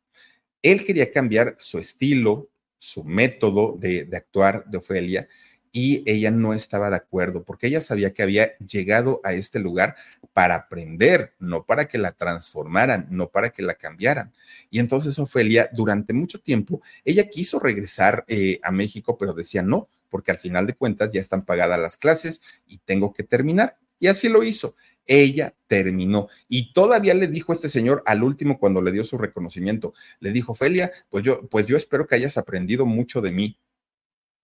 Él 0.62 0.86
quería 0.86 1.10
cambiar 1.10 1.54
su 1.58 1.78
estilo, 1.78 2.48
su 2.78 3.04
método 3.04 3.76
de, 3.78 4.06
de 4.06 4.16
actuar 4.16 4.64
de 4.64 4.78
Ofelia 4.78 5.28
y 5.72 6.08
ella 6.08 6.30
no 6.30 6.52
estaba 6.52 6.90
de 6.90 6.96
acuerdo 6.96 7.42
porque 7.44 7.66
ella 7.66 7.80
sabía 7.80 8.12
que 8.12 8.22
había 8.22 8.56
llegado 8.58 9.20
a 9.24 9.32
este 9.32 9.58
lugar 9.58 9.96
para 10.34 10.54
aprender, 10.54 11.34
no 11.38 11.64
para 11.64 11.88
que 11.88 11.98
la 11.98 12.12
transformaran, 12.12 13.06
no 13.10 13.30
para 13.30 13.50
que 13.50 13.62
la 13.62 13.74
cambiaran. 13.74 14.32
Y 14.70 14.78
entonces 14.78 15.18
Ofelia, 15.18 15.70
durante 15.72 16.12
mucho 16.12 16.40
tiempo, 16.40 16.82
ella 17.04 17.28
quiso 17.28 17.58
regresar 17.58 18.24
eh, 18.28 18.60
a 18.62 18.70
México, 18.70 19.16
pero 19.18 19.32
decía 19.32 19.62
no, 19.62 19.88
porque 20.10 20.30
al 20.30 20.38
final 20.38 20.66
de 20.66 20.74
cuentas 20.74 21.10
ya 21.10 21.20
están 21.20 21.44
pagadas 21.44 21.80
las 21.80 21.96
clases 21.96 22.42
y 22.66 22.78
tengo 22.78 23.14
que 23.14 23.22
terminar. 23.22 23.78
Y 23.98 24.08
así 24.08 24.28
lo 24.28 24.42
hizo. 24.42 24.74
Ella 25.06 25.54
terminó 25.66 26.28
y 26.48 26.72
todavía 26.72 27.14
le 27.14 27.26
dijo 27.26 27.52
este 27.52 27.68
señor 27.68 28.04
al 28.06 28.22
último 28.22 28.58
cuando 28.58 28.80
le 28.80 28.92
dio 28.92 29.02
su 29.02 29.18
reconocimiento, 29.18 29.94
le 30.20 30.30
dijo, 30.30 30.52
Ofelia, 30.52 30.92
pues 31.10 31.24
yo, 31.24 31.48
pues 31.48 31.66
yo 31.66 31.76
espero 31.76 32.06
que 32.06 32.14
hayas 32.14 32.38
aprendido 32.38 32.86
mucho 32.86 33.20
de 33.20 33.32
mí 33.32 33.58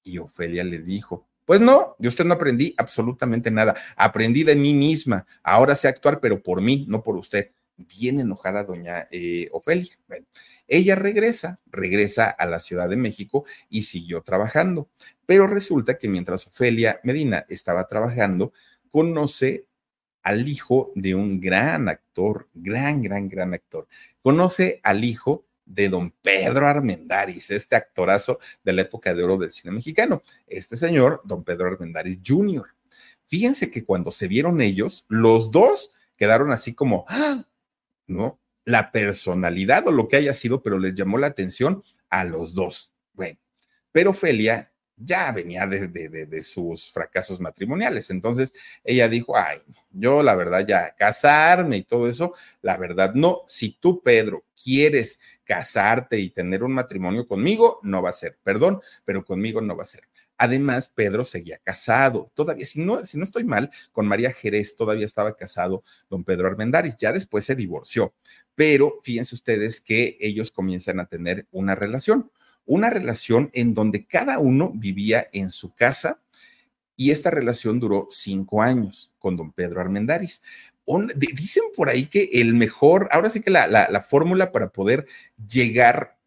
y 0.09 0.18
Ofelia 0.18 0.64
le 0.64 0.78
dijo, 0.78 1.28
pues 1.48 1.62
no, 1.62 1.96
de 1.98 2.09
usted 2.09 2.26
no 2.26 2.34
aprendí 2.34 2.74
absolutamente 2.76 3.50
nada. 3.50 3.74
Aprendí 3.96 4.44
de 4.44 4.54
mí 4.54 4.74
misma. 4.74 5.26
Ahora 5.42 5.74
sé 5.74 5.88
actuar, 5.88 6.20
pero 6.20 6.42
por 6.42 6.61
mí, 6.61 6.84
no 6.88 7.02
por 7.02 7.16
usted. 7.16 7.52
Bien 7.74 8.20
enojada 8.20 8.64
doña 8.64 9.09
eh, 9.11 9.48
Ofelia. 9.52 9.98
ella 10.66 10.94
regresa, 10.94 11.59
regresa 11.70 12.28
a 12.28 12.44
la 12.44 12.61
Ciudad 12.61 12.88
de 12.90 12.96
México 12.96 13.46
y 13.70 13.82
siguió 13.82 14.20
trabajando. 14.20 14.90
Pero 15.24 15.46
resulta 15.46 15.96
que 15.96 16.09
mientras 16.09 16.46
Ofelia 16.46 17.00
Medina 17.02 17.46
estaba 17.48 17.88
trabajando, 17.88 18.52
conoce 18.90 19.64
al 20.22 20.46
hijo 20.46 20.90
de 20.94 21.14
un 21.14 21.40
gran 21.40 21.88
actor, 21.88 22.50
gran, 22.52 23.02
gran, 23.02 23.26
gran 23.26 23.54
actor. 23.54 23.88
Conoce 24.20 24.80
al 24.82 25.02
hijo 25.02 25.46
de 25.68 25.88
don 25.88 26.10
Pedro 26.22 26.66
Armendáriz, 26.66 27.50
este 27.50 27.76
actorazo 27.76 28.38
de 28.64 28.72
la 28.72 28.82
época 28.82 29.14
de 29.14 29.22
oro 29.22 29.36
del 29.36 29.52
cine 29.52 29.72
mexicano. 29.72 30.22
Este 30.46 30.76
señor, 30.76 31.20
don 31.24 31.44
Pedro 31.44 31.68
Armendáriz 31.68 32.18
Jr. 32.26 32.66
Fíjense 33.26 33.70
que 33.70 33.84
cuando 33.84 34.10
se 34.10 34.26
vieron 34.26 34.60
ellos, 34.60 35.04
los 35.08 35.50
dos 35.50 35.92
quedaron 36.16 36.50
así 36.50 36.74
como, 36.74 37.04
¡ah! 37.08 37.46
¿no? 38.06 38.40
La 38.64 38.90
personalidad 38.90 39.86
o 39.86 39.92
lo 39.92 40.08
que 40.08 40.16
haya 40.16 40.32
sido, 40.32 40.62
pero 40.62 40.78
les 40.78 40.94
llamó 40.94 41.18
la 41.18 41.26
atención 41.28 41.82
a 42.08 42.24
los 42.24 42.54
dos. 42.54 42.90
Bueno, 43.12 43.38
pero 43.92 44.10
Ofelia 44.10 44.72
ya 44.99 45.32
venía 45.32 45.66
de, 45.66 46.42
sus 46.42 46.90
fracasos 46.90 47.40
matrimoniales. 47.40 48.11
Entonces 48.11 48.53
ella 48.84 49.09
dijo, 49.09 49.36
ay, 49.36 49.59
yo 49.90 50.22
la 50.22 50.34
verdad 50.34 50.66
ya 50.66 50.94
casarme 50.96 51.78
y 51.78 51.82
todo 51.82 52.09
eso, 52.09 52.34
la 52.62 52.76
verdad 52.76 53.14
no, 53.14 53.42
si 53.46 53.78
tú, 53.80 54.03
Pedro, 54.03 54.44
quieres 54.62 55.20
casarte 55.44 56.18
y 56.18 56.30
tener 56.30 56.62
un 56.62 56.72
matrimonio 56.72 57.26
conmigo, 57.26 57.80
no 57.82 58.03
va 58.03 58.11
a 58.11 58.12
ser, 58.12 58.38
perdón, 58.42 58.80
pero 59.05 59.24
conmigo 59.24 59.61
no 59.61 59.76
va 59.76 59.82
a 59.82 59.86
ser. 59.86 60.03
Además, 60.40 60.88
Pedro 60.88 61.24
seguía 61.24 61.59
casado, 61.59 62.30
todavía, 62.34 62.64
si 62.64 62.80
no, 62.80 63.05
si 63.05 63.18
no 63.18 63.24
estoy 63.24 63.42
mal, 63.42 63.70
con 63.90 64.07
María 64.07 64.32
Jerez 64.32 64.76
todavía 64.76 65.05
estaba 65.05 65.36
casado 65.36 65.82
don 66.09 66.22
Pedro 66.22 66.46
Armendáriz, 66.46 66.96
ya 66.96 67.12
después 67.12 67.44
se 67.44 67.57
divorció, 67.57 68.14
pero 68.55 69.01
fíjense 69.03 69.34
ustedes 69.34 69.80
que 69.80 70.16
ellos 70.20 70.53
comienzan 70.53 71.01
a 71.01 71.07
tener 71.07 71.46
una 71.51 71.74
relación 71.74 72.30
una 72.68 72.90
relación 72.90 73.50
en 73.54 73.74
donde 73.74 74.06
cada 74.06 74.38
uno 74.38 74.70
vivía 74.74 75.28
en 75.32 75.50
su 75.50 75.74
casa 75.74 76.20
y 76.94 77.10
esta 77.10 77.30
relación 77.30 77.80
duró 77.80 78.08
cinco 78.10 78.62
años 78.62 79.14
con 79.18 79.36
don 79.36 79.52
Pedro 79.52 79.80
Armendáriz. 79.80 80.42
dicen 81.16 81.62
por 81.74 81.88
ahí 81.88 82.06
que 82.06 82.28
el 82.32 82.54
mejor, 82.54 83.08
ahora 83.10 83.30
sí 83.30 83.40
que 83.40 83.50
la, 83.50 83.66
la, 83.66 84.02
fórmula 84.02 84.52
para 84.52 84.68
poder 84.68 85.06
llegar 85.48 86.18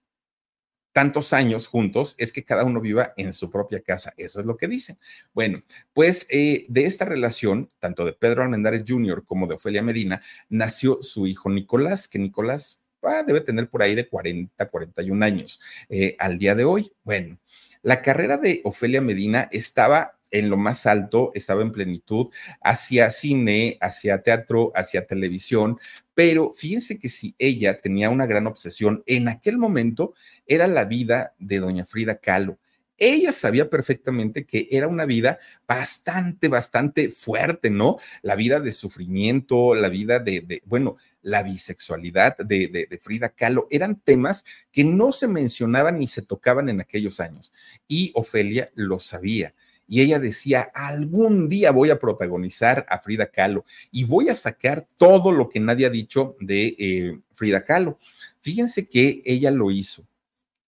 tantos 0.94 1.32
años 1.32 1.68
juntos 1.68 2.16
es 2.18 2.34
que 2.34 2.44
cada 2.44 2.64
uno 2.64 2.82
viva 2.82 3.14
en 3.18 3.34
su 3.34 3.52
propia 3.52 3.82
casa. 3.82 4.14
Eso 4.18 4.40
es 4.40 4.46
lo 4.46 4.58
que 4.58 4.68
dicen. 4.68 4.98
Bueno, 5.34 5.62
pues 5.94 6.26
eh, 6.32 6.66
de 6.70 6.86
esta 6.86 7.06
relación, 7.06 7.70
tanto 7.80 8.04
de 8.04 8.14
Pedro 8.14 8.42
Armendáriz 8.42 8.84
Jr. 8.88 9.24
como 9.26 9.46
de 9.46 9.56
Ofelia 9.56 9.84
Medina, 9.84 10.22
nació 10.50 11.04
su 11.04 11.28
hijo 11.28 11.50
Nicolás, 11.50 12.08
que 12.08 12.18
Nicolás 12.18 12.82
Ah, 13.04 13.24
debe 13.26 13.42
tener 13.42 13.70
por 13.70 13.82
ahí 13.82 13.96
de 13.96 14.08
40, 14.08 14.70
41 14.70 15.26
años 15.26 15.60
eh, 15.90 16.16
al 16.20 16.38
día 16.38 16.56
de 16.56 16.64
hoy. 16.64 16.94
Bueno, 17.04 17.40
la 17.82 18.02
carrera 18.02 18.38
de 18.38 18.62
Ofelia 18.64 19.02
Medina 19.02 19.50
estaba 19.52 20.20
en 20.32 20.50
lo 20.50 20.58
más 20.58 20.86
alto, 20.86 21.32
estaba 21.36 21.62
en 21.62 21.72
plenitud, 21.72 22.28
hacia 22.62 23.10
cine, 23.10 23.78
hacia 23.82 24.24
teatro, 24.24 24.72
hacia 24.76 25.06
televisión, 25.06 25.78
pero 26.14 26.54
fíjense 26.54 27.00
que 27.00 27.10
si 27.10 27.36
ella 27.38 27.82
tenía 27.82 28.10
una 28.10 28.26
gran 28.26 28.48
obsesión 28.48 29.04
en 29.06 29.28
aquel 29.28 29.58
momento, 29.58 30.14
era 30.48 30.68
la 30.68 30.86
vida 30.86 31.34
de 31.38 31.60
doña 31.60 31.86
Frida 31.86 32.16
Kahlo. 32.16 32.60
Ella 32.98 33.34
sabía 33.34 33.68
perfectamente 33.70 34.46
que 34.46 34.68
era 34.70 34.88
una 34.88 35.06
vida 35.06 35.40
bastante, 35.68 36.48
bastante 36.48 37.10
fuerte, 37.10 37.72
¿no? 37.72 37.98
La 38.22 38.36
vida 38.36 38.60
de 38.60 38.72
sufrimiento, 38.72 39.74
la 39.74 39.90
vida 39.90 40.20
de, 40.20 40.42
de 40.42 40.62
bueno, 40.66 40.98
la 41.22 41.44
bisexualidad 41.44 42.38
de, 42.38 43.00
Frida 43.02 43.30
Kahlo, 43.30 43.68
eran 43.70 44.00
temas 44.00 44.46
que 44.72 44.84
no 44.84 45.12
se 45.12 45.28
mencionaban 45.28 46.00
ni 46.00 46.08
se 46.08 46.22
tocaban 46.22 46.70
en 46.70 46.82
aquellos 46.82 47.20
años. 47.20 47.52
Y 47.88 48.12
Ofelia 48.16 48.72
lo 48.76 49.00
sabía. 49.00 49.54
Y 49.88 50.02
ella 50.02 50.20
decía, 50.20 50.72
algún 50.74 51.50
día 51.50 51.72
voy 51.72 51.90
a 51.90 52.00
protagonizar 52.00 52.86
a 52.90 53.00
Frida 53.00 53.28
Kahlo 53.28 53.66
y 53.92 54.06
voy 54.06 54.30
a 54.30 54.36
sacar 54.36 54.88
todo 54.98 55.32
lo 55.32 55.50
que 55.50 55.60
nadie 55.60 55.86
ha 55.86 55.90
dicho 55.90 56.38
de 56.40 56.76
eh, 56.80 57.20
Frida 57.34 57.66
Kahlo. 57.66 58.00
Fíjense 58.40 58.88
que 58.88 59.22
ella 59.26 59.52
lo 59.52 59.70
hizo. 59.70 60.08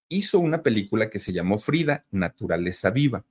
Hizo 0.09 0.39
una 0.39 0.61
película 0.61 1.09
que 1.09 1.19
se 1.19 1.31
llamó 1.31 1.57
Frida, 1.57 2.05
Naturaleza 2.11 2.89
Viva, 2.89 3.23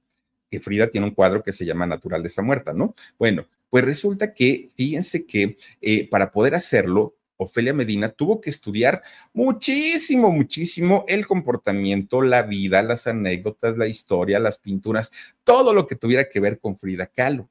que 0.51 0.61
Frida 0.61 0.87
tiene 0.87 1.07
un 1.07 1.15
cuadro 1.15 1.43
que 1.43 1.53
se 1.53 1.65
llama 1.65 1.87
Naturaleza 1.87 2.43
Muerta, 2.43 2.73
¿no? 2.73 2.95
Bueno, 3.19 3.47
pues 3.73 3.87
resulta 3.87 4.35
que, 4.35 4.69
fíjense 4.77 5.25
que 5.25 5.57
eh, 5.81 6.07
para 6.11 6.31
poder 6.31 6.55
hacerlo, 6.55 7.17
Ofelia 7.39 7.73
Medina 7.73 8.11
tuvo 8.11 8.39
que 8.39 8.51
estudiar 8.51 9.01
muchísimo, 9.33 10.31
muchísimo 10.31 11.07
el 11.09 11.27
comportamiento, 11.27 12.21
la 12.21 12.43
vida, 12.43 12.83
las 12.83 13.07
anécdotas, 13.07 13.79
la 13.79 13.87
historia, 13.87 14.39
las 14.41 14.59
pinturas, 14.59 15.11
todo 15.43 15.73
lo 15.73 15.87
que 15.87 15.97
tuviera 15.97 16.29
que 16.29 16.39
ver 16.39 16.59
con 16.59 16.77
Frida 16.77 17.07
Kahlo. 17.07 17.49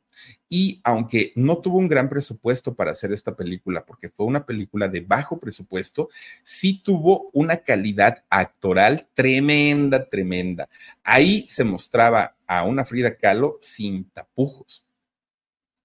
Y 0.47 0.80
aunque 0.84 1.34
no 1.36 1.57
tuvo 1.57 1.80
un 1.80 1.88
gran 1.88 2.07
presupuesto 2.07 2.76
para 2.76 2.91
hacer 2.91 3.11
esta 3.11 3.36
película, 3.36 3.84
porque 3.84 4.09
fue 4.09 4.28
una 4.28 4.45
película 4.45 4.88
de 4.88 4.99
bajo 4.99 5.39
presupuesto, 5.39 6.09
sí 6.43 6.84
tuvo 6.84 7.32
una 7.34 7.57
calidad 7.57 8.24
actoral 8.30 9.07
tremenda, 9.15 10.07
tremenda. 10.07 10.69
Ahí 11.03 11.47
se 11.49 11.63
mostraba 11.63 12.36
a 12.45 12.61
una 12.61 12.86
Frida 12.86 13.15
Kahlo 13.15 13.57
sin 13.59 14.07
tapujos 14.11 14.86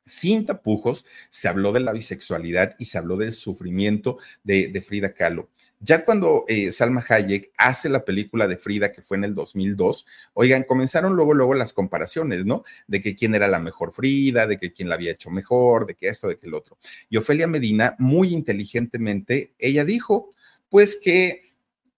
sin 0.06 0.46
tapujos, 0.46 1.04
se 1.28 1.48
habló 1.48 1.72
de 1.72 1.80
la 1.80 1.92
bisexualidad 1.92 2.76
y 2.78 2.86
se 2.86 2.96
habló 2.96 3.16
del 3.16 3.32
sufrimiento 3.32 4.18
de, 4.44 4.82
Frida 4.86 5.12
Kahlo. 5.12 5.50
Ya 5.80 6.06
cuando 6.06 6.44
eh, 6.48 6.72
Salma 6.72 7.04
Hayek 7.06 7.52
hace 7.58 7.90
la 7.90 8.04
película 8.04 8.48
de 8.48 8.56
Frida, 8.56 8.92
que 8.92 9.02
fue 9.02 9.18
en 9.18 9.24
el 9.24 9.34
2002, 9.34 10.06
oigan, 10.32 10.62
comenzaron 10.62 11.14
luego, 11.14 11.34
luego 11.34 11.52
las 11.52 11.74
comparaciones, 11.74 12.46
¿no? 12.46 12.64
De 12.86 13.02
que 13.02 13.14
quién 13.14 13.34
era 13.34 13.46
la 13.46 13.58
mejor 13.58 13.92
Frida, 13.92 14.46
de 14.46 14.58
que 14.58 14.72
quién 14.72 14.88
la 14.88 14.94
había 14.94 15.12
hecho 15.12 15.28
mejor, 15.28 15.86
de 15.86 15.94
que 15.94 16.08
esto, 16.08 16.28
de 16.28 16.38
que 16.38 16.46
el 16.46 16.54
otro. 16.54 16.78
Y 17.10 17.18
Ofelia 17.18 17.46
Medina, 17.46 17.94
muy 17.98 18.32
inteligentemente, 18.32 19.52
ella 19.58 19.84
dijo, 19.84 20.30
pues 20.70 20.98
que 21.02 21.45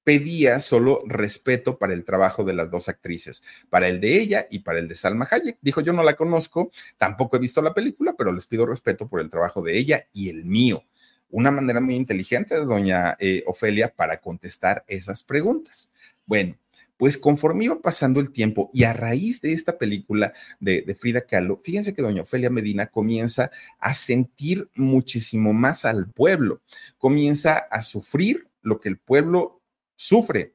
pedía 0.09 0.59
solo 0.59 1.03
respeto 1.05 1.77
para 1.77 1.93
el 1.93 2.03
trabajo 2.03 2.43
de 2.43 2.55
las 2.55 2.71
dos 2.71 2.89
actrices, 2.89 3.43
para 3.69 3.89
el 3.89 4.01
de 4.01 4.19
ella 4.19 4.47
y 4.51 4.61
para 4.61 4.79
el 4.79 4.89
de 4.89 4.95
Salma 4.95 5.29
Hayek. 5.31 5.59
Dijo, 5.61 5.83
yo 5.83 5.93
no 5.93 6.03
la 6.03 6.15
conozco, 6.15 6.71
tampoco 6.97 7.37
he 7.37 7.41
visto 7.41 7.61
la 7.61 7.75
película, 7.75 8.15
pero 8.17 8.33
les 8.33 8.47
pido 8.47 8.65
respeto 8.65 9.07
por 9.07 9.21
el 9.21 9.29
trabajo 9.29 9.61
de 9.61 9.77
ella 9.77 10.07
y 10.15 10.31
el 10.31 10.47
mío. 10.47 10.83
Una 11.29 11.51
manera 11.51 11.79
muy 11.81 11.95
inteligente 11.95 12.55
de 12.55 12.65
doña 12.65 13.19
eh, 13.21 13.45
Ofelia 13.47 13.95
para 13.95 14.19
contestar 14.19 14.83
esas 14.89 15.23
preguntas. 15.23 15.93
Bueno, 16.25 16.57
Pues 16.97 17.19
conforme 17.19 17.67
iba 17.67 17.79
pasando 17.83 18.19
el 18.19 18.33
tiempo 18.33 18.71
y 18.73 18.85
a 18.85 18.95
raíz 18.95 19.43
de 19.43 19.53
esta 19.53 19.77
película 19.77 20.33
de, 20.59 20.81
de, 20.81 20.95
Frida 20.95 21.21
Kahlo, 21.21 21.59
fíjense 21.59 21.93
que 21.93 22.01
doña 22.01 22.23
Ofelia 22.23 22.49
Medina 22.49 22.87
comienza 22.87 23.51
a 23.79 23.93
sentir 23.93 24.71
muchísimo 24.75 25.53
más 25.53 25.85
al 25.85 26.11
pueblo, 26.11 26.63
comienza 26.97 27.59
a 27.59 27.83
sufrir 27.83 28.49
lo 28.63 28.81
que 28.81 28.89
el 28.89 28.97
pueblo 28.99 29.58
sufre 29.99 30.55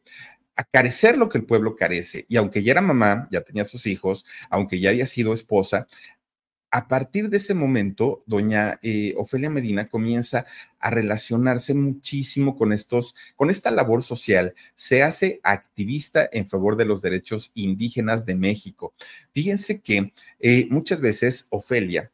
a 0.55 0.63
carecer 0.63 1.17
lo 1.17 1.29
que 1.29 1.37
el 1.37 1.45
pueblo 1.45 1.75
carece. 1.75 2.25
Y 2.29 2.37
aunque 2.37 2.63
ya 2.63 2.71
era 2.71 2.81
mamá, 2.81 3.27
ya 3.31 3.41
tenía 3.41 3.65
sus 3.65 3.85
hijos, 3.87 4.25
aunque 4.49 4.79
ya 4.79 4.89
había 4.89 5.05
sido 5.05 5.33
esposa, 5.33 5.87
a 6.71 6.87
partir 6.87 7.29
de 7.29 7.37
ese 7.37 7.53
momento, 7.53 8.23
doña 8.25 8.79
eh, 8.81 9.13
Ofelia 9.17 9.51
Medina 9.51 9.89
comienza 9.89 10.47
a 10.79 10.89
relacionarse 10.89 11.75
muchísimo 11.75 12.55
con 12.55 12.73
estos, 12.73 13.15
con 13.35 13.51
esta 13.51 13.69
labor 13.69 14.01
social. 14.01 14.55
Se 14.73 15.03
hace 15.03 15.39
activista 15.43 16.27
en 16.31 16.47
favor 16.47 16.75
de 16.75 16.85
los 16.85 17.03
derechos 17.03 17.51
indígenas 17.53 18.25
de 18.25 18.33
México. 18.33 18.95
Fíjense 19.33 19.81
que 19.81 20.13
eh, 20.39 20.67
muchas 20.71 20.99
veces 20.99 21.45
Ofelia 21.51 22.11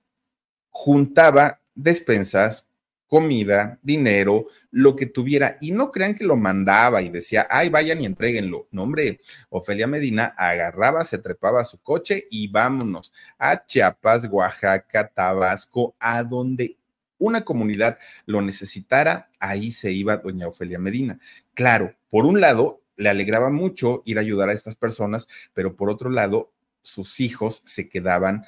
juntaba 0.72 1.62
despensas, 1.74 2.69
comida, 3.10 3.80
dinero, 3.82 4.46
lo 4.72 4.96
que 4.96 5.08
tuviera. 5.08 5.58
Y 5.60 5.72
no 5.72 5.92
crean 5.92 6.16
que 6.16 6.24
lo 6.24 6.38
mandaba 6.38 7.02
y 7.02 7.10
decía, 7.10 7.48
ay, 7.50 7.70
vayan 7.70 8.00
y 8.02 8.06
entréguenlo. 8.06 8.68
No, 8.72 8.84
hombre, 8.84 9.20
Ofelia 9.50 9.88
Medina 9.88 10.36
agarraba, 10.38 11.04
se 11.04 11.18
trepaba 11.18 11.62
a 11.62 11.66
su 11.66 11.82
coche 11.82 12.26
y 12.30 12.48
vámonos 12.48 13.12
a 13.38 13.66
Chiapas, 13.66 14.30
Oaxaca, 14.30 15.10
Tabasco, 15.10 15.96
a 16.00 16.24
donde 16.24 16.78
una 17.18 17.44
comunidad 17.44 17.98
lo 18.26 18.42
necesitara, 18.42 19.30
ahí 19.40 19.72
se 19.72 19.92
iba 19.92 20.18
doña 20.18 20.48
Ofelia 20.48 20.80
Medina. 20.80 21.20
Claro, 21.54 21.96
por 22.10 22.26
un 22.26 22.40
lado, 22.40 22.84
le 22.96 23.10
alegraba 23.10 23.50
mucho 23.50 24.04
ir 24.06 24.18
a 24.18 24.22
ayudar 24.22 24.50
a 24.50 24.54
estas 24.54 24.76
personas, 24.76 25.28
pero 25.54 25.76
por 25.76 25.90
otro 25.90 26.10
lado, 26.10 26.54
sus 26.82 27.20
hijos 27.20 27.62
se 27.66 27.90
quedaban 27.90 28.46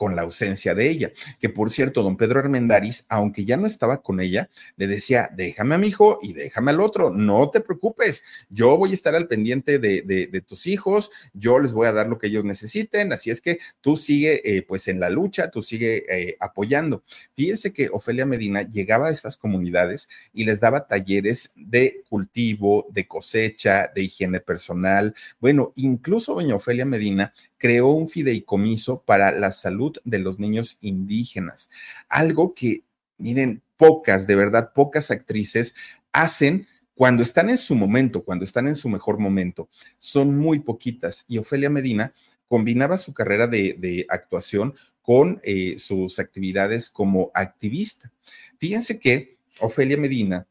con 0.00 0.16
la 0.16 0.22
ausencia 0.22 0.74
de 0.74 0.88
ella. 0.88 1.12
Que 1.38 1.50
por 1.50 1.70
cierto, 1.70 2.02
don 2.02 2.16
Pedro 2.16 2.40
Armendáriz, 2.40 3.04
aunque 3.10 3.44
ya 3.44 3.58
no 3.58 3.66
estaba 3.66 4.00
con 4.00 4.18
ella, 4.18 4.48
le 4.78 4.86
decía, 4.86 5.28
déjame 5.30 5.74
a 5.74 5.78
mi 5.78 5.88
hijo 5.88 6.20
y 6.22 6.32
déjame 6.32 6.70
al 6.70 6.80
otro, 6.80 7.10
no 7.10 7.50
te 7.50 7.60
preocupes, 7.60 8.24
yo 8.48 8.78
voy 8.78 8.92
a 8.92 8.94
estar 8.94 9.14
al 9.14 9.28
pendiente 9.28 9.78
de, 9.78 10.44
tus 10.48 10.66
hijos, 10.66 11.10
yo 11.34 11.58
les 11.58 11.74
voy 11.74 11.86
a 11.86 11.92
dar 11.92 12.06
lo 12.06 12.16
que 12.16 12.28
ellos 12.28 12.44
necesiten, 12.44 13.12
así 13.12 13.28
es 13.28 13.42
que 13.42 13.58
tú 13.82 13.98
sigue 13.98 14.40
eh, 14.42 14.62
pues 14.62 14.88
en 14.88 15.00
la 15.00 15.10
lucha, 15.10 15.50
tú 15.50 15.60
sigue 15.60 16.02
eh, 16.08 16.34
apoyando. 16.40 17.04
Fíjense 17.36 17.74
que 17.74 17.90
Ofelia 17.92 18.24
Medina 18.24 18.62
llegaba 18.62 19.08
a 19.08 19.10
estas 19.10 19.36
comunidades 19.36 20.08
y 20.32 20.44
les 20.44 20.60
daba 20.60 20.86
talleres 20.86 21.52
de 21.56 22.04
cultivo, 22.08 22.86
de 22.90 23.06
cosecha, 23.06 23.90
de 23.94 24.04
higiene 24.04 24.40
personal. 24.40 25.14
Bueno, 25.40 25.74
incluso 25.76 26.32
doña 26.32 26.54
Ofelia 26.54 26.86
Medina 26.86 27.34
creó 27.58 27.88
un 27.88 28.08
fideicomiso 28.08 29.02
para 29.02 29.30
la 29.32 29.52
salud 29.52 29.89
de 30.04 30.18
los 30.18 30.38
niños 30.38 30.78
indígenas, 30.80 31.70
algo 32.08 32.54
que, 32.54 32.84
miren, 33.18 33.62
pocas, 33.76 34.26
de 34.26 34.36
verdad, 34.36 34.72
pocas 34.74 35.10
actrices 35.10 35.74
hacen 36.12 36.66
cuando 36.94 37.22
están 37.22 37.48
en 37.48 37.56
su 37.56 37.74
momento, 37.74 38.24
cuando 38.24 38.44
están 38.44 38.68
en 38.68 38.76
su 38.76 38.88
mejor 38.88 39.18
momento. 39.18 39.70
Son 39.96 40.36
muy 40.36 40.58
poquitas 40.58 41.24
y 41.28 41.38
Ofelia 41.38 41.70
Medina 41.70 42.12
combinaba 42.46 42.98
su 42.98 43.14
carrera 43.14 43.46
de, 43.46 44.04
actuación 44.08 44.74
con 45.00 45.40
eh, 45.42 45.76
sus 45.78 46.18
actividades 46.18 46.90
como 46.90 47.30
activista. 47.32 48.12
Fíjense 48.58 48.98
que 48.98 49.38
Ofelia 49.60 49.96
Medina 49.96 50.46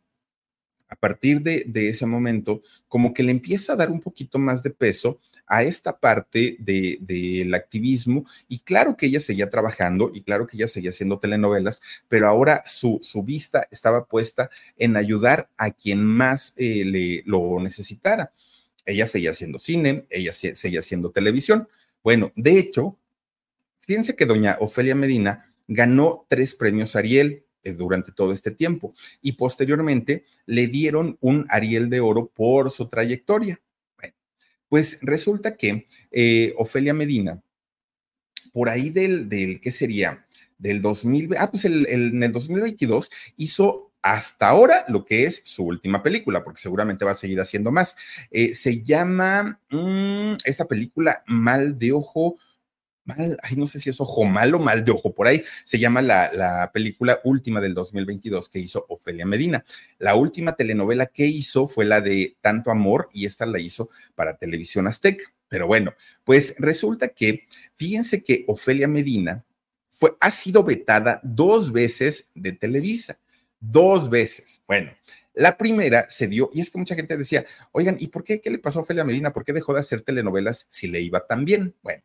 a 0.88 0.96
partir 0.96 1.42
de, 1.42 1.66
de, 1.68 1.90
ese 1.90 2.08
momento, 2.08 2.64
como 2.88 3.14
que 3.14 3.22
le 3.22 3.30
empieza 3.30 3.74
a 3.74 3.76
dar 3.76 3.92
un 3.92 4.02
poquito 4.02 4.40
más 4.40 4.64
de 4.64 4.72
peso 4.72 5.20
a 5.50 5.64
esta 5.64 6.00
parte 6.00 6.56
del 6.60 7.54
activismo 7.54 8.26
y 8.48 8.60
claro 8.60 8.96
que 8.96 9.08
ella 9.08 9.20
seguía 9.20 9.50
trabajando 9.50 10.12
y 10.14 10.22
claro 10.22 10.46
que 10.48 10.56
ella 10.56 10.68
seguía 10.68 10.92
haciendo 10.92 11.20
telenovelas, 11.20 11.82
pero 12.08 12.28
ahora 12.28 12.64
su, 12.66 13.00
su 13.02 13.24
vista 13.24 13.68
estaba 13.72 14.06
puesta 14.06 14.50
en 14.78 14.96
ayudar 14.96 15.50
a 15.58 15.72
quien 15.72 16.06
más 16.06 16.54
eh, 16.56 16.86
le, 16.86 17.24
lo 17.26 17.60
necesitara. 17.60 18.32
Ella 18.86 19.08
seguía 19.08 19.32
haciendo 19.32 19.60
cine, 19.60 20.06
ella 20.10 20.34
seguía 20.34 20.80
haciendo 20.80 21.12
televisión. 21.12 21.68
Bueno, 22.04 22.32
de 22.36 22.60
hecho, 22.60 22.98
fíjense 23.80 24.16
que 24.16 24.26
doña 24.26 24.58
Ofelia 24.60 24.96
Medina 24.96 25.52
ganó 25.68 26.26
tres 26.30 26.56
premios 26.56 26.96
Ariel 26.96 27.44
eh, 27.64 27.72
durante 27.74 28.12
todo 28.12 28.34
este 28.34 28.52
tiempo 28.52 28.94
y 29.22 29.34
posteriormente 29.34 30.26
le 30.46 30.68
dieron 30.68 31.18
un 31.22 31.48
Ariel 31.50 31.90
de 31.90 32.00
Oro 32.02 32.28
por 32.28 32.70
su 32.70 32.88
trayectoria. 32.88 33.60
Pues 34.70 35.00
resulta 35.02 35.58
que 35.58 35.88
eh, 36.12 36.54
Ofelia 36.58 36.94
Medina, 36.94 37.42
por 38.54 38.70
ahí 38.70 38.90
del, 38.90 39.28
del, 39.28 39.60
¿qué 39.60 39.72
sería? 39.72 40.26
Del 40.58 40.82
2000, 40.82 41.36
ah, 41.38 41.50
pues 41.50 41.66
el, 41.66 41.88
en 41.88 42.22
el 42.22 42.32
2022 42.32 43.10
hizo 43.38 43.90
hasta 44.02 44.48
ahora 44.48 44.86
lo 44.88 45.04
que 45.04 45.26
es 45.26 45.42
su 45.46 45.66
última 45.66 46.02
película, 46.02 46.44
porque 46.44 46.62
seguramente 46.62 47.06
va 47.06 47.12
a 47.12 47.16
seguir 47.16 47.40
haciendo 47.42 47.72
más. 47.72 47.98
Eh, 48.32 48.54
se 48.54 48.82
llama 48.84 49.60
mm, 49.70 50.38
esta 50.46 50.66
película 50.66 51.24
Mal 51.28 51.78
de 51.78 51.92
Ojo 51.92 52.38
mal, 53.10 53.38
ay, 53.44 53.56
no 53.56 53.68
sé 53.68 53.80
si 53.80 53.90
es 53.90 54.00
ojo 54.00 54.26
malo, 54.26 54.60
mal 54.60 54.86
de 54.86 54.92
ojo, 54.92 55.14
por 55.14 55.28
ahí 55.28 55.44
se 55.64 55.80
llama 55.80 56.02
la, 56.02 56.32
la, 56.34 56.72
película 56.72 57.20
última 57.24 57.60
del 57.60 57.74
2022 57.74 58.50
que 58.50 58.60
hizo 58.60 58.86
Ofelia 58.90 59.26
Medina. 59.26 59.66
La 59.98 60.16
última 60.16 60.56
telenovela 60.56 61.08
que 61.08 61.26
hizo 61.26 61.68
fue 61.68 61.86
la 61.86 62.02
de 62.02 62.38
Tanto 62.42 62.72
Amor 62.72 63.10
y 63.14 63.26
esta 63.26 63.46
la 63.46 63.60
hizo 63.60 63.90
para 64.16 64.38
Televisión 64.38 64.88
Azteca. 64.88 65.24
Pero 65.48 65.68
bueno, 65.68 65.94
pues 66.24 66.56
resulta 66.60 67.10
que, 67.10 67.48
fíjense 67.76 68.24
que 68.24 68.46
Ofelia 68.48 68.88
Medina 68.88 69.44
fue, 69.90 70.16
ha 70.20 70.30
sido 70.30 70.64
vetada 70.64 71.20
dos 71.24 71.72
veces 71.72 72.30
de 72.36 72.52
Televisa, 72.52 73.18
dos 73.60 74.10
veces. 74.10 74.62
Bueno, 74.68 74.92
la 75.34 75.58
primera 75.58 76.06
se 76.10 76.28
dio, 76.28 76.50
y 76.54 76.62
es 76.62 76.70
que 76.70 76.78
mucha 76.78 76.96
gente 76.96 77.18
decía, 77.18 77.46
oigan, 77.72 77.98
¿y 78.00 78.08
por 78.08 78.24
qué? 78.24 78.42
¿Qué 78.42 78.50
le 78.50 78.60
pasó 78.60 78.80
a 78.80 78.82
Ofelia 78.84 79.04
Medina? 79.04 79.34
¿Por 79.34 79.44
qué 79.44 79.54
dejó 79.54 79.74
de 79.74 79.80
hacer 79.80 80.02
telenovelas 80.02 80.68
si 80.70 80.88
le 80.88 81.02
iba 81.02 81.26
tan 81.26 81.46
bien? 81.46 81.76
Bueno, 81.82 82.04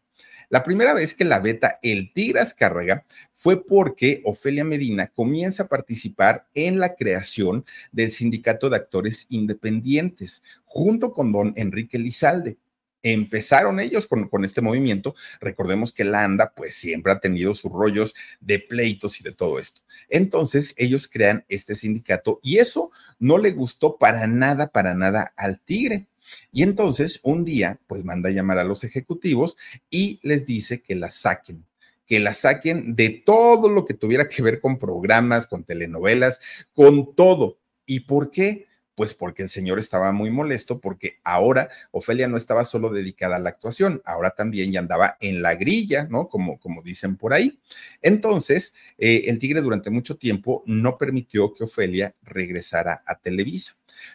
la 0.49 0.63
primera 0.65 0.95
vez 0.95 1.15
que 1.15 1.25
la 1.25 1.41
beta 1.41 1.79
El 1.83 2.13
Tigras 2.13 2.55
Cárrega 2.55 3.05
fue 3.33 3.65
porque 3.65 4.23
Ofelia 4.25 4.65
Medina 4.65 5.09
comienza 5.09 5.65
a 5.65 5.69
participar 5.69 6.47
en 6.55 6.79
la 6.79 6.95
creación 6.95 7.65
del 7.93 8.11
Sindicato 8.11 8.71
de 8.71 8.77
Actores 8.77 9.27
Independientes, 9.31 10.43
junto 10.65 11.13
con 11.13 11.33
don 11.33 11.53
Enrique 11.57 11.99
Lizalde 11.99 12.57
empezaron 13.05 13.79
ellos 13.79 14.07
con, 14.07 14.29
con, 14.29 14.45
este 14.45 14.63
movimiento. 14.63 15.15
Recordemos 15.41 15.93
que 15.93 16.05
la 16.05 16.25
ANDA 16.25 16.53
pues 16.57 16.75
siempre 16.75 17.13
ha 17.13 17.21
tenido 17.21 17.55
sus 17.55 17.71
rollos 17.71 18.15
de 18.41 18.59
pleitos 18.59 19.21
y 19.21 19.23
de 19.23 19.33
todo 19.33 19.61
esto. 19.61 19.83
Entonces 20.09 20.75
ellos 20.79 21.07
crean 21.07 21.45
este 21.49 21.75
sindicato 21.77 22.41
y 22.43 22.59
eso 22.59 22.91
no 23.19 23.39
le 23.39 23.53
gustó 23.53 23.99
para 23.99 24.27
nada, 24.27 24.69
para 24.69 24.95
nada 24.95 25.33
al 25.37 25.61
tigre. 25.61 26.07
Y 26.53 26.63
entonces 26.63 27.21
un 27.23 27.45
día, 27.45 27.81
pues 27.87 28.05
manda 28.05 28.29
a 28.29 28.33
llamar 28.33 28.59
a 28.59 28.65
los 28.65 28.85
ejecutivos 28.85 29.57
y 29.91 30.21
les 30.23 30.47
dice 30.47 30.83
que 30.83 30.95
la 30.95 31.11
saquen, 31.11 31.67
que 32.07 32.21
la 32.21 32.35
saquen 32.35 32.95
de 32.97 33.23
todo 33.25 33.69
lo 33.69 33.85
que 33.85 33.95
tuviera 33.95 34.29
que 34.29 34.43
ver 34.43 34.61
con 34.61 34.79
programas, 34.79 35.47
con 35.47 35.65
telenovelas, 35.65 36.41
con 36.73 37.15
todo. 37.15 37.59
¿Y 37.87 38.01
por 38.01 38.31
qué? 38.31 38.67
Pues 38.95 39.13
porque 39.13 39.43
el 39.43 39.49
señor 39.49 39.81
estaba 39.81 40.13
muy 40.13 40.31
molesto 40.31 40.81
porque 40.81 41.19
ahora 41.25 41.69
Ofelia 41.91 42.29
no 42.29 42.37
estaba 42.37 42.65
solo 42.65 42.91
dedicada 42.91 43.37
a 43.37 43.41
la 43.41 43.49
actuación, 43.51 44.01
ahora 44.05 44.31
también 44.31 44.71
ya 44.71 44.79
andaba 44.79 45.17
en 45.21 45.43
la 45.43 45.57
grilla, 45.57 46.07
¿no? 46.09 46.29
Como, 46.29 46.61
como 46.61 46.81
dicen 46.81 47.17
por 47.17 47.35
ahí. 47.35 47.59
Entonces, 48.03 48.77
eh, 48.99 49.25
el 49.27 49.41
tigre 49.41 49.63
durante 49.63 49.91
mucho 49.91 50.17
tiempo 50.17 50.63
no 50.67 50.97
permitió 50.97 51.53
que 51.53 51.65
Ofelia 51.65 52.15
regresara 52.23 53.03
a 53.05 53.19
Televisa. 53.19 53.75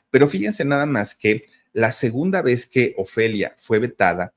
Pero 0.10 0.30
fíjense 0.30 0.64
nada 0.64 0.86
más 0.86 1.14
que 1.14 1.46
la 1.80 1.92
segunda 1.92 2.42
vez 2.42 2.66
que 2.66 2.94
Ofelia 2.98 3.56
fue 3.58 3.80
vetada 3.80 4.34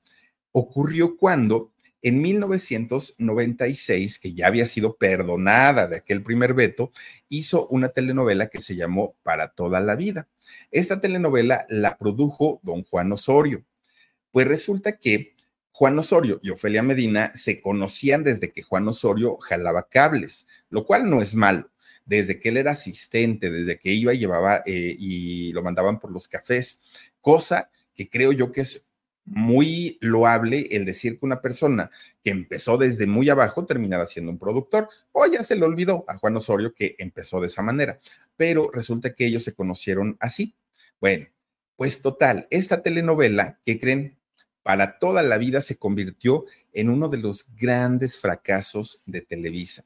ocurrió 0.53 1.17
cuando 1.17 1.73
en 2.01 2.23
1996, 2.23 4.21
que 4.21 4.33
ya 4.33 4.47
había 4.47 4.65
sido 4.65 4.95
perdonada 4.97 5.89
de 5.89 5.97
aquel 5.97 6.23
primer 6.23 6.55
veto, 6.55 6.93
hizo 7.29 7.67
una 7.67 7.89
telenovela 7.89 8.47
que 8.47 8.61
se 8.61 8.77
llamó 8.77 9.17
Para 9.25 9.49
toda 9.49 9.81
la 9.81 9.97
vida. 9.97 10.29
Esta 10.71 11.01
telenovela 11.01 11.67
la 11.69 11.99
produjo 11.99 12.61
don 12.63 12.85
Juan 12.85 13.11
Osorio. 13.11 13.65
Pues 14.31 14.47
resulta 14.47 14.99
que 14.99 15.35
Juan 15.73 15.99
Osorio 15.99 16.39
y 16.45 16.51
Ofelia 16.51 16.85
Medina 16.85 17.33
se 17.35 17.61
conocían 17.61 18.23
desde 18.23 18.53
que 18.53 18.63
Juan 18.63 18.87
Osorio 18.87 19.39
jalaba 19.39 19.89
cables, 19.89 20.47
lo 20.71 20.85
cual 20.87 21.11
no 21.11 21.21
es 21.21 21.35
malo. 21.35 21.69
Desde 22.05 22.41
que 22.41 22.49
él 22.49 22.57
era 22.57 22.73
asistente, 22.73 23.49
desde 23.49 23.79
que 23.79 23.93
iba 23.93 24.13
y 24.13 24.19
llevaba 24.19 24.63
eh, 24.67 24.97
y 24.99 25.53
lo 25.53 25.63
mandaban 25.63 26.01
por 26.01 26.11
los 26.11 26.27
cafés 26.27 26.83
cosa 27.23 27.71
que 27.95 28.11
creo 28.11 28.33
yo 28.33 28.53
que 28.53 28.61
es 28.61 28.91
muy 29.25 29.99
loable 30.01 30.67
el 30.73 30.85
decir 30.85 31.19
que 31.19 31.25
una 31.25 31.41
persona 31.41 31.91
que 32.25 32.31
empezó 32.31 32.77
desde 32.77 33.07
muy 33.07 33.31
abajo 33.31 33.65
terminará 33.65 34.07
siendo 34.07 34.33
un 34.33 34.39
productor, 34.39 34.89
o 35.13 35.25
ya 35.27 35.45
se 35.45 35.57
le 35.57 35.65
olvidó 35.65 36.05
a 36.09 36.19
Juan 36.19 36.37
Osorio 36.37 36.75
que 36.75 36.97
empezó 36.99 37.41
de 37.41 37.47
esa 37.47 37.63
manera, 37.63 38.01
pero 38.37 38.71
resulta 38.73 39.15
que 39.15 39.27
ellos 39.27 39.45
se 39.45 39.55
conocieron 39.55 40.17
así. 40.21 40.57
Bueno, 41.01 41.29
Pues 41.77 42.03
total, 42.03 42.47
esta 42.51 42.83
telenovela, 42.83 43.59
¿qué 43.65 43.81
creen? 43.81 44.19
Para 44.63 44.99
toda 44.99 45.23
la 45.23 45.39
vida 45.39 45.61
se 45.61 45.79
convirtió 45.79 46.45
en 46.73 46.91
uno 46.91 47.09
de 47.09 47.19
los 47.19 47.47
grandes 47.57 48.19
fracasos 48.19 49.03
de 49.07 49.21
Televisa. 49.23 49.85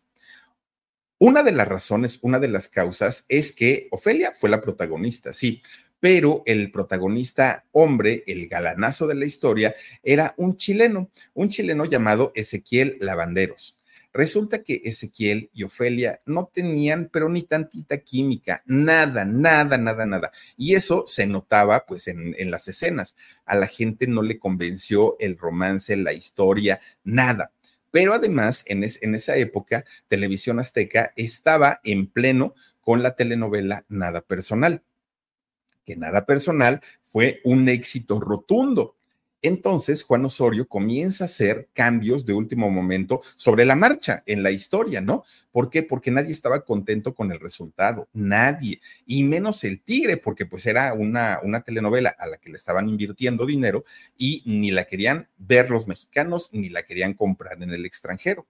Una 1.18 1.42
de 1.42 1.52
las 1.52 1.66
razones, 1.66 2.18
una 2.20 2.38
de 2.38 2.48
las 2.48 2.68
causas 2.68 3.24
es 3.28 3.52
que 3.52 3.88
Ofelia 3.90 4.32
fue 4.32 4.50
la 4.50 4.60
protagonista, 4.60 5.32
sí, 5.32 5.62
pero 6.00 6.42
el 6.46 6.70
protagonista 6.70 7.64
hombre, 7.72 8.22
el 8.26 8.48
galanazo 8.48 9.06
de 9.06 9.14
la 9.14 9.24
historia, 9.24 9.74
era 10.02 10.34
un 10.36 10.56
chileno, 10.56 11.10
un 11.34 11.48
chileno 11.48 11.84
llamado 11.84 12.32
Ezequiel 12.34 12.98
Lavanderos. 13.00 13.76
Resulta 14.16 14.62
que 14.62 14.80
Ezequiel 14.82 15.50
y 15.52 15.64
Ofelia 15.64 16.22
no 16.24 16.50
tenían, 16.50 17.10
pero 17.12 17.28
ni 17.28 17.42
tantita 17.42 17.98
química, 17.98 18.62
nada, 18.64 19.26
nada, 19.26 19.76
nada, 19.76 20.06
nada. 20.06 20.32
Y 20.56 20.74
eso 20.74 21.04
se 21.06 21.26
notaba 21.26 21.84
pues 21.84 22.08
en, 22.08 22.34
las 22.50 22.66
escenas. 22.66 23.16
A 23.44 23.56
la 23.56 23.66
gente 23.66 24.06
no 24.06 24.22
le 24.22 24.38
convenció 24.38 25.16
el 25.18 25.36
romance, 25.36 25.94
la 25.98 26.14
historia, 26.14 26.80
nada. 27.04 27.52
Pero 27.90 28.14
además, 28.14 28.64
en 28.68 28.84
esa 28.84 29.36
época, 29.36 29.84
Televisión 30.08 30.60
Azteca 30.60 31.12
estaba 31.16 31.80
en 31.84 32.06
pleno 32.06 32.54
con 32.80 33.02
la 33.02 33.16
telenovela 33.16 33.84
Nada 33.90 34.22
Personal, 34.22 34.82
que 35.86 35.96
Nada 35.96 36.26
Personal 36.26 36.80
fue 37.02 37.40
un 37.44 37.68
éxito 37.70 38.20
rotundo. 38.20 38.96
Entonces, 39.42 40.02
Juan 40.02 40.24
Osorio 40.24 40.66
comienza 40.66 41.22
a 41.22 41.26
hacer 41.26 41.68
cambios 41.72 42.26
de 42.26 42.32
último 42.32 42.68
momento 42.68 43.20
sobre 43.36 43.64
la 43.64 43.76
marcha 43.76 44.24
en 44.26 44.42
la 44.42 44.50
historia, 44.50 45.00
¿no? 45.00 45.22
¿Por 45.52 45.70
qué? 45.70 45.84
Porque 45.84 46.10
nadie 46.10 46.32
estaba 46.32 46.64
contento 46.64 47.14
con 47.14 47.30
el 47.30 47.38
resultado, 47.38 48.08
nadie, 48.12 48.80
y 49.06 49.22
menos 49.22 49.62
el 49.62 49.82
Tigre, 49.82 50.16
porque 50.16 50.46
pues 50.46 50.66
era 50.66 50.92
una, 50.94 51.38
una 51.44 51.60
telenovela 51.60 52.14
a 52.18 52.26
la 52.26 52.38
que 52.38 52.50
le 52.50 52.56
estaban 52.56 52.88
invirtiendo 52.88 53.46
dinero 53.46 53.84
y 54.18 54.42
ni 54.46 54.72
la 54.72 54.84
querían 54.84 55.28
ver 55.36 55.70
los 55.70 55.86
mexicanos 55.86 56.50
ni 56.52 56.68
la 56.68 56.82
querían 56.82 57.14
comprar 57.14 57.62
en 57.62 57.70
el 57.70 57.86
extranjero. 57.86 58.46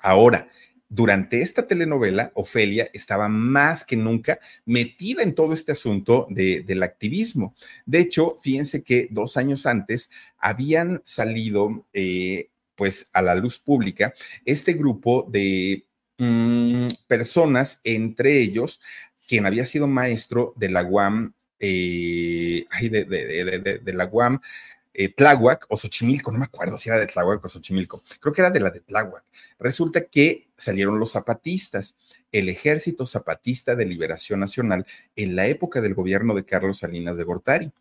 Ahora, 0.00 0.50
durante 0.88 1.42
esta 1.42 1.66
telenovela, 1.66 2.32
Ofelia 2.34 2.88
estaba 2.94 3.28
más 3.28 3.84
que 3.84 3.96
nunca 3.96 4.38
metida 4.64 5.22
en 5.22 5.34
todo 5.34 5.52
este 5.52 5.72
asunto 5.72 6.26
del 6.30 6.82
activismo. 6.82 7.54
De 7.84 8.00
hecho, 8.00 8.36
fíjense 8.40 8.82
que 8.82 9.08
dos 9.10 9.36
años 9.36 9.66
antes 9.66 10.10
habían 10.38 11.02
salido, 11.04 11.86
eh, 11.92 12.48
pues, 12.74 13.10
a 13.12 13.20
la 13.20 13.34
luz 13.34 13.58
pública 13.58 14.14
este 14.46 14.72
grupo 14.72 15.26
de 15.30 15.84
mm, 16.16 16.86
personas, 17.06 17.80
entre 17.84 18.40
ellos, 18.40 18.80
quien 19.26 19.44
había 19.44 19.66
sido 19.66 19.86
maestro 19.88 20.54
de 20.56 20.70
la 20.70 20.84
UAM, 20.84 21.34
eh, 21.60 22.64
de, 22.80 23.80
de 23.84 23.92
la 23.92 24.06
UAM, 24.06 24.40
eh, 25.00 25.14
Tláhuac 25.14 25.66
o 25.68 25.76
Xochimilco, 25.76 26.32
no 26.32 26.38
me 26.38 26.46
acuerdo 26.46 26.76
si 26.76 26.88
era 26.88 26.98
de 26.98 27.06
Tláhuac 27.06 27.44
o 27.44 27.48
Xochimilco, 27.48 28.02
creo 28.18 28.34
que 28.34 28.40
era 28.40 28.50
de 28.50 28.58
la 28.58 28.70
de 28.70 28.80
Tláhuac. 28.80 29.22
Resulta 29.60 30.06
que 30.06 30.48
salieron 30.56 30.98
los 30.98 31.12
zapatistas, 31.12 31.98
el 32.32 32.48
Ejército 32.48 33.06
Zapatista 33.06 33.76
de 33.76 33.86
Liberación 33.86 34.40
Nacional 34.40 34.84
en 35.14 35.36
la 35.36 35.46
época 35.46 35.80
del 35.80 35.94
gobierno 35.94 36.34
de 36.34 36.44
Carlos 36.44 36.78
Salinas 36.78 37.16
de 37.16 37.22
Gortari. 37.22 37.72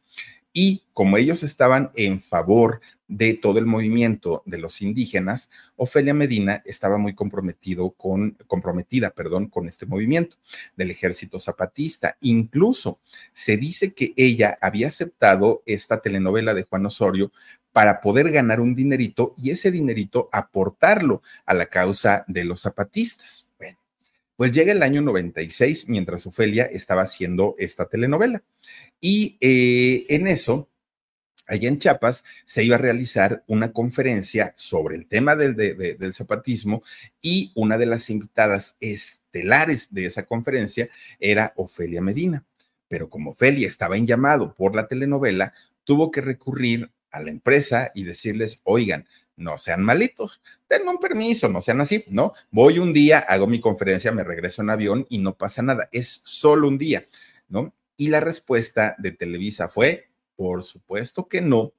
Y 0.53 0.83
como 0.93 1.17
ellos 1.17 1.43
estaban 1.43 1.91
en 1.95 2.21
favor 2.21 2.81
de 3.07 3.33
todo 3.35 3.59
el 3.59 3.65
movimiento 3.65 4.43
de 4.45 4.57
los 4.57 4.81
indígenas, 4.81 5.49
Ofelia 5.75 6.13
Medina 6.13 6.61
estaba 6.65 6.97
muy 6.97 7.15
comprometido 7.15 7.91
con, 7.91 8.31
comprometida 8.47 9.11
perdón, 9.11 9.47
con 9.47 9.67
este 9.67 9.85
movimiento 9.85 10.37
del 10.75 10.91
ejército 10.91 11.39
zapatista. 11.39 12.17
Incluso 12.21 12.99
se 13.31 13.57
dice 13.57 13.93
que 13.93 14.13
ella 14.17 14.57
había 14.61 14.87
aceptado 14.87 15.63
esta 15.65 16.01
telenovela 16.01 16.53
de 16.53 16.63
Juan 16.63 16.85
Osorio 16.85 17.31
para 17.71 18.01
poder 18.01 18.31
ganar 18.31 18.59
un 18.59 18.75
dinerito 18.75 19.35
y 19.37 19.51
ese 19.51 19.69
dinerito 19.69 20.29
aportarlo 20.31 21.21
a 21.45 21.53
la 21.53 21.67
causa 21.67 22.25
de 22.27 22.43
los 22.43 22.61
zapatistas. 22.61 23.51
Bueno, 23.59 23.77
pues 24.37 24.51
llega 24.51 24.71
el 24.71 24.83
año 24.83 25.01
96 25.01 25.89
mientras 25.89 26.25
Ofelia 26.27 26.65
estaba 26.65 27.01
haciendo 27.01 27.55
esta 27.57 27.89
telenovela. 27.89 28.43
Y 29.01 29.37
eh, 29.41 30.05
en 30.09 30.27
eso, 30.27 30.69
allá 31.47 31.67
en 31.67 31.79
Chiapas, 31.79 32.23
se 32.45 32.63
iba 32.63 32.75
a 32.75 32.79
realizar 32.79 33.43
una 33.47 33.73
conferencia 33.73 34.53
sobre 34.55 34.95
el 34.95 35.07
tema 35.07 35.35
del, 35.35 35.55
del 35.55 36.13
zapatismo 36.13 36.83
y 37.19 37.51
una 37.55 37.79
de 37.79 37.87
las 37.87 38.11
invitadas 38.11 38.77
estelares 38.79 39.93
de 39.93 40.05
esa 40.05 40.23
conferencia 40.27 40.87
era 41.19 41.53
Ofelia 41.55 42.01
Medina. 42.03 42.45
Pero 42.87 43.09
como 43.09 43.31
Ofelia 43.31 43.67
estaba 43.67 43.97
en 43.97 44.05
llamado 44.05 44.53
por 44.53 44.75
la 44.75 44.87
telenovela, 44.87 45.51
tuvo 45.83 46.11
que 46.11 46.21
recurrir 46.21 46.91
a 47.09 47.21
la 47.21 47.31
empresa 47.31 47.91
y 47.95 48.03
decirles, 48.03 48.61
oigan, 48.63 49.07
no 49.37 49.57
sean 49.57 49.83
malitos, 49.83 50.41
denme 50.67 50.89
un 50.89 50.97
permiso, 50.97 51.47
no 51.47 51.61
sean 51.61 51.79
así, 51.79 52.03
¿no? 52.09 52.33
Voy 52.51 52.79
un 52.79 52.91
día, 52.91 53.19
hago 53.19 53.47
mi 53.47 53.61
conferencia, 53.61 54.11
me 54.11 54.23
regreso 54.23 54.61
en 54.61 54.71
avión 54.71 55.05
y 55.09 55.19
no 55.19 55.37
pasa 55.37 55.61
nada, 55.61 55.87
es 55.91 56.21
solo 56.23 56.67
un 56.67 56.77
día, 56.77 57.07
¿no? 57.47 57.73
Y 57.95 58.09
la 58.09 58.19
respuesta 58.19 58.95
de 58.97 59.11
Televisa 59.11 59.69
fue, 59.69 60.09
por 60.35 60.63
supuesto 60.63 61.27
que 61.27 61.41
no. 61.41 61.73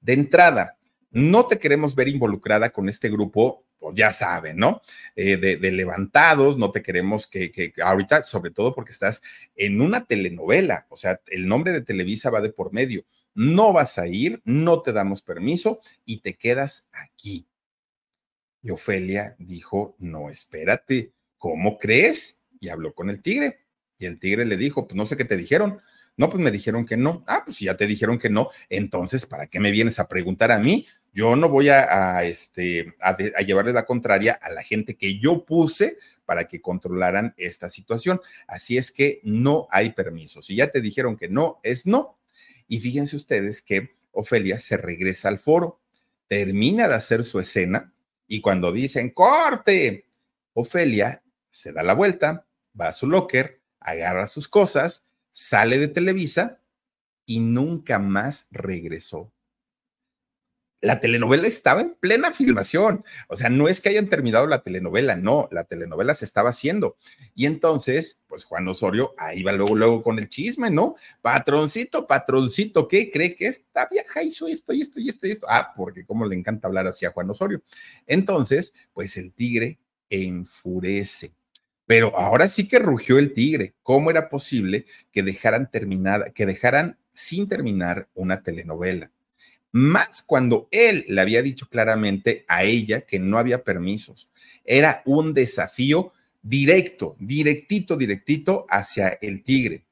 De 0.00 0.14
entrada, 0.14 0.76
no 1.10 1.46
te 1.46 1.58
queremos 1.58 1.94
ver 1.94 2.08
involucrada 2.08 2.70
con 2.70 2.88
este 2.88 3.08
grupo, 3.08 3.64
pues 3.78 3.94
ya 3.94 4.12
saben, 4.12 4.56
¿no? 4.56 4.80
Eh, 5.14 5.36
de, 5.36 5.72
levantados, 5.72 6.56
no 6.56 6.70
te 6.70 6.82
queremos 6.82 7.26
que, 7.26 7.50
que, 7.50 7.72
ahorita, 7.82 8.24
sobre 8.24 8.50
todo 8.50 8.74
porque 8.74 8.92
estás 8.92 9.22
en 9.54 9.80
una 9.80 10.04
telenovela, 10.04 10.86
o 10.88 10.96
sea, 10.96 11.20
el 11.26 11.46
nombre 11.46 11.72
de 11.72 11.82
Televisa 11.82 12.30
va 12.30 12.40
de 12.40 12.50
por 12.50 12.72
medio. 12.72 13.04
No 13.34 13.72
vas 13.72 13.98
a 13.98 14.06
ir, 14.06 14.42
no 14.44 14.82
te 14.82 14.92
damos 14.92 15.22
permiso 15.22 15.80
y 16.04 16.20
te 16.20 16.34
quedas 16.34 16.88
aquí. 16.92 17.46
Y 18.62 18.70
Ofelia 18.70 19.34
dijo, 19.38 19.96
no, 19.98 20.30
espérate, 20.30 21.12
¿cómo 21.36 21.78
crees? 21.78 22.44
Y 22.60 22.68
habló 22.68 22.94
con 22.94 23.10
el 23.10 23.20
tigre. 23.20 23.66
Y 23.98 24.06
el 24.06 24.18
tigre 24.18 24.44
le 24.44 24.56
dijo, 24.56 24.86
pues 24.86 24.96
no 24.96 25.06
sé 25.06 25.16
qué 25.16 25.24
te 25.24 25.36
dijeron. 25.36 25.80
No, 26.16 26.28
pues 26.28 26.42
me 26.42 26.50
dijeron 26.50 26.84
que 26.84 26.96
no. 26.96 27.24
Ah, 27.26 27.42
pues 27.44 27.56
si 27.56 27.64
ya 27.64 27.76
te 27.76 27.86
dijeron 27.86 28.18
que 28.18 28.28
no, 28.28 28.48
entonces, 28.68 29.24
¿para 29.26 29.46
qué 29.46 29.60
me 29.60 29.70
vienes 29.70 29.98
a 29.98 30.08
preguntar 30.08 30.52
a 30.52 30.58
mí? 30.58 30.86
Yo 31.12 31.36
no 31.36 31.48
voy 31.48 31.68
a, 31.68 32.22
este, 32.24 32.94
a, 33.00 33.16
llevarle 33.16 33.72
la 33.72 33.86
contraria 33.86 34.38
a 34.40 34.50
la 34.50 34.62
gente 34.62 34.96
que 34.96 35.18
yo 35.18 35.44
puse 35.44 35.98
para 36.24 36.48
que 36.48 36.60
controlaran 36.60 37.34
esta 37.36 37.68
situación. 37.68 38.20
Así 38.46 38.76
es 38.76 38.92
que 38.92 39.20
no 39.24 39.68
hay 39.70 39.90
permiso. 39.92 40.42
Si 40.42 40.54
ya 40.54 40.70
te 40.70 40.80
dijeron 40.80 41.16
que 41.16 41.28
no, 41.28 41.60
es 41.62 41.86
no. 41.86 42.18
Y 42.72 42.80
fíjense 42.80 43.16
ustedes 43.16 43.60
que 43.60 43.98
Ofelia 44.12 44.58
se 44.58 44.78
regresa 44.78 45.28
al 45.28 45.38
foro, 45.38 45.82
termina 46.26 46.88
de 46.88 46.94
hacer 46.94 47.22
su 47.22 47.38
escena 47.38 47.92
y 48.26 48.40
cuando 48.40 48.72
dicen 48.72 49.10
corte, 49.10 50.06
Ofelia 50.54 51.22
se 51.50 51.74
da 51.74 51.82
la 51.82 51.92
vuelta, 51.92 52.46
va 52.80 52.88
a 52.88 52.92
su 52.94 53.08
locker, 53.08 53.60
agarra 53.78 54.26
sus 54.26 54.48
cosas, 54.48 55.10
sale 55.32 55.76
de 55.76 55.88
Televisa 55.88 56.62
y 57.26 57.40
nunca 57.40 57.98
más 57.98 58.46
regresó. 58.50 59.30
La 60.82 61.00
telenovela 61.00 61.46
estaba 61.46 61.80
en 61.80 61.94
plena 61.94 62.32
filmación, 62.32 63.04
o 63.28 63.36
sea, 63.36 63.48
no 63.48 63.68
es 63.68 63.80
que 63.80 63.88
hayan 63.88 64.08
terminado 64.08 64.46
la 64.46 64.62
telenovela, 64.62 65.16
no, 65.16 65.48
la 65.50 65.64
telenovela 65.64 66.12
se 66.12 66.26
estaba 66.26 66.50
haciendo. 66.50 66.96
Y 67.34 67.46
entonces, 67.46 68.24
pues 68.28 68.44
Juan 68.44 68.68
Osorio 68.68 69.14
ahí 69.16 69.42
va 69.42 69.52
luego, 69.52 69.74
luego 69.74 70.02
con 70.02 70.18
el 70.18 70.28
chisme, 70.28 70.70
¿no? 70.70 70.96
Patroncito, 71.22 72.06
patroncito, 72.06 72.88
¿qué 72.88 73.10
cree 73.10 73.34
que 73.34 73.46
esta 73.46 73.88
vieja 73.90 74.22
hizo 74.22 74.46
esto 74.48 74.74
y 74.74 74.82
esto 74.82 75.00
y 75.00 75.08
esto 75.08 75.26
y 75.26 75.30
esto? 75.30 75.46
Ah, 75.48 75.72
porque 75.74 76.04
como 76.04 76.26
le 76.26 76.36
encanta 76.36 76.68
hablar 76.68 76.86
así 76.86 77.06
a 77.06 77.12
Juan 77.12 77.30
Osorio. 77.30 77.62
Entonces, 78.06 78.74
pues 78.92 79.16
el 79.16 79.32
tigre 79.32 79.78
enfurece 80.10 81.32
pero 81.86 82.16
ahora 82.16 82.48
sí 82.48 82.68
que 82.68 82.78
rugió 82.78 83.18
el 83.18 83.34
tigre. 83.34 83.74
¿Cómo 83.82 84.10
era 84.10 84.30
posible 84.30 84.86
que 85.10 85.22
dejaran 85.22 85.70
terminada, 85.70 86.30
que 86.30 86.46
dejaran 86.46 86.98
sin 87.12 87.48
terminar 87.48 88.08
una 88.14 88.42
telenovela? 88.42 89.10
Más 89.72 90.22
cuando 90.22 90.68
él 90.70 91.04
le 91.08 91.20
había 91.20 91.42
dicho 91.42 91.68
claramente 91.68 92.44
a 92.48 92.64
ella 92.64 93.02
que 93.02 93.18
no 93.18 93.38
había 93.38 93.64
permisos. 93.64 94.30
Era 94.64 95.02
un 95.06 95.34
desafío 95.34 96.12
directo, 96.42 97.16
directito, 97.18 97.96
directito 97.96 98.66
hacia 98.68 99.18
el 99.20 99.42
tigre. 99.42 99.84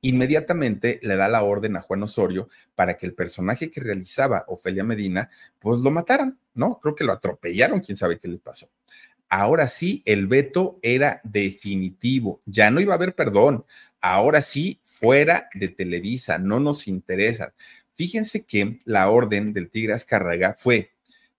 Inmediatamente 0.00 1.00
le 1.02 1.16
da 1.16 1.28
la 1.28 1.42
orden 1.42 1.76
a 1.76 1.82
Juan 1.82 2.02
Osorio 2.02 2.48
para 2.74 2.96
que 2.96 3.06
el 3.06 3.14
personaje 3.14 3.70
que 3.70 3.80
realizaba 3.80 4.44
Ofelia 4.48 4.84
Medina, 4.84 5.28
pues 5.58 5.80
lo 5.80 5.90
mataran, 5.90 6.38
¿no? 6.54 6.78
Creo 6.80 6.94
que 6.94 7.04
lo 7.04 7.12
atropellaron, 7.12 7.80
quién 7.80 7.96
sabe 7.96 8.18
qué 8.18 8.28
les 8.28 8.40
pasó 8.40 8.70
ahora 9.28 9.68
sí 9.68 10.02
el 10.06 10.26
veto 10.26 10.78
era 10.82 11.20
definitivo, 11.24 12.40
ya 12.44 12.70
no 12.70 12.80
iba 12.80 12.94
a 12.94 12.96
haber 12.96 13.14
perdón, 13.14 13.64
ahora 14.00 14.40
sí 14.40 14.80
fuera 14.84 15.48
de 15.54 15.68
Televisa, 15.68 16.38
no 16.38 16.60
nos 16.60 16.88
interesa. 16.88 17.54
Fíjense 17.98 18.46
que 18.46 18.78
la 18.84 19.10
orden 19.10 19.52
del 19.52 19.70
Tigre 19.70 19.92
Azcárraga 19.92 20.54
fue 20.56 20.92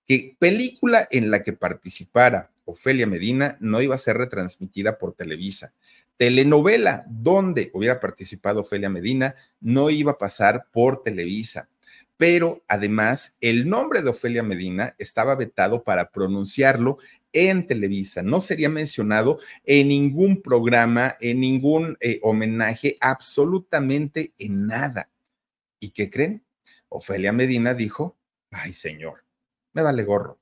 que 0.05 0.35
película 0.39 1.07
en 1.09 1.31
la 1.31 1.41
que 1.41 1.53
participara 1.53 2.51
Ofelia 2.65 3.07
Medina 3.07 3.55
no 3.61 3.81
iba 3.81 3.95
a 3.95 3.97
ser 3.97 4.17
retransmitida 4.17 4.97
por 4.97 5.13
Televisa. 5.13 5.73
telenovela 6.17 7.05
donde 7.07 7.71
hubiera 7.73 8.01
participado 8.01 8.59
Ofelia 8.59 8.89
Medina 8.89 9.35
no 9.61 9.89
iba 9.89 10.11
a 10.11 10.17
pasar 10.17 10.65
por 10.73 11.01
Televisa. 11.01 11.69
Pero 12.17 12.61
además, 12.67 13.37
el 13.39 13.69
nombre 13.69 14.01
de 14.01 14.09
Ofelia 14.09 14.43
Medina 14.43 14.95
estaba 14.97 15.35
vetado 15.35 15.85
para 15.85 16.11
pronunciarlo 16.11 16.97
en 17.31 17.67
Televisa. 17.67 18.21
No 18.21 18.41
sería 18.41 18.67
mencionado 18.67 19.39
en 19.63 19.87
ningún 19.87 20.41
programa, 20.41 21.15
en 21.21 21.39
ningún 21.39 21.95
eh, 22.01 22.19
homenaje, 22.21 22.97
absolutamente 22.99 24.33
en 24.37 24.67
nada. 24.67 25.09
¿Y 25.79 25.91
qué 25.91 26.09
creen? 26.09 26.43
Ofelia 26.89 27.31
Medina 27.31 27.73
dijo, 27.73 28.17
ay 28.51 28.73
señor, 28.73 29.23
me 29.73 29.81
vale 29.81 30.03
gorro, 30.03 30.39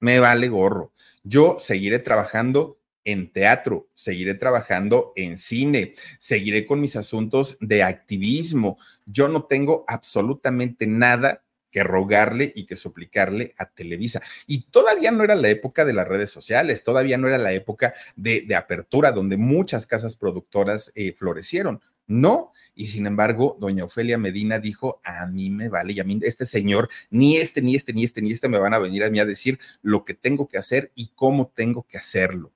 me 0.00 0.18
vale 0.18 0.48
gorro. 0.48 0.92
Yo 1.22 1.56
seguiré 1.58 1.98
trabajando 1.98 2.80
en 3.04 3.32
teatro, 3.32 3.88
seguiré 3.94 4.34
trabajando 4.34 5.12
en 5.16 5.38
cine, 5.38 5.94
seguiré 6.18 6.66
con 6.66 6.80
mis 6.80 6.96
asuntos 6.96 7.56
de 7.60 7.82
activismo. 7.82 8.78
Yo 9.06 9.28
no 9.28 9.44
tengo 9.44 9.84
absolutamente 9.86 10.86
nada 10.86 11.44
que 11.72 11.82
rogarle 11.82 12.52
y 12.54 12.66
que 12.66 12.76
suplicarle 12.76 13.54
a 13.56 13.64
Televisa. 13.70 14.20
Y 14.46 14.64
todavía 14.64 15.10
no 15.10 15.24
era 15.24 15.34
la 15.34 15.48
época 15.48 15.84
de 15.84 15.94
las 15.94 16.06
redes 16.06 16.30
sociales, 16.30 16.84
todavía 16.84 17.16
no 17.16 17.26
era 17.26 17.38
la 17.38 17.52
época 17.52 17.94
de, 18.14 18.46
apertura 18.54 19.10
donde 19.10 19.38
muchas 19.38 19.86
casas 19.86 20.14
productoras 20.14 20.92
eh, 20.94 21.14
florecieron. 21.14 21.80
No, 22.06 22.52
y 22.74 22.86
sin 22.86 23.06
embargo, 23.06 23.56
doña 23.60 23.84
Ofelia 23.84 24.18
Medina 24.18 24.58
dijo, 24.58 25.00
a 25.04 25.26
mí 25.26 25.50
me 25.50 25.68
vale, 25.68 25.92
y 25.92 26.00
a 26.00 26.04
mí 26.04 26.18
este 26.22 26.46
señor, 26.46 26.88
ni 27.10 27.36
este, 27.36 27.62
ni 27.62 27.74
este, 27.74 27.92
ni 27.92 28.04
este, 28.04 28.20
ni 28.22 28.32
este 28.32 28.48
me 28.48 28.58
van 28.58 28.74
a 28.74 28.78
venir 28.78 29.04
a 29.04 29.10
mí 29.10 29.20
a 29.20 29.24
decir 29.24 29.58
lo 29.82 30.04
que 30.04 30.14
tengo 30.14 30.48
que 30.48 30.58
hacer 30.58 30.92
y 30.94 31.12
cómo 31.14 31.52
tengo 31.54 31.86
que 31.86 31.98
hacerlo. 31.98 32.52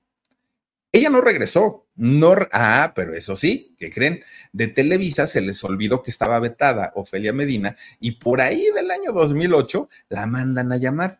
Ella 0.91 1.09
no 1.09 1.21
regresó, 1.21 1.85
no, 1.95 2.35
ah, 2.51 2.93
pero 2.95 3.13
eso 3.13 3.35
sí, 3.35 3.75
¿qué 3.77 3.89
creen? 3.89 4.23
De 4.53 4.67
Televisa 4.67 5.27
se 5.27 5.41
les 5.41 5.63
olvidó 5.63 6.01
que 6.01 6.11
estaba 6.11 6.39
vetada 6.39 6.91
Ofelia 6.95 7.33
Medina 7.33 7.75
y 7.99 8.11
por 8.11 8.41
ahí 8.41 8.67
del 8.73 8.89
año 8.91 9.11
2008 9.11 9.89
la 10.09 10.25
mandan 10.27 10.71
a 10.71 10.77
llamar. 10.77 11.19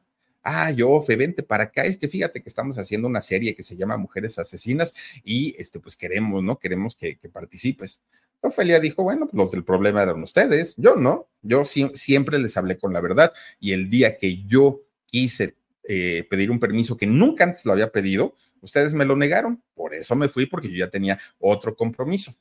Ah, 0.50 0.72
yo, 0.72 1.02
Fe, 1.02 1.16
vente 1.16 1.44
para 1.44 1.66
acá. 1.66 1.84
Es 1.84 1.98
que 1.98 2.08
fíjate 2.08 2.42
que 2.42 2.50
estamos 2.50 2.78
haciendo 2.78 3.08
una 3.08 3.22
serie 3.22 3.54
que 3.54 3.64
se 3.64 3.76
llama 3.76 3.98
Mujeres 3.98 4.40
Asesinas 4.40 4.94
y 5.24 5.56
este, 5.58 5.80
pues 5.80 5.98
queremos, 5.98 6.44
¿no? 6.44 6.58
Queremos 6.58 6.96
que, 6.96 7.18
participes. 7.32 8.02
Ofelia 8.40 8.80
dijo, 8.80 9.04
bueno, 9.04 9.26
pues 9.26 9.34
los 9.34 9.52
del 9.52 9.64
problema 9.64 10.04
eran 10.04 10.22
ustedes, 10.22 10.76
yo 10.78 10.96
no, 10.96 11.28
yo 11.42 11.64
siempre 11.66 12.38
les 12.38 12.56
hablé 12.56 12.78
con 12.78 12.94
la 12.94 13.02
verdad 13.02 13.34
y 13.60 13.72
el 13.74 13.90
día 13.90 14.16
que 14.16 14.44
yo 14.46 14.84
quise 15.08 15.56
eh, 15.84 16.26
pedir 16.30 16.52
un 16.52 16.60
permiso 16.60 16.96
que 16.96 17.08
nunca 17.08 17.44
antes 17.44 17.66
lo 17.66 17.74
había 17.74 17.92
pedido, 17.92 18.36
Ustedes 18.62 18.94
me 18.94 19.06
lo 19.06 19.16
negaron, 19.16 19.64
por 19.74 19.94
eso 19.94 20.16
me 20.16 20.30
fui, 20.30 20.46
porque 20.46 20.70
yo 20.70 20.78
ya 20.78 20.90
tenía 20.90 21.20
otro 21.40 21.76
compromiso. 21.76 22.34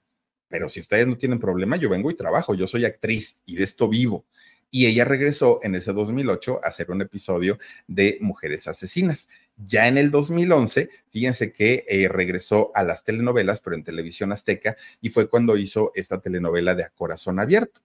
Pero 0.48 0.68
si 0.68 0.80
ustedes 0.80 1.06
no 1.06 1.16
tienen 1.16 1.38
problema, 1.38 1.76
yo 1.76 1.88
vengo 1.88 2.10
y 2.10 2.14
trabajo, 2.14 2.54
yo 2.54 2.66
soy 2.66 2.84
actriz 2.84 3.42
y 3.46 3.56
de 3.56 3.64
esto 3.64 3.88
vivo. 3.88 4.24
Y 4.70 4.86
ella 4.86 5.04
regresó 5.04 5.60
en 5.62 5.74
ese 5.74 5.92
2008 5.92 6.60
a 6.62 6.68
hacer 6.68 6.90
un 6.90 7.00
episodio 7.00 7.58
de 7.86 8.18
Mujeres 8.20 8.66
Asesinas. 8.68 9.28
Ya 9.56 9.88
en 9.88 9.96
el 9.96 10.10
2011, 10.10 10.90
fíjense 11.10 11.52
que 11.52 11.84
eh, 11.88 12.08
regresó 12.08 12.72
a 12.74 12.82
las 12.82 13.04
telenovelas, 13.04 13.60
pero 13.60 13.76
en 13.76 13.84
televisión 13.84 14.32
azteca, 14.32 14.76
y 15.00 15.10
fue 15.10 15.28
cuando 15.30 15.56
hizo 15.56 15.92
esta 15.94 16.20
telenovela 16.20 16.74
de 16.74 16.84
A 16.84 16.90
Corazón 16.90 17.40
Abierto. 17.40 17.80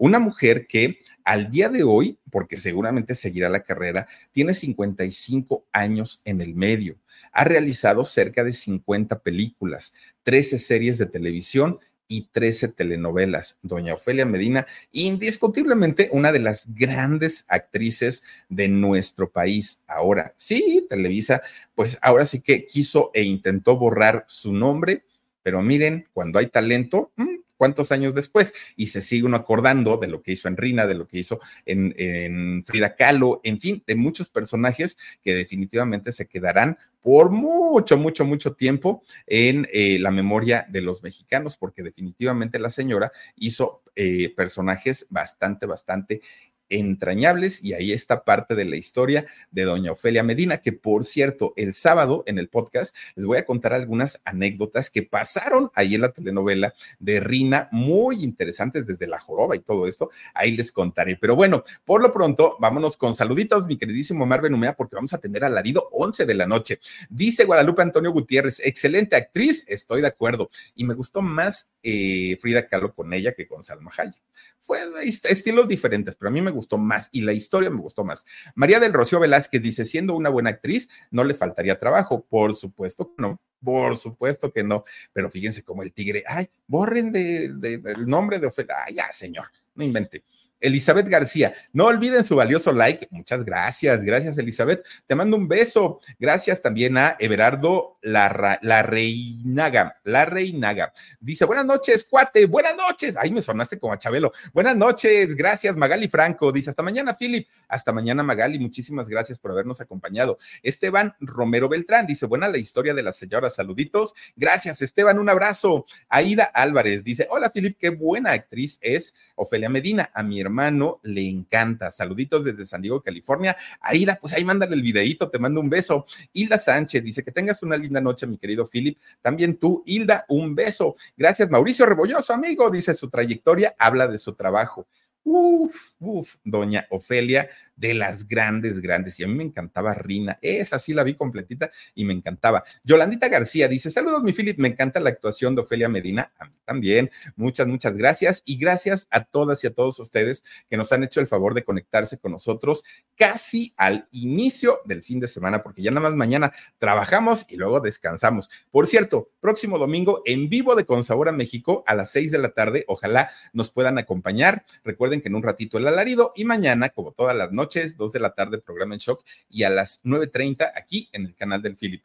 Una 0.00 0.20
mujer 0.20 0.68
que 0.68 1.00
al 1.24 1.50
día 1.50 1.68
de 1.68 1.82
hoy, 1.82 2.20
porque 2.30 2.56
seguramente 2.56 3.16
seguirá 3.16 3.48
la 3.48 3.64
carrera, 3.64 4.06
tiene 4.30 4.54
55 4.54 5.66
años 5.72 6.22
en 6.24 6.40
el 6.40 6.54
medio. 6.54 7.00
Ha 7.32 7.42
realizado 7.42 8.04
cerca 8.04 8.44
de 8.44 8.52
50 8.52 9.18
películas, 9.22 9.94
13 10.22 10.58
series 10.60 10.98
de 10.98 11.06
televisión 11.06 11.80
y 12.08 12.28
13 12.32 12.68
telenovelas. 12.68 13.58
Doña 13.62 13.94
Ofelia 13.94 14.24
Medina, 14.24 14.66
indiscutiblemente 14.90 16.08
una 16.10 16.32
de 16.32 16.40
las 16.40 16.74
grandes 16.74 17.44
actrices 17.48 18.24
de 18.48 18.68
nuestro 18.68 19.30
país. 19.30 19.84
Ahora, 19.86 20.34
sí, 20.36 20.86
Televisa, 20.88 21.42
pues 21.74 21.98
ahora 22.02 22.24
sí 22.24 22.40
que 22.40 22.66
quiso 22.66 23.10
e 23.14 23.22
intentó 23.22 23.76
borrar 23.76 24.24
su 24.26 24.52
nombre, 24.52 25.04
pero 25.42 25.62
miren, 25.62 26.08
cuando 26.12 26.38
hay 26.38 26.46
talento, 26.46 27.12
mm, 27.16 27.36
cuántos 27.58 27.92
años 27.92 28.14
después 28.14 28.54
y 28.76 28.86
se 28.86 29.02
sigue 29.02 29.26
uno 29.26 29.36
acordando 29.36 29.98
de 29.98 30.08
lo 30.08 30.22
que 30.22 30.32
hizo 30.32 30.48
en 30.48 30.56
Rina, 30.56 30.86
de 30.86 30.94
lo 30.94 31.06
que 31.06 31.18
hizo 31.18 31.38
en, 31.66 32.64
Frida 32.64 32.96
Kahlo, 32.96 33.40
en 33.44 33.60
fin, 33.60 33.82
de 33.86 33.96
muchos 33.96 34.30
personajes 34.30 34.96
que 35.22 35.34
definitivamente 35.34 36.12
se 36.12 36.26
quedarán 36.26 36.78
por 37.02 37.30
mucho, 37.30 37.96
mucho, 37.96 38.24
mucho 38.24 38.54
tiempo 38.54 39.02
en 39.26 39.68
eh, 39.72 39.98
la 39.98 40.10
memoria 40.10 40.66
de 40.68 40.80
los 40.80 41.02
mexicanos, 41.02 41.56
porque 41.56 41.82
definitivamente 41.82 42.58
la 42.58 42.70
señora 42.70 43.12
hizo 43.36 43.82
eh, 43.96 44.32
personajes 44.36 45.06
bastante, 45.10 45.66
bastante 45.66 46.20
entrañables 46.68 47.62
y 47.62 47.74
ahí 47.74 47.92
está 47.92 48.24
parte 48.24 48.54
de 48.54 48.64
la 48.64 48.76
historia 48.76 49.24
de 49.50 49.64
doña 49.64 49.92
Ofelia 49.92 50.22
Medina, 50.22 50.58
que 50.58 50.72
por 50.72 51.04
cierto, 51.04 51.52
el 51.56 51.74
sábado 51.74 52.24
en 52.26 52.38
el 52.38 52.48
podcast 52.48 52.96
les 53.14 53.24
voy 53.24 53.38
a 53.38 53.44
contar 53.44 53.72
algunas 53.72 54.20
anécdotas 54.24 54.90
que 54.90 55.02
pasaron 55.02 55.70
ahí 55.74 55.94
en 55.94 56.02
la 56.02 56.12
telenovela 56.12 56.74
de 56.98 57.20
Rina, 57.20 57.68
muy 57.72 58.22
interesantes 58.22 58.86
desde 58.86 59.06
la 59.06 59.18
joroba 59.18 59.56
y 59.56 59.60
todo 59.60 59.86
esto, 59.86 60.10
ahí 60.34 60.56
les 60.56 60.72
contaré. 60.72 61.16
Pero 61.16 61.36
bueno, 61.36 61.64
por 61.84 62.02
lo 62.02 62.12
pronto, 62.12 62.56
vámonos 62.60 62.96
con 62.96 63.14
saluditos, 63.14 63.66
mi 63.66 63.76
queridísimo 63.76 64.26
Marvin 64.26 64.54
Umea, 64.54 64.74
porque 64.74 64.96
vamos 64.96 65.12
a 65.12 65.18
tener 65.18 65.44
alarido 65.44 65.88
11 65.92 66.26
de 66.26 66.34
la 66.34 66.46
noche. 66.46 66.80
Dice 67.10 67.44
Guadalupe 67.44 67.82
Antonio 67.82 68.12
Gutiérrez, 68.12 68.60
excelente 68.64 69.16
actriz, 69.16 69.64
estoy 69.66 70.00
de 70.00 70.08
acuerdo, 70.08 70.50
y 70.74 70.84
me 70.84 70.94
gustó 70.94 71.22
más 71.22 71.72
eh, 71.82 72.38
Frida 72.40 72.66
Kahlo 72.66 72.94
con 72.94 73.12
ella 73.12 73.32
que 73.32 73.46
con 73.46 73.62
Salma 73.62 73.90
Hayek. 73.96 74.22
Fue 74.58 74.80
estilos 75.24 75.68
diferentes, 75.68 76.16
pero 76.16 76.28
a 76.28 76.32
mí 76.32 76.42
me 76.42 76.50
gustó 76.50 76.57
más 76.78 77.08
y 77.12 77.20
la 77.20 77.32
historia 77.32 77.70
me 77.70 77.80
gustó 77.80 78.04
más. 78.04 78.26
María 78.54 78.80
del 78.80 78.92
Rocío 78.92 79.20
Velázquez 79.20 79.62
dice, 79.62 79.84
siendo 79.84 80.14
una 80.14 80.28
buena 80.28 80.50
actriz, 80.50 80.88
no 81.10 81.24
le 81.24 81.34
faltaría 81.34 81.78
trabajo. 81.78 82.24
Por 82.28 82.54
supuesto 82.54 83.14
que 83.14 83.22
no, 83.22 83.40
por 83.62 83.96
supuesto 83.96 84.52
que 84.52 84.62
no. 84.62 84.84
Pero 85.12 85.30
fíjense 85.30 85.62
como 85.62 85.82
el 85.82 85.92
tigre, 85.92 86.24
ay, 86.26 86.50
borren 86.66 87.12
de, 87.12 87.44
el 87.44 88.06
nombre 88.06 88.38
de 88.38 88.46
Ofelia. 88.46 88.76
Ay, 88.86 88.94
ya, 88.94 89.12
señor, 89.12 89.46
no 89.74 89.84
invente. 89.84 90.24
Elizabeth 90.60 91.08
García, 91.08 91.54
no 91.72 91.86
olviden 91.86 92.24
su 92.24 92.36
valioso 92.36 92.72
like. 92.72 93.08
Muchas 93.10 93.44
gracias, 93.44 94.04
gracias 94.04 94.38
Elizabeth. 94.38 94.84
Te 95.06 95.14
mando 95.14 95.36
un 95.36 95.48
beso. 95.48 96.00
Gracias 96.18 96.62
también 96.62 96.96
a 96.98 97.16
Everardo 97.18 97.98
La, 98.02 98.58
la 98.62 98.82
Reinaga, 98.82 99.96
La 100.04 100.24
Reinaga. 100.24 100.92
Dice, 101.20 101.44
buenas 101.44 101.66
noches, 101.66 102.06
cuate, 102.08 102.46
buenas 102.46 102.76
noches. 102.76 103.16
Ay, 103.16 103.30
me 103.30 103.42
sonaste 103.42 103.78
como 103.78 103.92
a 103.92 103.98
Chabelo. 103.98 104.32
Buenas 104.52 104.76
noches, 104.76 105.34
gracias 105.34 105.76
Magali 105.76 106.08
Franco. 106.08 106.52
Dice, 106.52 106.70
hasta 106.70 106.82
mañana, 106.82 107.16
Philip. 107.16 107.46
Hasta 107.68 107.92
mañana, 107.92 108.22
Magali. 108.22 108.58
Muchísimas 108.58 109.08
gracias 109.08 109.38
por 109.38 109.50
habernos 109.50 109.80
acompañado. 109.80 110.38
Esteban 110.62 111.14
Romero 111.20 111.68
Beltrán 111.68 112.06
dice, 112.06 112.26
buena 112.26 112.48
la 112.48 112.58
historia 112.58 112.94
de 112.94 113.02
la 113.02 113.12
señora. 113.12 113.50
Saluditos. 113.50 114.14
Gracias, 114.36 114.82
Esteban. 114.82 115.18
Un 115.18 115.28
abrazo. 115.28 115.86
Aida 116.08 116.44
Álvarez 116.44 117.04
dice, 117.04 117.26
hola, 117.30 117.50
Philip, 117.50 117.76
qué 117.78 117.90
buena 117.90 118.32
actriz 118.32 118.78
es 118.80 119.14
Ofelia 119.36 119.68
Medina. 119.68 120.10
A 120.14 120.22
mi 120.22 120.40
hermano 120.48 121.00
le 121.02 121.28
encanta. 121.28 121.90
Saluditos 121.90 122.44
desde 122.44 122.66
San 122.66 122.82
Diego, 122.82 123.02
California. 123.02 123.56
Aida, 123.80 124.18
pues 124.20 124.32
ahí 124.32 124.44
mándale 124.44 124.74
el 124.74 124.82
videito, 124.82 125.30
te 125.30 125.38
mando 125.38 125.60
un 125.60 125.70
beso. 125.70 126.06
Hilda 126.32 126.58
Sánchez 126.58 127.04
dice 127.04 127.22
que 127.22 127.30
tengas 127.30 127.62
una 127.62 127.76
linda 127.76 128.00
noche, 128.00 128.26
mi 128.26 128.38
querido 128.38 128.68
Philip. 128.68 128.98
También 129.22 129.56
tú, 129.56 129.82
Hilda, 129.86 130.24
un 130.28 130.54
beso. 130.54 130.96
Gracias, 131.16 131.50
Mauricio 131.50 131.86
Rebolloso, 131.86 132.32
amigo. 132.32 132.70
Dice 132.70 132.94
su 132.94 133.08
trayectoria, 133.08 133.74
habla 133.78 134.08
de 134.08 134.18
su 134.18 134.34
trabajo. 134.34 134.88
Uf, 135.24 135.90
uf, 136.00 136.36
doña 136.42 136.86
Ofelia, 136.90 137.50
de 137.78 137.94
las 137.94 138.28
grandes, 138.28 138.80
grandes. 138.80 139.18
Y 139.18 139.24
a 139.24 139.28
mí 139.28 139.34
me 139.34 139.44
encantaba 139.44 139.94
Rina. 139.94 140.38
Esa 140.42 140.78
sí 140.78 140.92
la 140.92 141.04
vi 141.04 141.14
completita 141.14 141.70
y 141.94 142.04
me 142.04 142.12
encantaba. 142.12 142.64
Yolandita 142.84 143.28
García 143.28 143.68
dice: 143.68 143.90
Saludos, 143.90 144.22
mi 144.22 144.32
Philip. 144.32 144.58
Me 144.58 144.68
encanta 144.68 145.00
la 145.00 145.10
actuación 145.10 145.54
de 145.54 145.62
Ofelia 145.62 145.88
Medina. 145.88 146.32
A 146.38 146.46
mí 146.46 146.52
también. 146.64 147.10
Muchas, 147.36 147.66
muchas 147.66 147.96
gracias. 147.96 148.42
Y 148.44 148.58
gracias 148.58 149.08
a 149.10 149.24
todas 149.24 149.62
y 149.64 149.68
a 149.68 149.74
todos 149.74 149.98
ustedes 150.00 150.44
que 150.68 150.76
nos 150.76 150.92
han 150.92 151.04
hecho 151.04 151.20
el 151.20 151.26
favor 151.26 151.54
de 151.54 151.64
conectarse 151.64 152.18
con 152.18 152.32
nosotros 152.32 152.84
casi 153.16 153.74
al 153.76 154.08
inicio 154.12 154.80
del 154.84 155.02
fin 155.02 155.20
de 155.20 155.28
semana, 155.28 155.62
porque 155.62 155.82
ya 155.82 155.90
nada 155.90 156.08
más 156.08 156.16
mañana 156.16 156.52
trabajamos 156.78 157.46
y 157.48 157.56
luego 157.56 157.80
descansamos. 157.80 158.50
Por 158.70 158.86
cierto, 158.86 159.30
próximo 159.40 159.78
domingo 159.78 160.22
en 160.24 160.48
vivo 160.48 160.74
de 160.74 160.84
Consabora 160.84 161.32
México 161.32 161.84
a 161.86 161.94
las 161.94 162.10
seis 162.10 162.30
de 162.30 162.38
la 162.38 162.50
tarde. 162.50 162.84
Ojalá 162.88 163.30
nos 163.52 163.70
puedan 163.70 163.98
acompañar. 163.98 164.64
Recuerden 164.84 165.20
que 165.20 165.28
en 165.28 165.34
un 165.34 165.42
ratito 165.42 165.78
el 165.78 165.88
alarido 165.88 166.32
y 166.36 166.44
mañana, 166.44 166.90
como 166.90 167.12
todas 167.12 167.36
las 167.36 167.52
noches, 167.52 167.67
noches, 167.68 167.96
2 167.96 168.12
de 168.12 168.20
la 168.20 168.34
tarde, 168.34 168.58
programa 168.58 168.94
en 168.94 169.00
shock, 169.00 169.24
y 169.50 169.64
a 169.64 169.70
las 169.70 170.02
9.30 170.04 170.72
aquí 170.74 171.08
en 171.12 171.26
el 171.26 171.34
canal 171.34 171.60
del 171.60 171.76
Philip. 171.76 172.02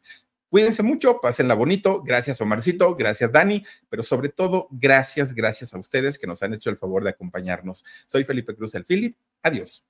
Cuídense 0.50 0.82
mucho, 0.82 1.20
pásenla 1.20 1.54
bonito. 1.54 2.02
Gracias, 2.02 2.40
Omarcito. 2.40 2.94
Gracias, 2.94 3.32
Dani. 3.32 3.64
Pero 3.88 4.02
sobre 4.02 4.28
todo, 4.28 4.68
gracias, 4.70 5.34
gracias 5.34 5.74
a 5.74 5.78
ustedes 5.78 6.18
que 6.18 6.28
nos 6.28 6.42
han 6.42 6.54
hecho 6.54 6.70
el 6.70 6.76
favor 6.76 7.02
de 7.02 7.10
acompañarnos. 7.10 7.84
Soy 8.06 8.22
Felipe 8.22 8.54
Cruz, 8.54 8.74
el 8.76 8.84
Philip. 8.84 9.16
Adiós. 9.42 9.84